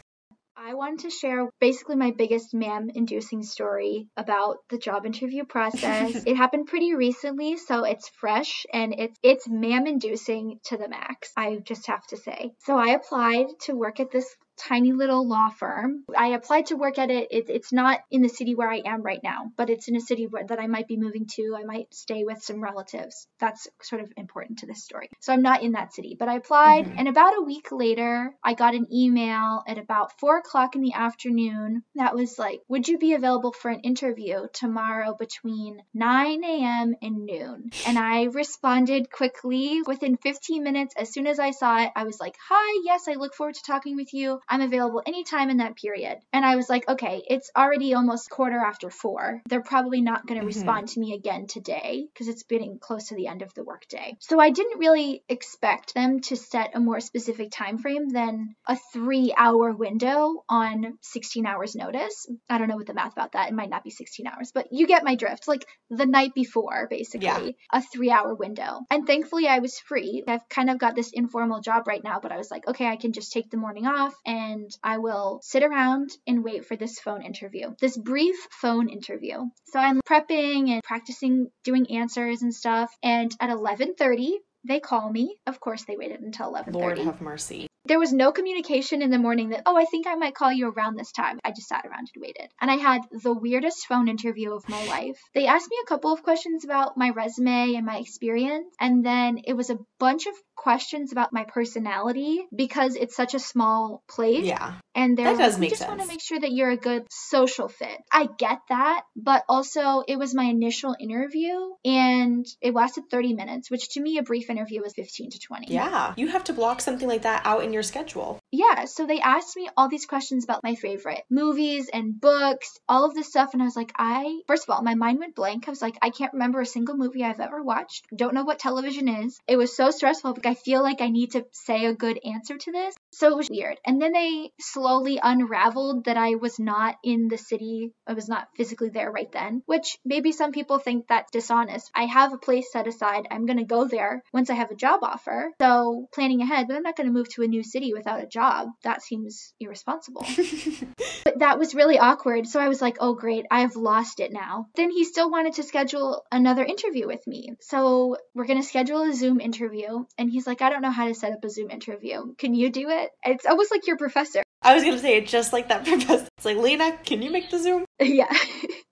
I 0.67 0.73
wanted 0.73 1.01
to 1.01 1.11
share 1.11 1.51
basically 1.61 1.97
my 1.97 2.13
biggest 2.17 2.55
ma'am 2.55 2.89
inducing 2.95 3.43
story 3.43 4.09
about 4.17 4.61
the 4.71 4.79
job 4.79 5.05
interview 5.05 5.45
process. 5.45 6.15
it 6.27 6.39
happened 6.39 6.69
pretty 6.69 6.95
recently, 6.95 7.59
so 7.59 7.85
it's 7.85 8.09
fresh 8.09 8.65
and 8.73 8.95
it's 8.97 9.19
it's 9.23 9.47
ma'am 9.47 9.87
inducing 9.87 10.61
to 10.65 10.79
the 10.79 10.89
max. 10.89 11.33
I 11.37 11.57
just 11.57 11.87
have 11.89 12.07
to 12.07 12.17
say. 12.17 12.53
So 12.61 12.79
I 12.79 12.95
applied 12.95 13.49
to 13.65 13.75
work 13.75 14.01
at 14.01 14.11
this 14.11 14.35
tiny 14.57 14.93
little 14.93 15.27
law 15.27 15.51
firm. 15.51 16.05
I 16.17 16.29
applied 16.29 16.67
to 16.67 16.77
work 16.77 16.99
at 16.99 17.11
it. 17.11 17.29
it. 17.31 17.47
It's 17.49 17.73
not 17.73 18.01
in 18.11 18.23
the 18.23 18.29
city 18.29 18.55
where 18.55 18.71
I 18.71 18.83
am 18.85 19.03
right 19.03 19.21
now, 19.23 19.51
but 19.57 19.71
it's 19.71 19.89
in 19.89 19.97
a 19.97 20.01
city 20.01 20.27
where, 20.27 20.45
that 20.47 20.61
I 20.61 20.67
might 20.67 20.89
be 20.89 20.97
moving 20.97 21.27
to. 21.35 21.57
I 21.59 21.65
might 21.65 21.93
stay 21.93 22.25
with 22.25 22.43
some 22.43 22.63
relatives. 22.63 23.27
That's 23.41 23.67
sort 23.83 24.03
of 24.03 24.13
important 24.17 24.61
to 24.61 24.67
this 24.67 24.85
story. 24.85 25.11
So 25.21 25.33
I'm 25.33 25.43
not 25.43 25.63
in 25.63 25.73
that 25.73 25.95
city, 25.95 26.17
but 26.19 26.29
I 26.29 26.37
applied. 26.37 26.87
Mm-hmm. 26.87 26.99
And 26.99 27.09
about 27.09 27.39
a 27.39 27.43
week 27.43 27.69
later, 27.73 28.35
I 28.43 28.55
got 28.55 28.75
an 28.75 28.87
email 28.93 29.63
at 29.67 29.79
about 29.79 30.19
four 30.19 30.39
o'clock 30.39 30.77
in 30.77 30.83
the 30.83 30.95
afternoon 30.95 31.83
that 31.95 32.15
was 32.15 32.39
like, 32.39 32.61
Would 32.69 32.89
you 32.89 32.99
be 32.99 33.15
available 33.15 33.53
for 33.53 33.71
an 33.71 33.81
interview 33.81 34.47
tomorrow 34.53 35.15
between 35.19 35.83
9 35.95 36.45
a.m. 36.45 36.95
and 37.03 37.27
noon? 37.27 37.71
And 37.87 37.99
I 37.99 38.25
responded 38.25 39.11
quickly 39.11 39.83
within 39.87 40.17
15 40.17 40.63
minutes. 40.63 40.95
As 40.97 41.13
soon 41.13 41.27
as 41.27 41.39
I 41.39 41.51
saw 41.51 41.83
it, 41.83 41.91
I 41.97 42.05
was 42.05 42.21
like, 42.21 42.37
Hi, 42.49 42.83
yes, 42.85 43.09
I 43.09 43.15
look 43.15 43.35
forward 43.35 43.55
to 43.55 43.63
talking 43.63 43.97
with 43.97 44.13
you. 44.13 44.41
I'm 44.49 44.61
available 44.61 45.03
anytime 45.07 45.51
in 45.51 45.59
that 45.59 45.77
period. 45.77 46.19
And 46.33 46.45
I 46.45 46.57
was 46.57 46.69
like, 46.69 46.89
okay, 46.89 47.23
it's 47.29 47.51
already 47.57 47.95
almost 47.95 48.31
quarter 48.31 48.59
after 48.59 48.91
four. 48.91 49.43
They're 49.49 49.63
probably 49.63 50.01
not 50.01 50.27
going 50.27 50.41
to 50.41 50.47
mm-hmm. 50.47 50.59
respond 50.59 50.89
to 50.89 51.01
me 51.01 51.15
again 51.15 51.47
today 51.47 52.07
because 52.13 52.29
it's 52.29 52.43
getting 52.45 52.79
close 52.79 53.09
to 53.09 53.15
the 53.15 53.27
end 53.27 53.43
of 53.43 53.53
the 53.55 53.65
workday. 53.65 54.17
So 54.21 54.41
I 54.41 54.51
didn't 54.51 54.79
really 54.79 55.23
expect 55.29 55.95
them 55.95 56.21
to 56.21 56.37
set 56.37 56.73
a 56.75 56.81
more 56.81 57.01
specific 57.01 57.51
time 57.51 57.79
frame 57.79 58.09
than 58.09 58.55
a 58.69 58.77
three 58.93 59.35
hour 59.37 59.73
window 59.73 60.45
on 60.49 60.99
16 61.03 61.47
hours 61.47 61.75
notice. 61.75 62.27
I 62.49 62.59
don't 62.59 62.69
know 62.69 62.77
what 62.77 62.87
the 62.87 62.95
math 62.95 63.13
about 63.13 63.33
that. 63.33 63.49
It 63.49 63.55
might 63.55 63.71
not 63.71 63.85
be 63.85 63.91
16 63.91 64.27
hours, 64.27 64.53
but 64.53 64.69
you 64.71 64.87
get 64.87 65.05
my 65.05 65.15
drift. 65.15 65.49
Like 65.49 65.67
the 65.91 66.07
night 66.07 66.35
before, 66.35 66.87
basically, 66.91 67.27
yeah. 67.27 67.51
a 67.73 67.83
three 67.83 68.11
hour 68.11 68.35
window. 68.35 68.81
And 68.91 69.07
thankfully, 69.07 69.47
I 69.47 69.59
was 69.59 69.79
free. 69.79 70.25
I've 70.27 70.49
kind 70.49 70.71
of 70.71 70.79
got 70.79 70.95
this 70.95 71.11
informal 71.13 71.61
job 71.61 71.87
right 71.87 72.03
now, 72.03 72.21
but 72.21 72.33
I 72.33 72.37
was 72.37 72.51
like, 72.51 72.67
okay, 72.67 72.87
I 72.87 72.97
can 72.97 73.13
just 73.13 73.33
take 73.33 73.51
the 73.51 73.57
morning 73.57 73.87
off 73.87 74.15
and 74.27 74.34
and 74.35 74.71
I 74.83 74.99
will 74.99 75.41
sit 75.43 75.63
around 75.63 76.11
and 76.27 76.43
wait 76.43 76.67
for 76.67 76.77
this 76.77 76.99
phone 76.99 77.23
interview, 77.23 77.75
this 77.81 77.97
brief 77.97 78.37
phone 78.51 78.89
interview. 78.89 79.37
So 79.67 79.79
I'm 79.79 80.01
prepping 80.09 80.71
and 80.71 80.83
practicing 80.83 81.51
doing 81.63 81.91
answers 81.91 82.43
and 82.43 82.53
stuff. 82.53 82.91
And 83.03 83.31
at 83.41 83.51
11:30, 83.51 84.33
they 84.67 84.81
call 84.81 85.11
me. 85.11 85.37
Of 85.47 85.61
course, 85.61 85.85
they 85.85 85.97
waited 85.97 86.21
until 86.21 86.53
11:30. 86.53 86.73
Lord 86.73 86.99
have 86.99 87.21
mercy. 87.21 87.67
There 87.87 87.99
was 87.99 88.13
no 88.13 88.33
communication 88.33 89.03
in 89.03 89.11
the 89.11 89.19
morning 89.19 89.51
that, 89.51 89.63
oh, 89.67 89.77
I 89.77 89.85
think 89.85 90.07
I 90.07 90.15
might 90.15 90.35
call 90.35 90.53
you 90.53 90.69
around 90.69 90.97
this 90.97 91.13
time. 91.13 91.39
I 91.45 91.51
just 91.51 91.69
sat 91.69 91.85
around 91.85 92.11
and 92.15 92.23
waited. 92.23 92.49
And 92.61 92.71
I 92.71 92.77
had 92.77 93.03
the 93.11 93.35
weirdest 93.35 93.87
phone 93.87 94.09
interview 94.09 94.53
of 94.53 94.69
my 94.69 94.85
life. 94.87 95.21
They 95.35 95.47
asked 95.47 95.71
me 95.71 95.77
a 95.83 95.89
couple 95.89 96.13
of 96.13 96.23
questions 96.23 96.65
about 96.65 96.97
my 96.97 97.11
resume 97.11 97.75
and 97.75 97.85
my 97.85 97.99
experience, 97.99 98.75
and 98.81 99.05
then 99.05 99.41
it 99.45 99.55
was 99.55 99.71
a 99.71 99.79
bunch 99.99 100.27
of 100.27 100.35
questions 100.57 101.13
about 101.13 101.33
my 101.33 101.45
personality 101.45 102.47
because 102.55 102.97
it's 102.97 103.15
such 103.15 103.35
a 103.35 103.39
small 103.39 104.03
place. 104.09 104.45
Yeah. 104.45 104.75
And 104.95 105.19
they're 105.19 105.35
that 105.35 105.39
does 105.39 105.55
like, 105.55 105.61
make 105.61 105.71
just 105.71 105.81
sense. 105.81 105.91
want 105.91 106.01
to 106.01 106.07
make 106.07 106.23
sure 106.23 106.41
that 106.41 106.53
you're 106.53 106.71
a 106.71 106.77
good 106.77 107.05
social 107.11 107.69
fit. 107.69 107.99
I 108.11 108.29
get 108.39 108.61
that, 108.69 109.03
but 109.17 109.45
also 109.49 110.03
it 110.07 110.17
was 110.17 110.35
my 110.35 110.45
initial 110.45 110.95
interview 110.99 111.53
and 111.85 112.47
it 112.63 112.73
lasted 112.73 113.05
30 113.11 113.35
minutes, 113.35 113.71
which 113.71 113.91
to 113.91 114.01
me 114.01 114.19
a 114.19 114.23
brief 114.23 114.49
interview 114.49 114.81
was 114.81 114.95
15 114.95 115.31
to 115.31 115.39
20. 115.39 115.73
Yeah. 115.73 116.15
You 116.17 116.29
have 116.29 116.45
to 116.45 116.53
block 116.53 116.81
something 116.81 117.09
like 117.09 117.23
that 117.23 117.43
out 117.45 117.65
in 117.65 117.74
your 117.75 117.83
schedule. 117.83 118.39
Yeah, 118.57 118.85
so 118.85 119.05
they 119.05 119.19
asked 119.19 119.57
me 119.57 119.69
all 119.77 119.89
these 119.89 120.07
questions 120.07 120.45
about 120.45 120.63
my 120.63 120.77
favorite 120.77 121.25
movies 121.29 121.91
and 121.93 122.21
books, 122.21 122.79
all 122.89 123.05
of 123.05 123.13
this 123.13 123.27
stuff 123.27 123.53
and 123.53 123.61
I 123.61 123.65
was 123.65 123.75
like, 123.75 123.93
I 123.97 124.43
first 124.47 124.63
of 124.63 124.71
all, 124.71 124.81
my 124.81 124.95
mind 124.95 125.19
went 125.19 125.35
blank. 125.35 125.67
I 125.67 125.73
was 125.73 125.83
like, 125.83 125.99
I 126.01 126.11
can't 126.11 126.35
remember 126.35 126.61
a 126.61 126.67
single 126.67 126.97
movie 126.97 127.25
I've 127.25 127.41
ever 127.41 127.65
watched. 127.65 128.07
Don't 128.15 128.33
know 128.33 128.45
what 128.45 128.61
television 128.61 129.09
is. 129.09 129.41
It 129.49 129.57
was 129.57 129.77
so 129.77 129.91
stressful 129.91 130.35
but 130.35 130.47
I 130.47 130.55
feel 130.55 130.85
like 130.85 131.01
I 131.01 131.09
need 131.09 131.33
to 131.33 131.45
say 131.51 131.87
a 131.87 131.95
good 131.95 132.21
answer 132.25 132.57
to 132.57 132.71
this. 132.71 132.95
So 133.13 133.29
it 133.29 133.37
was 133.37 133.51
weird. 133.51 133.81
And 133.85 134.01
then 134.01 134.13
they 134.13 134.53
slowly 134.61 135.19
unraveled 135.21 136.05
that 136.05 136.17
I 136.17 136.37
was 136.37 136.61
not 136.61 136.95
in 137.03 137.27
the 137.27 137.39
city. 137.39 137.91
I 138.07 138.13
was 138.13 138.29
not 138.29 138.47
physically 138.57 138.91
there 138.91 139.11
right 139.11 139.33
then, 139.33 139.63
which 139.67 139.99
maybe 140.05 140.31
some 140.31 140.53
people 140.53 140.79
think 140.79 141.09
that's 141.09 141.33
dishonest. 141.33 141.91
I 141.93 142.05
have 142.05 142.33
a 142.33 142.39
place 142.39 142.71
set 142.71 142.87
aside. 142.87 143.27
I'm 143.33 143.47
going 143.47 143.59
to 143.59 143.65
go 143.65 143.89
there 143.89 144.23
once 144.33 144.49
I 144.49 144.55
have 144.55 144.71
a 144.71 144.77
job 144.77 145.01
offer. 145.03 145.51
So 145.61 146.07
planning 146.15 146.41
ahead, 146.41 146.69
but 146.69 146.77
I'm 146.77 146.85
not 146.85 146.97
going 146.97 147.09
to 147.09 147.13
move 147.13 147.29
to 147.31 147.43
a 147.43 147.49
new 147.49 147.65
city 147.65 147.93
without 147.93 148.23
a 148.23 148.27
job. 148.27 148.44
That 148.83 149.03
seems 149.03 149.53
irresponsible. 149.61 150.27
but 151.25 151.39
that 151.39 151.59
was 151.59 151.75
really 151.75 151.99
awkward. 151.99 152.47
So 152.47 152.61
I 152.61 152.69
was 152.69 152.81
like, 152.81 152.97
oh, 153.01 153.15
great. 153.15 153.47
I've 153.51 153.77
lost 153.77 154.21
it 154.21 154.33
now. 154.33 154.67
Then 154.77 154.91
he 154.91 155.05
still 155.05 155.31
wanted 155.31 155.55
to 155.55 155.63
schedule 155.63 156.23
another 156.31 156.65
interview 156.65 157.07
with 157.07 157.27
me. 157.27 157.53
So 157.61 158.17
we're 158.35 158.47
going 158.47 158.61
to 158.61 158.67
schedule 158.67 159.03
a 159.03 159.13
Zoom 159.13 159.41
interview. 159.41 160.05
And 160.19 160.31
he's 160.31 160.47
like, 160.47 160.63
I 160.63 160.71
don't 160.71 160.83
know 160.83 160.91
how 160.91 161.09
to 161.09 161.15
set 161.15 161.33
up 161.33 161.45
a 161.45 161.51
Zoom 161.51 161.71
interview. 161.71 162.35
Can 162.39 162.55
you 162.55 162.71
do 162.71 162.89
it? 162.91 163.11
It's 163.25 163.47
almost 163.47 163.71
like 163.71 163.87
your 163.87 163.97
professor. 163.97 164.43
I 164.63 164.75
was 164.75 164.83
going 164.83 164.97
to 164.97 165.03
say 165.03 165.19
it 165.19 165.27
just 165.27 165.53
like 165.53 165.69
that 165.69 165.85
professor. 165.87 166.29
It's 166.37 166.45
like, 166.45 166.57
Lena, 166.57 166.99
can 167.05 167.23
you 167.23 167.31
make 167.31 167.51
the 167.51 167.59
Zoom? 167.59 167.85
Yeah. 168.01 168.33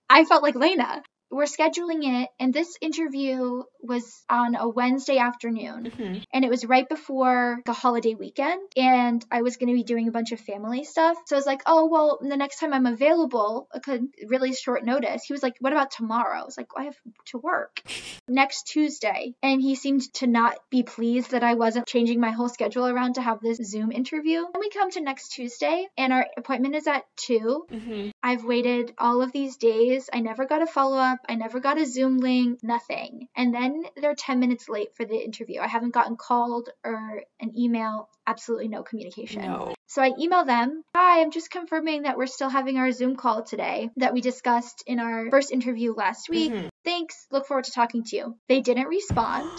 I 0.09 0.25
felt 0.25 0.43
like 0.43 0.55
Lena 0.55 1.01
we're 1.33 1.43
scheduling 1.43 2.23
it 2.23 2.29
and 2.39 2.53
this 2.53 2.77
interview 2.81 3.63
was 3.81 4.23
on 4.29 4.55
a 4.55 4.67
wednesday 4.67 5.17
afternoon. 5.17 5.83
Mm-hmm. 5.83 6.23
and 6.33 6.45
it 6.45 6.49
was 6.49 6.65
right 6.65 6.87
before 6.87 7.59
the 7.65 7.73
holiday 7.73 8.13
weekend 8.13 8.61
and 8.77 9.25
i 9.31 9.41
was 9.41 9.57
going 9.57 9.69
to 9.69 9.75
be 9.75 9.83
doing 9.83 10.07
a 10.07 10.11
bunch 10.11 10.31
of 10.31 10.39
family 10.39 10.83
stuff. 10.83 11.17
So 11.25 11.35
i 11.35 11.39
was 11.39 11.45
like 11.45 11.61
oh 11.65 11.87
well 11.87 12.19
the 12.21 12.37
next 12.37 12.59
time 12.59 12.73
i'm 12.73 12.85
available 12.85 13.67
I 13.73 13.79
could 13.79 14.07
really 14.27 14.53
short 14.53 14.85
notice. 14.85 15.23
He 15.23 15.33
was 15.33 15.43
like 15.43 15.55
what 15.59 15.73
about 15.73 15.91
tomorrow? 15.91 16.41
I 16.41 16.45
was 16.45 16.57
like 16.57 16.67
i 16.77 16.83
have 16.83 16.97
to 17.27 17.37
work. 17.37 17.81
Next 18.27 18.67
tuesday. 18.67 19.33
And 19.43 19.61
he 19.61 19.75
seemed 19.75 20.01
to 20.15 20.27
not 20.27 20.57
be 20.69 20.83
pleased 20.83 21.31
that 21.31 21.43
i 21.43 21.55
wasn't 21.55 21.87
changing 21.87 22.19
my 22.19 22.31
whole 22.31 22.49
schedule 22.49 22.87
around 22.87 23.15
to 23.15 23.21
have 23.21 23.39
this 23.41 23.57
zoom 23.57 23.91
interview. 23.91 24.39
And 24.39 24.59
we 24.59 24.69
come 24.69 24.91
to 24.91 25.01
next 25.01 25.29
tuesday 25.29 25.87
and 25.97 26.13
our 26.13 26.25
appointment 26.37 26.75
is 26.75 26.87
at 26.87 27.03
2 27.17 27.65
mm-hmm. 27.71 28.09
I've 28.23 28.43
waited 28.43 28.93
all 28.97 29.21
of 29.21 29.31
these 29.31 29.57
days 29.57 30.09
i 30.13 30.19
never 30.19 30.45
got 30.45 30.61
a 30.61 30.67
follow-up 30.67 31.19
I 31.33 31.35
never 31.35 31.59
got 31.59 31.79
a 31.79 31.85
Zoom 31.85 32.17
link, 32.17 32.59
nothing. 32.61 33.27
And 33.35 33.53
then 33.53 33.83
they're 33.99 34.15
10 34.15 34.39
minutes 34.39 34.69
late 34.69 34.95
for 34.95 35.05
the 35.05 35.15
interview. 35.15 35.59
I 35.59 35.67
haven't 35.67 35.93
gotten 35.93 36.15
called 36.15 36.69
or 36.83 37.23
an 37.39 37.57
email, 37.57 38.09
absolutely 38.27 38.67
no 38.67 38.83
communication. 38.83 39.41
No. 39.41 39.73
So 39.87 40.01
I 40.01 40.11
email 40.19 40.45
them, 40.45 40.83
Hi, 40.95 41.21
I'm 41.21 41.31
just 41.31 41.49
confirming 41.49 42.03
that 42.03 42.17
we're 42.17 42.27
still 42.27 42.49
having 42.49 42.77
our 42.77 42.91
Zoom 42.91 43.15
call 43.15 43.43
today 43.43 43.89
that 43.97 44.13
we 44.13 44.21
discussed 44.21 44.83
in 44.87 44.99
our 44.99 45.29
first 45.29 45.51
interview 45.51 45.93
last 45.93 46.29
week. 46.29 46.51
Mm-hmm. 46.51 46.67
Thanks. 46.83 47.25
Look 47.31 47.47
forward 47.47 47.65
to 47.65 47.71
talking 47.71 48.03
to 48.03 48.15
you. 48.15 48.37
They 48.47 48.61
didn't 48.61 48.87
respond 48.87 49.49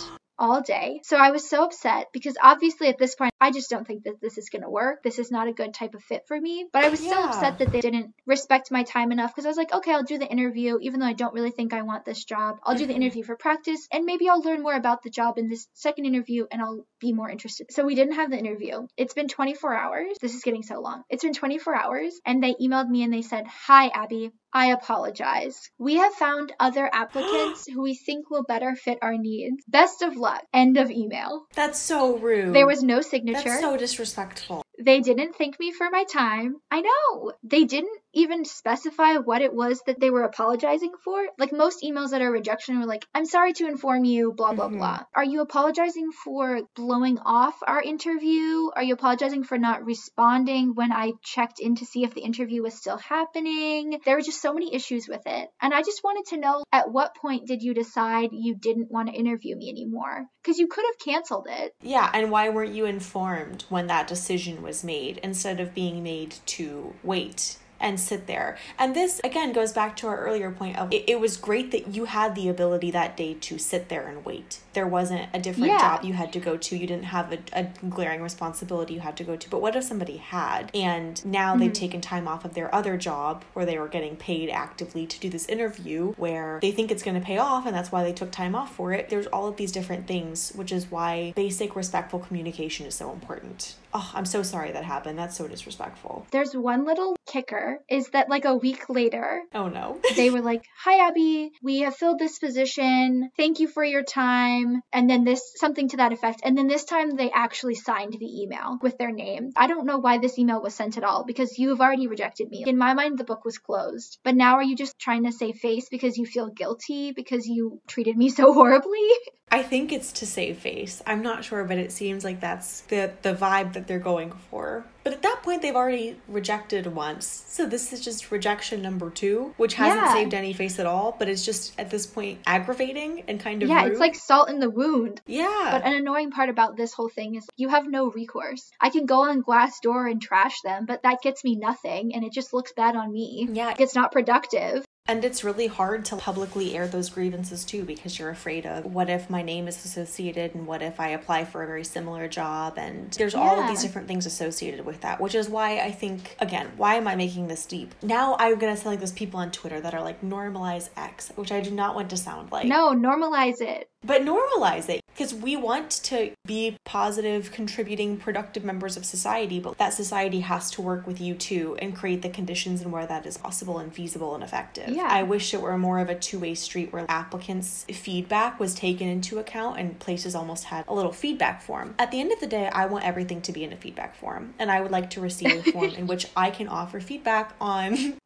all 0.45 0.61
day. 0.61 1.01
So 1.05 1.17
I 1.17 1.31
was 1.31 1.49
so 1.49 1.65
upset 1.65 2.09
because 2.13 2.37
obviously 2.43 2.89
at 2.89 2.99
this 2.99 3.15
point, 3.15 3.33
I 3.41 3.51
just 3.51 3.71
don't 3.71 3.87
think 3.87 4.05
that 4.05 4.21
this 4.21 4.37
is 4.37 4.51
going 4.51 4.63
to 4.63 4.71
work. 4.71 5.03
This 5.03 5.19
is 5.19 5.31
not 5.31 5.49
a 5.49 5.53
good 5.53 5.73
type 5.73 5.95
of 5.95 6.03
fit 6.03 6.25
for 6.29 6.39
me. 6.39 6.67
But 6.73 6.85
I 6.85 6.89
was 6.91 7.03
yeah. 7.03 7.11
still 7.11 7.25
upset 7.25 7.59
that 7.59 7.73
they 7.73 7.81
didn't 7.81 8.15
respect 8.27 8.71
my 8.71 8.83
time 8.83 9.11
enough 9.11 9.35
because 9.35 9.47
I 9.47 9.49
was 9.49 9.57
like, 9.57 9.73
okay, 9.73 9.93
I'll 9.93 10.03
do 10.03 10.19
the 10.19 10.27
interview, 10.27 10.79
even 10.83 11.01
though 11.01 11.07
I 11.07 11.15
don't 11.15 11.35
really 11.35 11.51
think 11.51 11.73
I 11.73 11.83
want 11.83 12.05
this 12.05 12.25
job. 12.25 12.59
I'll 12.63 12.75
do 12.75 12.87
the 12.87 12.93
mm-hmm. 12.93 13.03
interview 13.03 13.23
for 13.25 13.37
practice 13.37 13.89
and 13.91 14.05
maybe 14.05 14.29
I'll 14.29 14.43
learn 14.43 14.63
more 14.63 14.75
about 14.75 15.03
the 15.03 15.11
job 15.11 15.39
in 15.39 15.49
this 15.49 15.67
second 15.73 16.05
interview 16.05 16.47
and 16.51 16.61
I'll 16.61 16.87
be 17.01 17.13
more 17.13 17.31
interested. 17.31 17.69
So 17.71 17.85
we 17.85 17.95
didn't 17.95 18.15
have 18.15 18.31
the 18.31 18.39
interview. 18.39 18.87
It's 18.97 19.15
been 19.15 19.29
24 19.29 19.75
hours. 19.75 20.17
This 20.21 20.35
is 20.35 20.43
getting 20.43 20.63
so 20.63 20.81
long. 20.81 21.05
It's 21.09 21.25
been 21.25 21.33
24 21.33 21.75
hours 21.75 22.21
and 22.27 22.43
they 22.43 22.55
emailed 22.55 22.89
me 22.89 23.03
and 23.03 23.13
they 23.13 23.23
said, 23.23 23.47
Hi, 23.47 23.89
Abby. 23.89 24.31
I 24.55 24.67
apologize. 24.67 25.61
We 25.79 25.97
have 25.97 26.15
found 26.15 26.53
other 26.61 26.89
applicants 26.93 27.67
who 27.67 27.83
we 27.83 27.97
think 27.97 28.31
will 28.31 28.45
better 28.45 28.77
fit 28.77 28.99
our 29.03 29.19
needs. 29.19 29.65
Best 29.67 30.01
of 30.01 30.17
luck. 30.17 30.45
End 30.53 30.77
of 30.77 30.93
email. 30.93 31.47
That's 31.55 31.81
so 31.81 32.17
rude. 32.17 32.55
There 32.55 32.67
was 32.67 32.83
no 32.85 33.01
signature. 33.01 33.43
That's 33.43 33.61
so 33.61 33.77
disrespectful. 33.77 34.65
They 34.79 35.01
didn't 35.01 35.35
thank 35.35 35.59
me 35.59 35.73
for 35.73 35.91
my 35.91 36.05
time. 36.05 36.57
I 36.71 36.83
know. 36.83 37.33
They 37.43 37.65
didn't 37.65 37.99
even 38.15 38.45
specify 38.45 39.17
what 39.17 39.43
it 39.43 39.53
was 39.53 39.83
that 39.87 40.01
they 40.01 40.11
were 40.11 40.23
apologizing 40.23 40.93
for. 41.05 41.27
Like 41.39 41.53
most 41.53 41.83
emails 41.83 42.11
that 42.11 42.23
are 42.23 42.31
rejection 42.31 42.79
were 42.79 42.87
like, 42.87 43.05
I'm 43.15 43.27
sorry 43.27 43.53
to 43.55 43.67
inform 43.67 44.05
you, 44.05 44.33
blah, 44.33 44.53
blah, 44.53 44.69
Mhm. 44.69 44.79
blah. 44.79 45.01
Are 45.15 45.25
you 45.25 45.41
apologizing 45.41 46.11
for 46.13 46.61
blowing 46.75 47.19
off 47.19 47.57
our 47.67 47.83
interview? 47.83 48.71
Are 48.75 48.83
you 48.83 48.95
apologizing 48.95 49.45
for 49.45 49.59
not 49.59 49.85
responding 49.85 50.75
when 50.75 50.93
I 50.93 51.13
checked 51.23 51.61
in 51.61 51.77
to 51.77 51.87
see 51.87 52.05
if 52.05 52.15
the 52.15 52.23
interview 52.23 52.63
was 52.63 52.75
still 52.75 52.99
happening? 52.99 54.01
There 54.05 54.17
were 54.17 54.23
just 54.23 54.41
so 54.41 54.53
many 54.53 54.75
issues 54.75 55.09
with 55.09 55.23
it. 55.27 55.51
And 55.61 55.75
I 55.75 55.83
just 55.83 56.03
wanted 56.05 56.27
to 56.31 56.37
know 56.41 56.65
at 56.73 56.91
what 56.91 57.15
point 57.17 57.47
did 57.47 57.63
you 57.63 57.75
decide 57.75 58.31
you 58.33 58.55
didn't 58.55 58.91
want 58.91 59.09
to 59.09 59.15
interview 59.15 59.57
me 59.57 59.69
anymore? 59.71 60.27
Because 60.43 60.59
you 60.59 60.69
could 60.69 60.85
have 60.87 60.99
canceled 60.99 61.47
it. 61.51 61.75
Yeah, 61.83 62.11
and 62.15 62.31
why 62.31 62.49
weren't 62.49 62.75
you 62.75 62.85
informed 62.87 63.65
when 63.69 63.87
that 63.89 64.07
decision 64.09 64.63
was 64.63 64.85
made 64.85 65.19
instead 65.23 65.61
of 65.61 65.75
being 65.75 66.03
made 66.03 66.37
to 66.47 66.95
wait? 67.03 67.59
And 67.81 68.01
sit 68.01 68.27
there. 68.27 68.57
And 68.79 68.95
this, 68.95 69.21
again, 69.25 69.53
goes 69.53 69.73
back 69.73 69.97
to 69.97 70.07
our 70.07 70.19
earlier 70.19 70.51
point 70.51 70.79
of 70.79 70.93
it, 70.93 71.05
it 71.07 71.21
was 71.21 71.37
great 71.37 71.71
that 71.73 71.95
you 71.95 72.07
had 72.07 72.35
the 72.35 72.49
ability 72.49 72.91
that 72.93 73.17
day 73.17 73.35
to 73.35 73.59
sit 73.59 73.89
there 73.89 74.07
and 74.09 74.25
wait. 74.25 74.61
There 74.73 74.87
wasn't 74.87 75.29
a 75.35 75.39
different 75.39 75.69
Yeah. 75.69 75.79
job 75.79 76.05
you 76.05 76.15
had 76.15 76.33
to 76.33 76.41
go 76.41 76.57
to. 76.57 76.77
You 76.77 76.87
didn't 76.87 77.05
have 77.07 77.33
a, 77.33 77.39
a 77.53 77.65
glaring 77.89 78.23
responsibility 78.23 78.95
you 78.95 79.01
had 79.01 79.17
to 79.19 79.25
go 79.25 79.37
to. 79.37 79.51
But 79.51 79.61
what 79.61 79.77
if 79.77 79.85
somebody 79.85 80.17
had? 80.17 80.71
And 80.75 81.25
now 81.25 81.57
they've 81.57 81.71
mm-hmm. 81.71 81.73
taken 81.73 82.01
time 82.01 82.27
off 82.27 82.45
of 82.45 82.55
their 82.55 82.75
other 82.75 82.97
job 82.97 83.45
where 83.53 83.67
they 83.67 83.79
were 83.79 83.89
getting 83.89 84.17
paid 84.17 84.51
actively 84.51 85.07
to 85.07 85.21
do 85.21 85.29
this 85.29 85.47
interview 85.47 86.13
where 86.13 86.59
they 86.63 86.71
think 86.71 86.91
it's 86.91 87.03
going 87.03 87.19
to 87.19 87.25
pay 87.25 87.39
off 87.39 87.67
and 87.67 87.75
that's 87.75 87.93
why 87.93 88.03
they 88.03 88.13
took 88.13 88.31
time 88.31 88.55
off 88.55 88.75
for 88.75 88.93
it. 88.93 89.09
There's 89.11 89.27
all 89.27 89.47
of 89.47 89.57
these 89.57 89.73
different 89.73 90.07
things, 90.07 90.53
which 90.55 90.73
is 90.73 90.91
why 90.91 91.33
basic 91.37 91.77
respectful 91.77 92.19
communication 92.21 92.87
is 92.87 92.95
so 92.95 93.13
important. 93.13 93.77
Oh, 93.93 94.11
I'm 94.15 94.27
so 94.27 94.43
sorry 94.43 94.73
that 94.73 94.85
happened. 94.85 95.19
That's 95.19 95.37
so 95.37 95.47
disrespectful. 95.47 96.27
There's 96.33 96.57
one 96.57 96.85
little 96.85 97.17
kicker 97.27 97.64
is 97.89 98.09
that 98.11 98.29
like 98.29 98.45
a 98.45 98.57
week 98.57 98.89
later, 98.89 99.43
Oh 99.55 99.69
no. 99.69 100.01
they 100.17 100.31
were 100.31 100.41
like, 100.41 100.65
Hi, 100.85 101.09
Abby, 101.09 101.53
we 101.63 101.81
have 101.81 101.97
filled 101.97 102.19
this 102.19 102.39
position. 102.39 103.31
Thank 103.37 103.61
you 103.61 103.69
for 103.69 103.85
your 103.85 104.03
time. 104.03 104.83
And 104.93 105.09
then 105.09 105.25
this, 105.25 105.43
something 105.57 105.89
to 105.89 105.99
that 105.99 106.13
effect. 106.13 106.41
And 106.45 106.57
then 106.57 106.67
this 106.67 106.85
time 106.85 107.17
they 107.17 107.31
actually 107.31 107.75
signed 107.75 108.15
the 108.19 108.43
email 108.43 108.79
with 108.83 108.99
their 108.99 109.13
name. 109.13 109.51
I 109.57 109.67
don't 109.67 109.87
know 109.87 109.99
why 109.99 110.19
this 110.19 110.39
email 110.39 110.63
was 110.63 110.75
sent 110.75 110.97
at 110.97 111.05
all 111.05 111.25
because 111.25 111.59
you 111.59 111.71
have 111.71 111.81
already 111.81 112.07
rejected 112.07 112.49
me. 112.51 112.65
In 112.67 112.79
my 112.79 112.95
mind, 112.95 113.19
the 113.19 113.25
book 113.25 113.45
was 113.45 113.59
closed. 113.59 114.19
But 114.25 114.35
now 114.35 114.55
are 114.57 114.63
you 114.63 114.77
just 114.77 114.99
trying 114.99 115.25
to 115.25 115.33
save 115.33 115.57
face 115.57 115.89
because 115.89 116.17
you 116.17 116.27
feel 116.27 116.49
guilty 116.49 117.13
because 117.13 117.47
you 117.47 117.81
treated 117.87 118.17
me 118.17 118.29
so 118.41 118.53
horribly? 118.53 119.09
I 119.51 119.63
think 119.63 119.93
it's 119.93 120.13
to 120.13 120.27
save 120.27 120.59
face. 120.59 121.03
I'm 121.07 121.23
not 121.23 121.45
sure, 121.45 121.65
but 121.65 121.79
it 121.79 121.93
seems 121.93 122.25
like 122.25 122.41
that's 122.41 122.81
the 122.83 123.13
the 123.23 123.35
vibe 123.35 123.75
that 123.75 123.87
they're 123.87 123.99
going 123.99 124.33
for. 124.51 124.85
But 125.05 125.13
at 125.13 125.23
that 125.23 125.41
point, 125.43 125.61
they've 125.63 125.77
already 125.77 126.17
rejected 126.29 126.87
once, 126.87 127.45
so 127.47 127.67
this 127.67 127.93
is 127.93 128.01
just 128.01 128.31
rejection 128.31 128.81
number 128.81 129.11
two, 129.11 129.53
which 129.59 129.75
hasn't 129.75 130.01
Yeah. 130.03 130.13
saved 130.15 130.33
any 130.35 130.53
face 130.55 130.79
at 130.79 130.87
all. 130.87 131.15
But 131.19 131.29
it's 131.29 131.45
just 131.45 131.79
at 131.79 131.91
this 131.91 132.07
point 132.07 132.39
aggravating 132.47 133.23
and 133.29 133.39
kind 133.39 133.63
of 133.63 133.69
yeah, 133.69 133.83
rude. 133.83 133.93
it's 133.93 134.01
like 134.01 134.15
salt 134.15 134.49
in 134.49 134.61
the 134.61 134.71
wound. 134.71 135.21
yeah, 135.27 135.69
But 135.73 135.85
an 135.85 135.93
annoying 135.95 136.31
part 136.31 136.49
about 136.49 136.77
this 136.77 136.95
whole 136.95 137.11
thing 137.11 137.35
is 137.35 137.47
you 137.57 137.69
have 137.69 137.87
no 137.87 138.11
recourse. 138.11 138.71
I 138.81 138.89
can 138.89 139.05
go 139.05 139.23
on 139.29 139.43
Glassdoor 139.43 140.11
and 140.11 140.23
trash 140.23 140.61
them, 140.63 140.87
but 140.87 141.03
that 141.03 141.21
gets 141.23 141.45
me 141.45 141.55
nothing 141.57 142.15
and 142.15 142.25
it 142.25 142.33
just 142.33 142.55
looks 142.55 142.73
bad 142.73 142.97
on 142.97 143.13
me. 143.13 143.47
yeah, 143.53 143.75
It's 143.79 143.95
not 143.95 144.11
productive. 144.11 144.85
And 145.07 145.23
it's 145.23 145.45
really 145.45 145.67
hard 145.67 146.07
to 146.07 146.17
publicly 146.17 146.75
air 146.75 146.89
those 146.89 147.11
grievances 147.11 147.67
too 147.67 147.85
because 147.85 148.19
you're 148.19 148.31
afraid 148.31 148.65
of 148.65 148.87
what 148.87 149.11
if 149.11 149.29
my 149.29 149.43
name 149.43 149.69
is 149.69 149.85
associated 149.85 150.55
and 150.55 150.67
what 150.67 150.81
if 150.81 150.99
I 150.99 151.09
apply 151.09 151.45
for 151.45 151.63
a 151.63 151.67
very 151.67 151.85
similar 151.85 152.27
job 152.27 152.79
and 152.79 153.13
there's 153.13 153.35
all 153.35 153.61
of 153.61 153.69
these 153.69 153.83
different 153.83 154.09
things 154.09 154.25
associated 154.25 154.87
with 154.87 155.03
that, 155.03 155.21
which 155.21 155.35
is 155.35 155.51
why 155.51 155.81
I 155.81 155.91
think 155.91 156.37
again, 156.41 156.73
why 156.79 156.95
am 156.95 157.07
I 157.07 157.17
making 157.17 157.49
this 157.49 157.67
deep? 157.67 157.95
Now 158.03 158.35
I'm 158.39 158.59
gonna 158.59 158.79
sound 158.79 158.87
like 158.87 159.01
those 159.01 159.13
people 159.13 159.41
on 159.41 159.51
Twitter 159.51 159.79
that 159.79 159.93
are 159.93 160.01
like 160.01 160.23
normalize 160.23 160.89
X, 160.97 161.33
which 161.37 161.53
I 161.53 161.61
do 161.61 161.71
not 161.71 161.95
want 161.95 162.09
to 162.09 162.17
sound 162.17 162.51
like. 162.51 162.67
No, 162.67 162.95
normalize 162.95 163.61
it. 163.61 163.91
But 164.05 164.23
normalize 164.23 164.89
it 164.89 165.01
because 165.15 165.33
we 165.33 165.57
want 165.57 165.91
to 166.05 166.33
be 166.45 166.77
positive, 166.85 167.53
contributing, 167.53 168.17
productive 168.17 168.65
members 168.65 168.97
of 168.97 169.05
society, 169.05 169.61
but 169.61 169.79
that 169.79 169.95
society 169.95 170.41
has 170.41 170.71
to 170.73 170.83
work 170.83 171.07
with 171.07 171.21
you 171.21 171.35
too 171.35 171.77
and 171.81 171.97
create 171.97 172.23
the 172.23 172.29
conditions 172.29 172.83
and 172.83 172.93
where 172.93 173.07
that 173.07 173.25
is 173.25 173.39
possible 173.39 173.79
and 173.79 173.95
feasible 173.95 174.35
and 174.35 174.43
effective. 174.43 174.89
Yeah. 174.89 175.09
I 175.09 175.23
wish 175.23 175.55
it 175.55 175.63
were 175.63 175.79
more 175.79 176.01
of 176.01 176.11
a 176.11 176.15
two 176.15 176.39
way 176.39 176.55
street 176.55 176.93
where 176.93 177.07
applicants' 177.09 177.87
feedback 177.93 178.59
was 178.59 178.75
taken 178.75 179.09
into 179.09 179.39
account 179.39 179.79
and 179.79 179.99
places 179.99 180.35
almost 180.35 180.65
had 180.65 180.85
a 180.89 180.95
little 180.95 181.13
feedback 181.13 181.63
form. 181.63 181.95
At 181.99 182.11
the 182.11 182.21
end 182.21 182.33
of 182.33 182.41
the 182.41 182.47
day, 182.47 182.69
I 182.69 182.87
want 182.87 183.05
everything 183.05 183.41
to 183.43 183.53
be 183.53 183.65
in 183.65 183.73
a 183.73 183.77
feedback 183.77 184.17
form, 184.17 184.55
and 184.59 184.71
I 184.71 184.81
would 184.81 184.91
like 184.91 185.11
to 185.11 185.21
receive 185.21 185.67
a 185.67 185.73
form 185.73 185.91
in 185.97 186.07
which 186.07 186.27
I 186.37 186.51
can 186.51 186.69
offer 186.69 187.01
feedback 187.01 187.55
on 187.61 188.17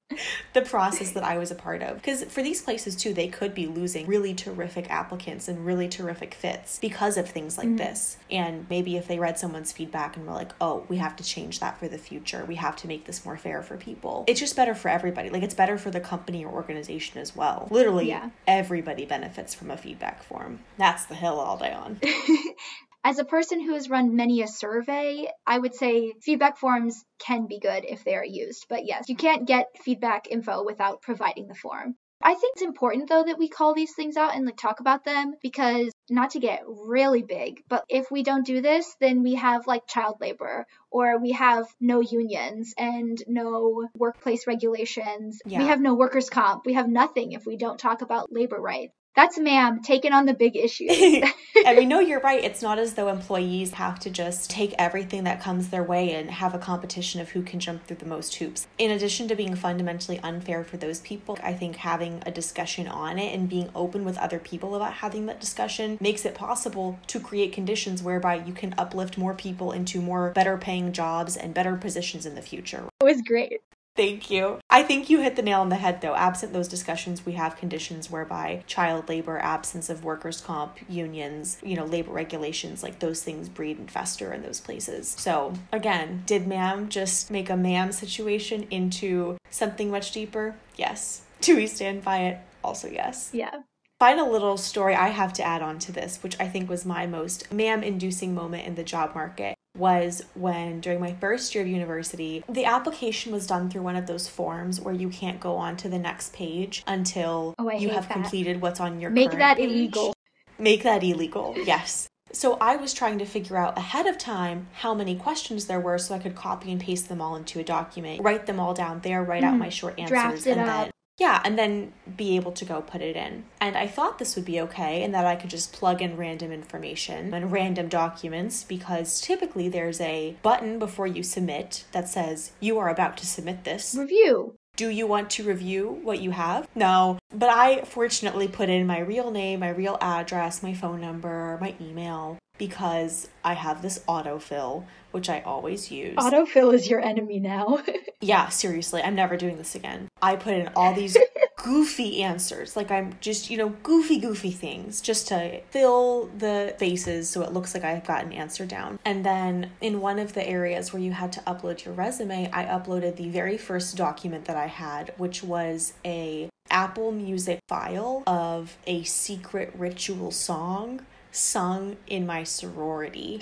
the 0.55 0.63
process 0.63 1.13
that 1.13 1.23
I 1.23 1.39
was 1.39 1.51
a 1.51 1.55
part 1.55 1.83
of. 1.83 1.97
Because 1.97 2.25
for 2.25 2.43
these 2.43 2.63
places 2.63 2.97
too, 2.97 3.13
they 3.13 3.29
could 3.29 3.55
be 3.55 3.67
losing 3.67 4.07
really 4.07 4.35
terrific 4.35 4.91
applicants 4.91 5.49
and 5.49 5.65
really 5.65 5.89
terrific 5.89 6.35
fits 6.35 6.79
because 6.79 7.17
of 7.17 7.29
things 7.29 7.59
like 7.59 7.69
mm-hmm. 7.69 7.77
this. 7.77 8.17
And 8.31 8.67
maybe 8.71 8.97
if 8.97 9.07
they 9.07 9.19
read 9.19 9.39
someone's 9.39 9.73
feedback 9.73 10.17
and 10.17 10.27
were 10.27 10.33
like, 10.33 10.53
oh, 10.61 10.85
we 10.89 10.97
have 10.97 11.17
to 11.17 11.25
change 11.25 11.61
that 11.61 11.79
for 11.79 11.89
the 11.89 11.99
future, 11.99 12.45
we 12.45 12.57
have 12.57 12.77
to 12.77 12.89
make 12.89 13.05
this 13.05 13.25
more 13.25 13.37
fair 13.37 13.63
for 13.63 13.77
people, 13.77 14.25
it's 14.27 14.41
just 14.41 14.57
better 14.57 14.75
for 14.75 14.89
everybody. 14.89 15.31
Like 15.31 15.43
it's 15.43 15.55
better 15.55 15.79
for 15.79 15.91
the 15.91 16.01
company 16.01 16.45
or 16.45 16.53
organization 16.53 17.21
as 17.21 17.37
well. 17.37 17.69
Literally, 17.71 18.09
Yeah. 18.09 18.31
everybody 18.47 19.05
benefits 19.05 19.55
from 19.55 19.71
a 19.71 19.77
feedback 19.77 20.23
form. 20.23 20.61
That's 20.79 21.05
the 21.07 21.15
hill 21.15 21.39
all 21.39 21.57
day 21.57 21.73
on. 21.73 22.01
As 23.09 23.19
a 23.19 23.25
person 23.25 23.59
who 23.63 23.73
has 23.73 23.89
run 23.89 24.17
many 24.17 24.43
a 24.43 24.47
survey, 24.47 25.33
I 25.47 25.59
would 25.59 25.75
say 25.75 26.13
feedback 26.21 26.59
forms 26.59 27.07
can 27.19 27.47
be 27.47 27.59
good 27.59 27.87
if 27.89 28.05
they 28.05 28.15
are 28.15 28.23
used. 28.23 28.67
But 28.69 28.85
yes, 28.85 29.09
you 29.09 29.17
can't 29.17 29.47
get 29.47 29.79
feedback 29.83 30.31
info 30.31 30.63
without 30.63 31.01
providing 31.01 31.49
the 31.49 31.55
form. 31.55 31.97
I 32.21 32.35
think 32.35 32.53
it's 32.57 32.63
important 32.63 33.09
though 33.09 33.25
that 33.25 33.39
we 33.39 33.49
call 33.49 33.73
these 33.73 33.95
things 33.95 34.19
out 34.19 34.35
and 34.35 34.45
like 34.45 34.59
talk 34.59 34.81
about 34.81 35.05
them 35.05 35.33
because 35.43 35.91
not 36.11 36.33
to 36.33 36.39
get 36.39 36.65
really 36.67 37.23
big, 37.23 37.63
but 37.67 37.83
if 37.89 38.11
we 38.11 38.23
don't 38.23 38.45
do 38.45 38.61
this, 38.61 38.95
then 39.01 39.23
we 39.23 39.37
have 39.37 39.67
like 39.67 39.87
child 39.87 40.17
labor 40.21 40.67
or 40.91 41.19
we 41.19 41.33
have 41.33 41.67
no 41.81 42.01
unions 42.01 42.75
and 42.77 43.17
no 43.27 43.89
workplace 43.95 44.47
regulations. 44.47 45.41
Yeah. 45.47 45.61
We 45.61 45.69
have 45.69 45.81
no 45.81 45.95
workers' 45.95 46.29
comp. 46.29 46.67
We 46.67 46.75
have 46.75 46.89
nothing 46.89 47.33
if 47.33 47.47
we 47.47 47.57
don't 47.57 47.79
talk 47.79 48.03
about 48.03 48.31
labor 48.31 48.61
rights. 48.61 48.93
That's 49.19 49.37
ma'am 49.37 49.81
taking 49.83 50.13
on 50.13 50.27
the 50.27 50.35
big 50.35 50.55
issues. 50.55 50.91
and 51.67 51.77
we 51.77 51.87
know 51.87 51.99
you're 51.99 52.21
right. 52.21 52.45
It's 52.45 52.63
not 52.63 52.79
as 52.79 52.95
though 52.95 53.09
employees 53.09 53.73
have 53.73 53.99
to 54.01 54.11
just 54.11 54.49
take 54.49 54.75
everything 54.79 55.25
that 55.25 55.43
comes 55.43 55.71
their 55.71 55.83
way 55.83 56.15
and 56.15 56.31
have 56.31 56.55
a 56.55 56.59
competition 56.59 57.21
of 57.21 57.31
who 57.31 57.43
can 57.43 57.59
jump 57.59 57.85
through 57.85 57.97
the 57.97 58.07
most 58.07 58.37
hoops. 58.37 58.69
In 58.79 58.93
addition 58.93 59.27
to 59.27 59.35
being 59.35 59.57
fundamentally 59.57 60.21
unfair 60.21 60.63
for 60.63 60.77
those 60.77 61.01
people, 61.01 61.37
I 61.43 61.53
think 61.53 61.75
having 61.75 62.23
a 62.27 62.31
discussion 62.31 62.87
on 62.87 63.19
it 63.19 63.35
and 63.35 63.49
being 63.49 63.71
open 63.75 64.05
with 64.05 64.19
other 64.19 64.39
people 64.39 64.77
about 64.77 64.93
having 64.93 65.27
that 65.27 65.41
discussion 65.41 65.99
makes 66.01 66.25
it 66.25 66.37
possible 66.37 67.01
to 67.09 67.19
create 67.19 67.53
conditions 67.53 68.05
whereby 68.05 68.37
you 68.37 68.53
can 68.53 68.73
uplift 68.79 69.19
more 69.19 69.35
people 69.35 69.73
into 69.73 70.01
more 70.01 70.31
better 70.31 70.57
paying 70.57 70.93
jobs 70.93 71.37
and 71.37 71.55
better 71.55 71.75
positions 71.75 72.25
in 72.25 72.37
the 72.37 72.43
future. 72.43 72.85
it 73.01 73.05
was 73.05 73.21
great. 73.23 73.61
Thank 73.99 74.31
you. 74.31 74.61
I 74.71 74.85
think 74.85 75.11
you 75.11 75.23
hit 75.23 75.35
the 75.35 75.43
nail 75.43 75.61
on 75.61 75.71
the 75.71 75.75
head, 75.75 76.01
though. 76.01 76.15
Absent 76.15 76.53
those 76.53 76.69
discussions, 76.69 77.27
we 77.27 77.33
have 77.33 77.57
conditions 77.57 78.09
whereby 78.09 78.63
child 78.69 79.09
labor, 79.09 79.41
absence 79.41 79.91
of 79.91 80.05
workers' 80.05 80.41
comp, 80.41 80.79
unions, 80.89 81.59
you 81.65 81.75
know, 81.75 81.85
labor 81.85 82.13
regulations, 82.13 82.85
like 82.85 83.01
those 83.01 83.25
things 83.25 83.49
breed 83.49 83.77
and 83.77 83.91
fester 83.91 84.33
in 84.33 84.43
those 84.43 84.61
places. 84.61 85.17
So, 85.19 85.53
again, 85.73 86.23
did 86.27 86.47
ma'am 86.47 86.89
just 86.89 87.29
make 87.29 87.51
a 87.51 87.57
ma'am 87.57 87.91
situation 87.91 88.69
into 88.71 89.37
something 89.51 89.91
much 89.91 90.13
deeper? 90.13 90.55
Yes. 90.77 91.23
Do 91.41 91.57
we 91.57 91.67
stand 91.67 92.05
by 92.05 92.19
it? 92.19 92.39
Also, 92.63 92.87
yes. 92.87 93.31
Yeah. 93.33 93.63
Final 93.99 94.31
little 94.31 94.57
story 94.57 94.95
I 94.95 95.09
have 95.09 95.33
to 95.33 95.43
add 95.43 95.61
on 95.61 95.81
to 95.81 95.91
this, 95.91 96.23
which 96.23 96.39
I 96.39 96.47
think 96.47 96.71
was 96.71 96.87
my 96.87 97.09
most 97.09 97.53
ma'am 97.53 97.83
inducing 97.83 98.33
moment 98.33 98.65
in 98.65 98.77
the 98.77 98.85
job 98.85 99.17
market, 99.17 99.58
was 99.79 100.23
when 100.35 100.81
during 100.81 101.01
my 101.01 101.15
first 101.15 101.55
year 101.55 101.63
of 101.63 101.69
university, 101.69 102.43
the 102.49 102.65
application 102.65 103.33
was 103.33 103.47
done 103.47 103.71
through 103.71 103.83
one 103.83 103.97
of 103.97 104.07
those 104.07 104.29
forms 104.29 104.81
where 104.81 104.95
you 104.95 105.09
can't 105.09 105.41
go 105.41 105.57
on 105.57 105.77
to 105.79 105.89
the 105.89 105.99
next 105.99 106.33
page 106.33 106.83
until 106.87 107.55
Oh, 107.59 107.71
you 107.71 107.91
have 107.91 108.09
that. 108.09 108.13
completed 108.15 108.61
what's 108.61 108.81
on 108.81 109.01
your 109.01 109.11
Make 109.11 109.31
that 109.33 109.57
page. 109.57 109.71
illegal. 109.71 110.15
Make 110.59 110.83
that 110.83 111.03
illegal, 111.05 111.55
yes. 111.57 112.09
So 112.33 112.59
I 112.61 112.77
was 112.77 112.93
trying 112.93 113.19
to 113.21 113.25
figure 113.25 113.57
out 113.57 113.79
ahead 113.79 114.07
of 114.07 114.19
time 114.19 114.67
how 114.75 114.93
many 114.93 115.15
questions 115.17 115.67
there 115.67 115.81
were 115.81 115.97
so 115.99 116.15
I 116.15 116.19
could 116.19 116.35
copy 116.35 116.71
and 116.71 116.81
paste 116.81 117.09
them 117.09 117.23
all 117.23 117.37
into 117.37 117.59
a 117.59 117.65
document, 117.65 118.21
write 118.23 118.45
them 118.47 118.61
all 118.61 118.75
down 118.75 119.01
there, 119.01 119.23
write 119.23 119.45
out 119.45 119.55
Mhm. 119.55 119.59
my 119.59 119.69
short 119.71 119.99
answers, 119.99 120.47
and 120.47 120.61
up. 120.61 120.67
then 120.67 120.91
yeah, 121.19 121.43
and 121.45 121.59
then 121.59 121.93
be 122.17 122.37
able 122.37 122.53
to 122.53 122.65
go 122.65 122.81
put 122.81 123.03
it 123.03 123.17
in. 123.17 123.45
And 123.61 123.77
I 123.77 123.89
thought 123.89 124.19
this 124.19 124.37
would 124.37 124.45
be 124.45 124.61
okay 124.63 125.03
and 125.03 125.13
that 125.15 125.27
I 125.27 125.35
could 125.35 125.51
just 125.51 125.73
plug 125.73 126.01
in 126.01 126.17
random 126.17 126.53
information 126.53 127.35
and 127.35 127.51
random 127.51 127.89
documents 127.89 128.63
because 128.63 129.21
typically 129.21 129.69
there's 129.69 130.01
a 130.01 130.37
button 130.43 130.79
before 130.79 131.09
you 131.09 131.25
submit 131.25 131.85
that 131.91 132.09
says 132.09 132.53
you 132.61 132.79
are 132.79 132.89
about 132.89 133.17
to 133.19 133.27
submit 133.27 133.65
this. 133.65 133.97
Review. 133.99 134.58
Do 134.79 134.91
you 134.91 135.09
want 135.09 135.31
to 135.31 135.43
review 135.43 135.99
what 136.05 136.21
you 136.21 136.31
have? 136.31 136.69
No. 136.77 137.19
But 137.35 137.49
I 137.49 137.83
fortunately 137.83 138.47
put 138.47 138.69
in 138.69 138.87
my 138.87 139.01
real 139.01 139.33
name, 139.33 139.59
my 139.59 139.71
real 139.71 139.99
address, 140.01 140.63
my 140.63 140.73
phone 140.73 141.01
number, 141.01 141.59
my 141.61 141.75
email 141.81 142.39
because 142.59 143.29
I 143.45 143.55
have 143.55 143.83
this 143.83 144.01
autofill, 144.09 144.85
which 145.11 145.29
I 145.29 145.41
always 145.41 145.91
use. 145.91 146.17
Autofill 146.17 146.75
is 146.75 146.89
your 146.89 147.01
enemy 147.01 147.41
now. 147.41 147.83
yeah, 148.21 148.51
seriously, 148.51 149.03
I'm 149.03 149.17
never 149.17 149.37
doing 149.37 149.57
this 149.57 149.75
again. 149.75 150.09
I 150.23 150.37
put 150.37 150.55
in 150.55 150.69
all 150.77 150.95
these 150.95 151.17
goofy 151.63 152.23
answers. 152.23 152.77
Like 152.77 152.91
I'm 152.91 153.15
just, 153.21 153.51
you 153.51 153.59
know, 153.59 153.71
goofy, 153.83 154.19
goofy 154.19 154.51
things 154.51 155.01
just 155.01 155.29
to 155.29 155.61
fill 155.71 156.31
the 156.39 156.75
faces 156.79 157.29
so 157.29 157.43
it 157.43 157.53
looks 157.53 157.75
like 157.75 157.85
I've 157.85 158.07
got 158.07 158.25
an 158.25 158.33
answer 158.33 158.65
down. 158.65 158.99
And 159.05 159.25
then 159.25 159.73
in 159.81 160.01
one 160.01 160.19
of 160.19 160.35
the 160.35 160.47
areas 160.47 160.93
where 160.93 161.03
you 161.03 161.13
had 161.13 161.33
to 161.33 161.41
upload 161.41 161.85
your 161.85 161.95
resume, 161.95 162.51
I 162.53 162.65
uploaded 162.65 163.17
the 163.17 163.29
very 163.29 163.59
first 163.59 163.97
document 163.97 164.47
that 164.47 164.57
I 164.57 164.67
had, 164.67 165.13
which 165.17 165.43
was 165.43 165.95
a 166.05 166.49
Apple 166.71 167.13
Music 167.13 167.61
file 167.69 168.23
of 168.27 168.77
a 168.87 169.03
secret 169.05 169.73
ritual 169.77 170.31
song 170.31 171.05
sung 171.31 171.97
in 172.07 172.27
my 172.27 172.45
sorority. 172.45 173.39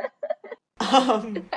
um, 0.80 1.48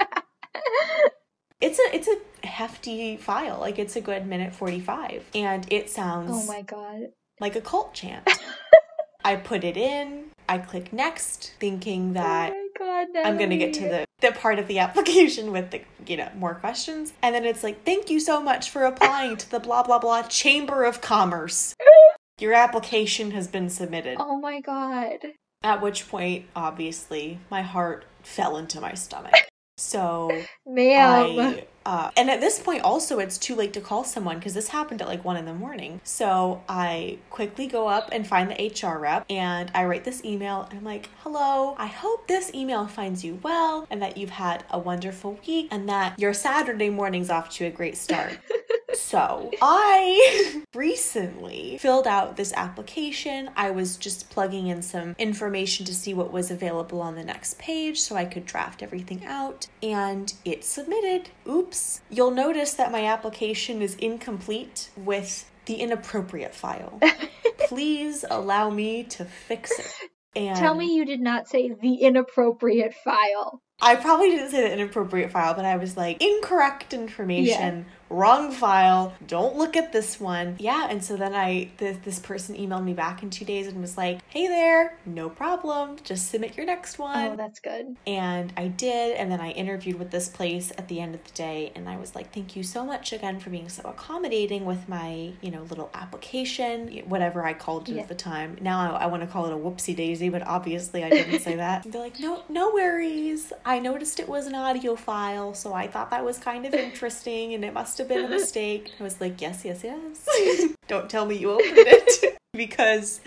it's 1.61 1.79
a 1.79 1.95
it's 1.95 2.07
a 2.07 2.47
hefty 2.47 3.17
file. 3.17 3.59
Like 3.59 3.79
it's 3.79 3.95
a 3.95 4.01
good 4.01 4.25
minute 4.25 4.53
45 4.53 5.25
and 5.35 5.65
it 5.71 5.89
sounds 5.89 6.31
Oh 6.33 6.45
my 6.45 6.61
god. 6.61 7.09
like 7.39 7.55
a 7.55 7.61
cult 7.61 7.93
chant. 7.93 8.27
I 9.25 9.35
put 9.35 9.63
it 9.65 9.75
in, 9.75 10.25
I 10.47 10.59
click 10.59 10.93
next 10.93 11.53
thinking 11.59 12.11
oh 12.11 12.13
that 12.13 12.53
oh 12.55 12.69
god, 12.79 13.07
I'm 13.25 13.37
going 13.37 13.49
to 13.49 13.57
get 13.57 13.73
to 13.75 13.81
the 13.81 14.05
the 14.21 14.31
part 14.31 14.59
of 14.59 14.67
the 14.67 14.79
application 14.79 15.51
with 15.57 15.71
the 15.71 15.81
you 16.07 16.15
know 16.17 16.29
more 16.35 16.55
questions 16.55 17.13
and 17.21 17.35
then 17.35 17.43
it's 17.45 17.63
like 17.63 17.83
thank 17.85 18.09
you 18.09 18.19
so 18.19 18.41
much 18.41 18.69
for 18.69 18.83
applying 18.85 19.35
to 19.37 19.51
the 19.51 19.59
blah 19.59 19.83
blah 19.83 19.99
blah 19.99 20.23
chamber 20.23 20.83
of 20.85 21.01
commerce 21.01 21.75
your 22.39 22.53
application 22.53 23.31
has 23.31 23.47
been 23.47 23.69
submitted 23.69 24.15
Oh 24.19 24.39
my 24.39 24.61
god. 24.61 25.17
at 25.63 25.81
which 25.81 26.07
point 26.09 26.45
obviously 26.55 27.39
my 27.51 27.61
heart 27.61 28.05
fell 28.23 28.55
into 28.57 28.79
my 28.81 28.93
stomach 28.93 29.33
so 29.79 30.29
Ma'am. 30.65 31.39
I, 31.39 31.65
uh, 31.85 32.11
and 32.17 32.29
at 32.29 32.41
this 32.41 32.59
point, 32.59 32.83
also, 32.83 33.19
it's 33.19 33.37
too 33.37 33.55
late 33.55 33.73
to 33.73 33.81
call 33.81 34.03
someone 34.03 34.37
because 34.37 34.53
this 34.53 34.69
happened 34.69 35.01
at 35.01 35.07
like 35.07 35.23
one 35.23 35.37
in 35.37 35.45
the 35.45 35.53
morning. 35.53 36.01
So 36.03 36.63
I 36.67 37.19
quickly 37.29 37.67
go 37.67 37.87
up 37.87 38.09
and 38.11 38.27
find 38.27 38.49
the 38.49 38.87
HR 38.87 38.99
rep 38.99 39.25
and 39.29 39.71
I 39.73 39.85
write 39.85 40.03
this 40.03 40.23
email. 40.23 40.67
And 40.69 40.79
I'm 40.79 40.85
like, 40.85 41.09
hello, 41.19 41.75
I 41.77 41.87
hope 41.87 42.27
this 42.27 42.53
email 42.53 42.87
finds 42.87 43.23
you 43.23 43.39
well 43.43 43.87
and 43.89 44.01
that 44.01 44.17
you've 44.17 44.29
had 44.29 44.63
a 44.69 44.79
wonderful 44.79 45.39
week 45.47 45.69
and 45.71 45.87
that 45.89 46.19
your 46.19 46.33
Saturday 46.33 46.89
morning's 46.89 47.29
off 47.29 47.49
to 47.51 47.65
a 47.65 47.71
great 47.71 47.97
start. 47.97 48.37
So 48.95 49.51
I 49.61 50.63
recently 50.73 51.77
filled 51.79 52.07
out 52.07 52.37
this 52.37 52.53
application. 52.53 53.49
I 53.55 53.71
was 53.71 53.97
just 53.97 54.29
plugging 54.29 54.67
in 54.67 54.81
some 54.81 55.15
information 55.17 55.85
to 55.85 55.93
see 55.93 56.13
what 56.13 56.31
was 56.31 56.49
available 56.51 57.01
on 57.01 57.15
the 57.15 57.23
next 57.23 57.59
page 57.59 57.99
so 57.99 58.15
I 58.15 58.25
could 58.25 58.45
draft 58.45 58.81
everything 58.81 59.25
out, 59.25 59.67
and 59.81 60.33
it 60.43 60.63
submitted. 60.63 61.29
Oops. 61.47 61.68
You'll 62.09 62.31
notice 62.31 62.73
that 62.73 62.91
my 62.91 63.05
application 63.05 63.81
is 63.81 63.95
incomplete 63.95 64.89
with 64.95 65.49
the 65.65 65.75
inappropriate 65.75 66.55
file. 66.55 66.99
Please 67.67 68.25
allow 68.29 68.69
me 68.69 69.03
to 69.03 69.25
fix 69.25 69.77
it. 69.77 69.93
And 70.35 70.57
Tell 70.57 70.75
me 70.75 70.93
you 70.95 71.05
did 71.05 71.21
not 71.21 71.47
say 71.47 71.71
the 71.73 71.95
inappropriate 71.95 72.93
file. 72.93 73.61
I 73.81 73.95
probably 73.95 74.29
didn't 74.31 74.51
say 74.51 74.61
the 74.61 74.73
inappropriate 74.73 75.31
file, 75.31 75.53
but 75.53 75.65
I 75.65 75.77
was 75.77 75.95
like, 75.95 76.21
incorrect 76.21 76.93
information, 76.93 77.85
wrong 78.09 78.51
file, 78.51 79.13
don't 79.27 79.55
look 79.55 79.75
at 79.77 79.91
this 79.91 80.19
one. 80.19 80.55
Yeah, 80.59 80.87
and 80.89 81.03
so 81.03 81.15
then 81.15 81.33
I, 81.33 81.71
this, 81.77 81.97
this 82.03 82.19
person 82.19 82.55
emailed 82.55 82.83
me 82.83 82.93
back 82.93 83.23
in 83.23 83.29
two 83.29 83.45
days 83.45 83.67
and 83.67 83.79
was 83.81 83.97
like, 83.97 84.19
hey 84.29 84.47
there, 84.47 84.97
no 85.05 85.29
problem, 85.29 85.97
just 86.03 86.29
submit 86.29 86.57
your 86.57 86.65
next 86.65 86.99
oh, 86.99 87.03
one. 87.03 87.27
Oh, 87.27 87.35
that's 87.35 87.59
good. 87.59 87.95
And 88.07 88.51
I 88.57 88.67
did, 88.67 89.15
and 89.17 89.31
then 89.31 89.39
I 89.39 89.51
interviewed 89.51 89.99
with 89.99 90.11
this 90.11 90.27
place 90.29 90.71
at 90.77 90.87
the 90.87 90.99
end 90.99 91.15
of 91.15 91.23
the 91.23 91.31
day, 91.31 91.71
and 91.75 91.87
I 91.87 91.97
was 91.97 92.15
like, 92.15 92.33
"Thank 92.33 92.55
you 92.55 92.63
so 92.63 92.85
much 92.85 93.13
again 93.13 93.39
for 93.39 93.49
being 93.49 93.69
so 93.69 93.83
accommodating 93.83 94.65
with 94.65 94.87
my, 94.89 95.33
you 95.41 95.51
know, 95.51 95.63
little 95.63 95.89
application, 95.93 96.87
whatever 97.07 97.45
I 97.45 97.53
called 97.53 97.89
it 97.89 97.95
Yeah. 97.95 98.01
at 98.01 98.07
the 98.07 98.15
time. 98.15 98.57
Now 98.61 98.95
I, 98.95 99.03
I 99.03 99.05
want 99.07 99.21
to 99.23 99.27
call 99.27 99.45
it 99.45 99.53
a 99.53 99.57
whoopsie 99.57 99.95
daisy, 99.95 100.29
but 100.29 100.45
obviously 100.45 101.03
I 101.03 101.09
didn't 101.09 101.39
say 101.41 101.55
that." 101.55 101.85
And 101.85 101.93
they're 101.93 102.01
like, 102.01 102.19
"No, 102.19 102.43
no 102.49 102.71
worries. 102.73 103.53
I 103.65 103.79
noticed 103.79 104.19
it 104.19 104.27
was 104.27 104.47
an 104.47 104.55
audio 104.55 104.95
file, 104.95 105.53
so 105.53 105.73
I 105.73 105.87
thought 105.87 106.09
that 106.11 106.23
was 106.23 106.37
kind 106.37 106.65
of 106.65 106.73
interesting, 106.87 107.53
and 107.53 107.63
it 107.63 107.73
must 107.73 107.98
have 107.99 108.07
been 108.07 108.25
a 108.25 108.29
mistake." 108.39 108.91
I 108.99 109.03
was 109.03 109.21
like, 109.21 109.39
"Yes, 109.41 109.63
yes, 109.63 109.83
yes. 109.83 110.73
Don't 110.87 111.09
tell 111.09 111.25
me 111.25 111.35
you 111.35 111.51
opened 111.51 111.77
it." 111.77 112.39
because 112.53 113.21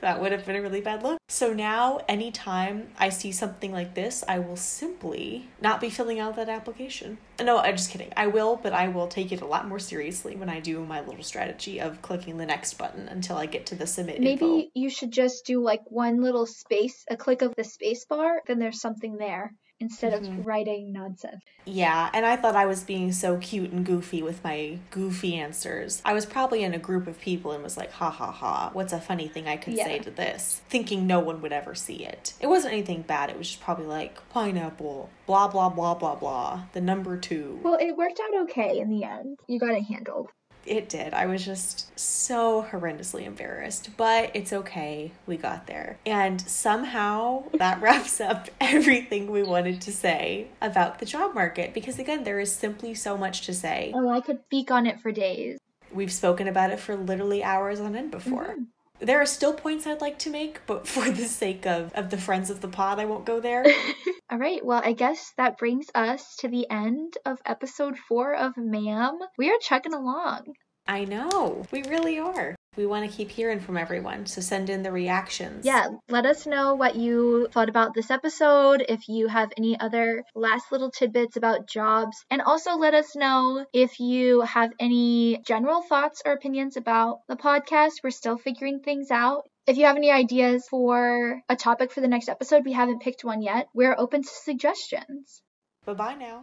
that 0.00 0.20
would 0.20 0.32
have 0.32 0.44
been 0.44 0.56
a 0.56 0.60
really 0.60 0.80
bad 0.80 1.02
look. 1.02 1.18
So 1.28 1.52
now, 1.52 2.00
anytime 2.08 2.88
I 2.98 3.08
see 3.08 3.32
something 3.32 3.72
like 3.72 3.94
this, 3.94 4.24
I 4.26 4.40
will 4.40 4.56
simply 4.56 5.48
not 5.60 5.80
be 5.80 5.88
filling 5.90 6.18
out 6.18 6.36
that 6.36 6.48
application. 6.48 7.18
No, 7.40 7.58
I'm 7.58 7.76
just 7.76 7.90
kidding. 7.90 8.12
I 8.16 8.26
will, 8.26 8.56
but 8.56 8.72
I 8.72 8.88
will 8.88 9.06
take 9.06 9.32
it 9.32 9.40
a 9.40 9.46
lot 9.46 9.68
more 9.68 9.78
seriously 9.78 10.36
when 10.36 10.48
I 10.48 10.60
do 10.60 10.84
my 10.84 11.00
little 11.00 11.22
strategy 11.22 11.80
of 11.80 12.02
clicking 12.02 12.36
the 12.36 12.46
next 12.46 12.74
button 12.74 13.08
until 13.08 13.36
I 13.36 13.46
get 13.46 13.64
to 13.66 13.74
the 13.74 13.86
submit 13.86 14.20
Maybe 14.20 14.44
info. 14.44 14.68
you 14.74 14.90
should 14.90 15.12
just 15.12 15.46
do 15.46 15.62
like 15.62 15.82
one 15.86 16.20
little 16.20 16.46
space, 16.46 17.04
a 17.08 17.16
click 17.16 17.42
of 17.42 17.54
the 17.56 17.64
space 17.64 18.04
bar, 18.04 18.42
then 18.46 18.58
there's 18.58 18.80
something 18.80 19.16
there 19.16 19.54
instead 19.80 20.12
Mhm. 20.12 20.38
of 20.38 20.46
writing 20.46 20.92
nonsense. 20.92 21.42
Yeah, 21.66 22.10
and 22.12 22.24
I 22.24 22.36
thought 22.36 22.54
I 22.56 22.66
was 22.66 22.84
being 22.84 23.10
so 23.12 23.38
cute 23.38 23.70
and 23.72 23.84
goofy 23.84 24.22
with 24.22 24.42
my 24.44 24.78
goofy 24.90 25.34
answers. 25.36 26.00
I 26.04 26.12
was 26.12 26.26
probably 26.26 26.62
in 26.62 26.74
a 26.74 26.78
group 26.78 27.06
of 27.06 27.18
people 27.20 27.52
and 27.52 27.62
was 27.62 27.76
like, 27.76 27.92
ha 27.92 28.10
ha 28.10 28.30
ha, 28.30 28.70
what's 28.72 28.92
a 28.92 29.00
funny 29.00 29.28
thing 29.28 29.48
I 29.48 29.56
could 29.56 29.76
say 29.76 29.98
to 30.00 30.10
this? 30.10 30.62
Thinking 30.68 31.06
no 31.06 31.20
one 31.20 31.40
would 31.42 31.52
ever 31.52 31.74
see 31.74 32.04
it. 32.04 32.34
It 32.40 32.46
wasn't 32.46 32.74
anything 32.74 33.02
bad, 33.02 33.30
it 33.30 33.38
was 33.38 33.48
just 33.48 33.62
probably 33.62 33.86
like, 33.86 34.26
pineapple, 34.30 35.10
blah 35.26 35.48
blah 35.48 35.68
blah 35.70 35.94
blah 35.94 36.14
blah, 36.14 36.64
the 36.72 36.80
number 36.80 37.16
two. 37.16 37.60
Well, 37.62 37.78
it 37.80 37.96
worked 37.96 38.20
out 38.20 38.42
okay 38.42 38.78
in 38.78 38.90
the 38.90 39.04
end. 39.04 39.38
You 39.48 39.58
got 39.58 39.72
it 39.74 39.82
handled. 39.84 40.28
It 40.66 40.88
did. 40.88 41.12
I 41.14 41.26
was 41.26 41.44
just 41.44 41.98
so 41.98 42.66
horrendously 42.70 43.24
embarrassed, 43.26 43.90
but 43.96 44.30
it's 44.34 44.52
okay. 44.52 45.12
We 45.26 45.36
got 45.36 45.66
there. 45.66 45.98
And 46.06 46.40
somehow 46.40 47.44
that 47.54 47.80
wraps 47.82 48.20
up 48.20 48.48
everything 48.60 49.30
we 49.30 49.42
wanted 49.42 49.80
to 49.82 49.92
say 49.92 50.48
about 50.60 50.98
the 50.98 51.06
job 51.06 51.34
market 51.34 51.74
because, 51.74 51.98
again, 51.98 52.24
there 52.24 52.40
is 52.40 52.50
simply 52.54 52.94
so 52.94 53.16
much 53.16 53.42
to 53.42 53.54
say. 53.54 53.92
Oh, 53.94 54.08
I 54.08 54.20
could 54.20 54.40
speak 54.46 54.70
on 54.70 54.86
it 54.86 55.00
for 55.00 55.12
days. 55.12 55.58
We've 55.92 56.12
spoken 56.12 56.48
about 56.48 56.70
it 56.70 56.80
for 56.80 56.96
literally 56.96 57.44
hours 57.44 57.78
on 57.80 57.94
end 57.94 58.10
before. 58.10 58.56
Mhm. 58.58 58.66
There 59.00 59.20
are 59.20 59.26
still 59.26 59.52
points 59.52 59.86
I'd 59.86 60.00
like 60.00 60.18
to 60.20 60.30
make, 60.30 60.60
but 60.66 60.86
for 60.94 61.10
the 61.10 61.26
sake 61.26 61.66
of, 61.66 61.92
of 61.94 62.10
the 62.10 62.18
friends 62.18 62.50
of 62.50 62.60
the 62.60 62.68
pod, 62.68 62.98
I 62.98 63.04
won't 63.04 63.26
go 63.26 63.40
there. 63.40 63.64
All 64.30 64.38
right, 64.38 64.64
well, 64.64 64.80
I 64.84 64.92
guess 64.92 65.32
that 65.36 65.58
brings 65.58 65.86
us 65.94 66.36
to 66.36 66.48
the 66.48 66.68
end 66.70 67.14
of 67.26 67.38
episode 67.44 67.98
four 67.98 68.34
of 68.34 68.56
Ma'am. 68.56 69.18
We 69.36 69.50
are 69.50 69.58
chugging 69.60 69.94
along. 69.94 70.54
I 70.86 71.04
know. 71.04 71.64
We 71.70 71.82
really 71.82 72.18
are. 72.18 72.54
We 72.76 72.86
want 72.86 73.08
to 73.08 73.16
keep 73.16 73.30
hearing 73.30 73.60
from 73.60 73.76
everyone, 73.76 74.26
so 74.26 74.40
send 74.40 74.70
in 74.70 74.82
the 74.82 74.90
reactions. 74.90 75.64
Yeah, 75.64 75.88
let 76.08 76.26
us 76.26 76.46
know 76.46 76.74
what 76.74 76.96
you 76.96 77.48
thought 77.52 77.68
about 77.68 77.94
this 77.94 78.10
episode, 78.10 78.84
if 78.88 79.08
you 79.08 79.28
have 79.28 79.52
any 79.56 79.78
other 79.78 80.24
last 80.34 80.72
little 80.72 80.90
tidbits 80.90 81.36
about 81.36 81.68
jobs, 81.68 82.16
and 82.30 82.42
also 82.42 82.76
let 82.76 82.94
us 82.94 83.14
know 83.14 83.64
if 83.72 84.00
you 84.00 84.40
have 84.40 84.72
any 84.80 85.40
general 85.46 85.82
thoughts 85.82 86.22
or 86.26 86.32
opinions 86.32 86.76
about 86.76 87.20
the 87.28 87.36
podcast. 87.36 88.02
We're 88.02 88.10
still 88.10 88.38
figuring 88.38 88.80
things 88.80 89.10
out. 89.10 89.44
If 89.66 89.76
you 89.76 89.86
have 89.86 89.96
any 89.96 90.10
ideas 90.10 90.66
for 90.68 91.40
a 91.48 91.56
topic 91.56 91.92
for 91.92 92.00
the 92.00 92.08
next 92.08 92.28
episode, 92.28 92.64
we 92.64 92.72
haven't 92.72 93.02
picked 93.02 93.24
one 93.24 93.40
yet. 93.40 93.68
We're 93.74 93.94
open 93.96 94.22
to 94.22 94.28
suggestions. 94.28 95.42
Bye 95.86 95.94
bye 95.94 96.14
now. 96.14 96.42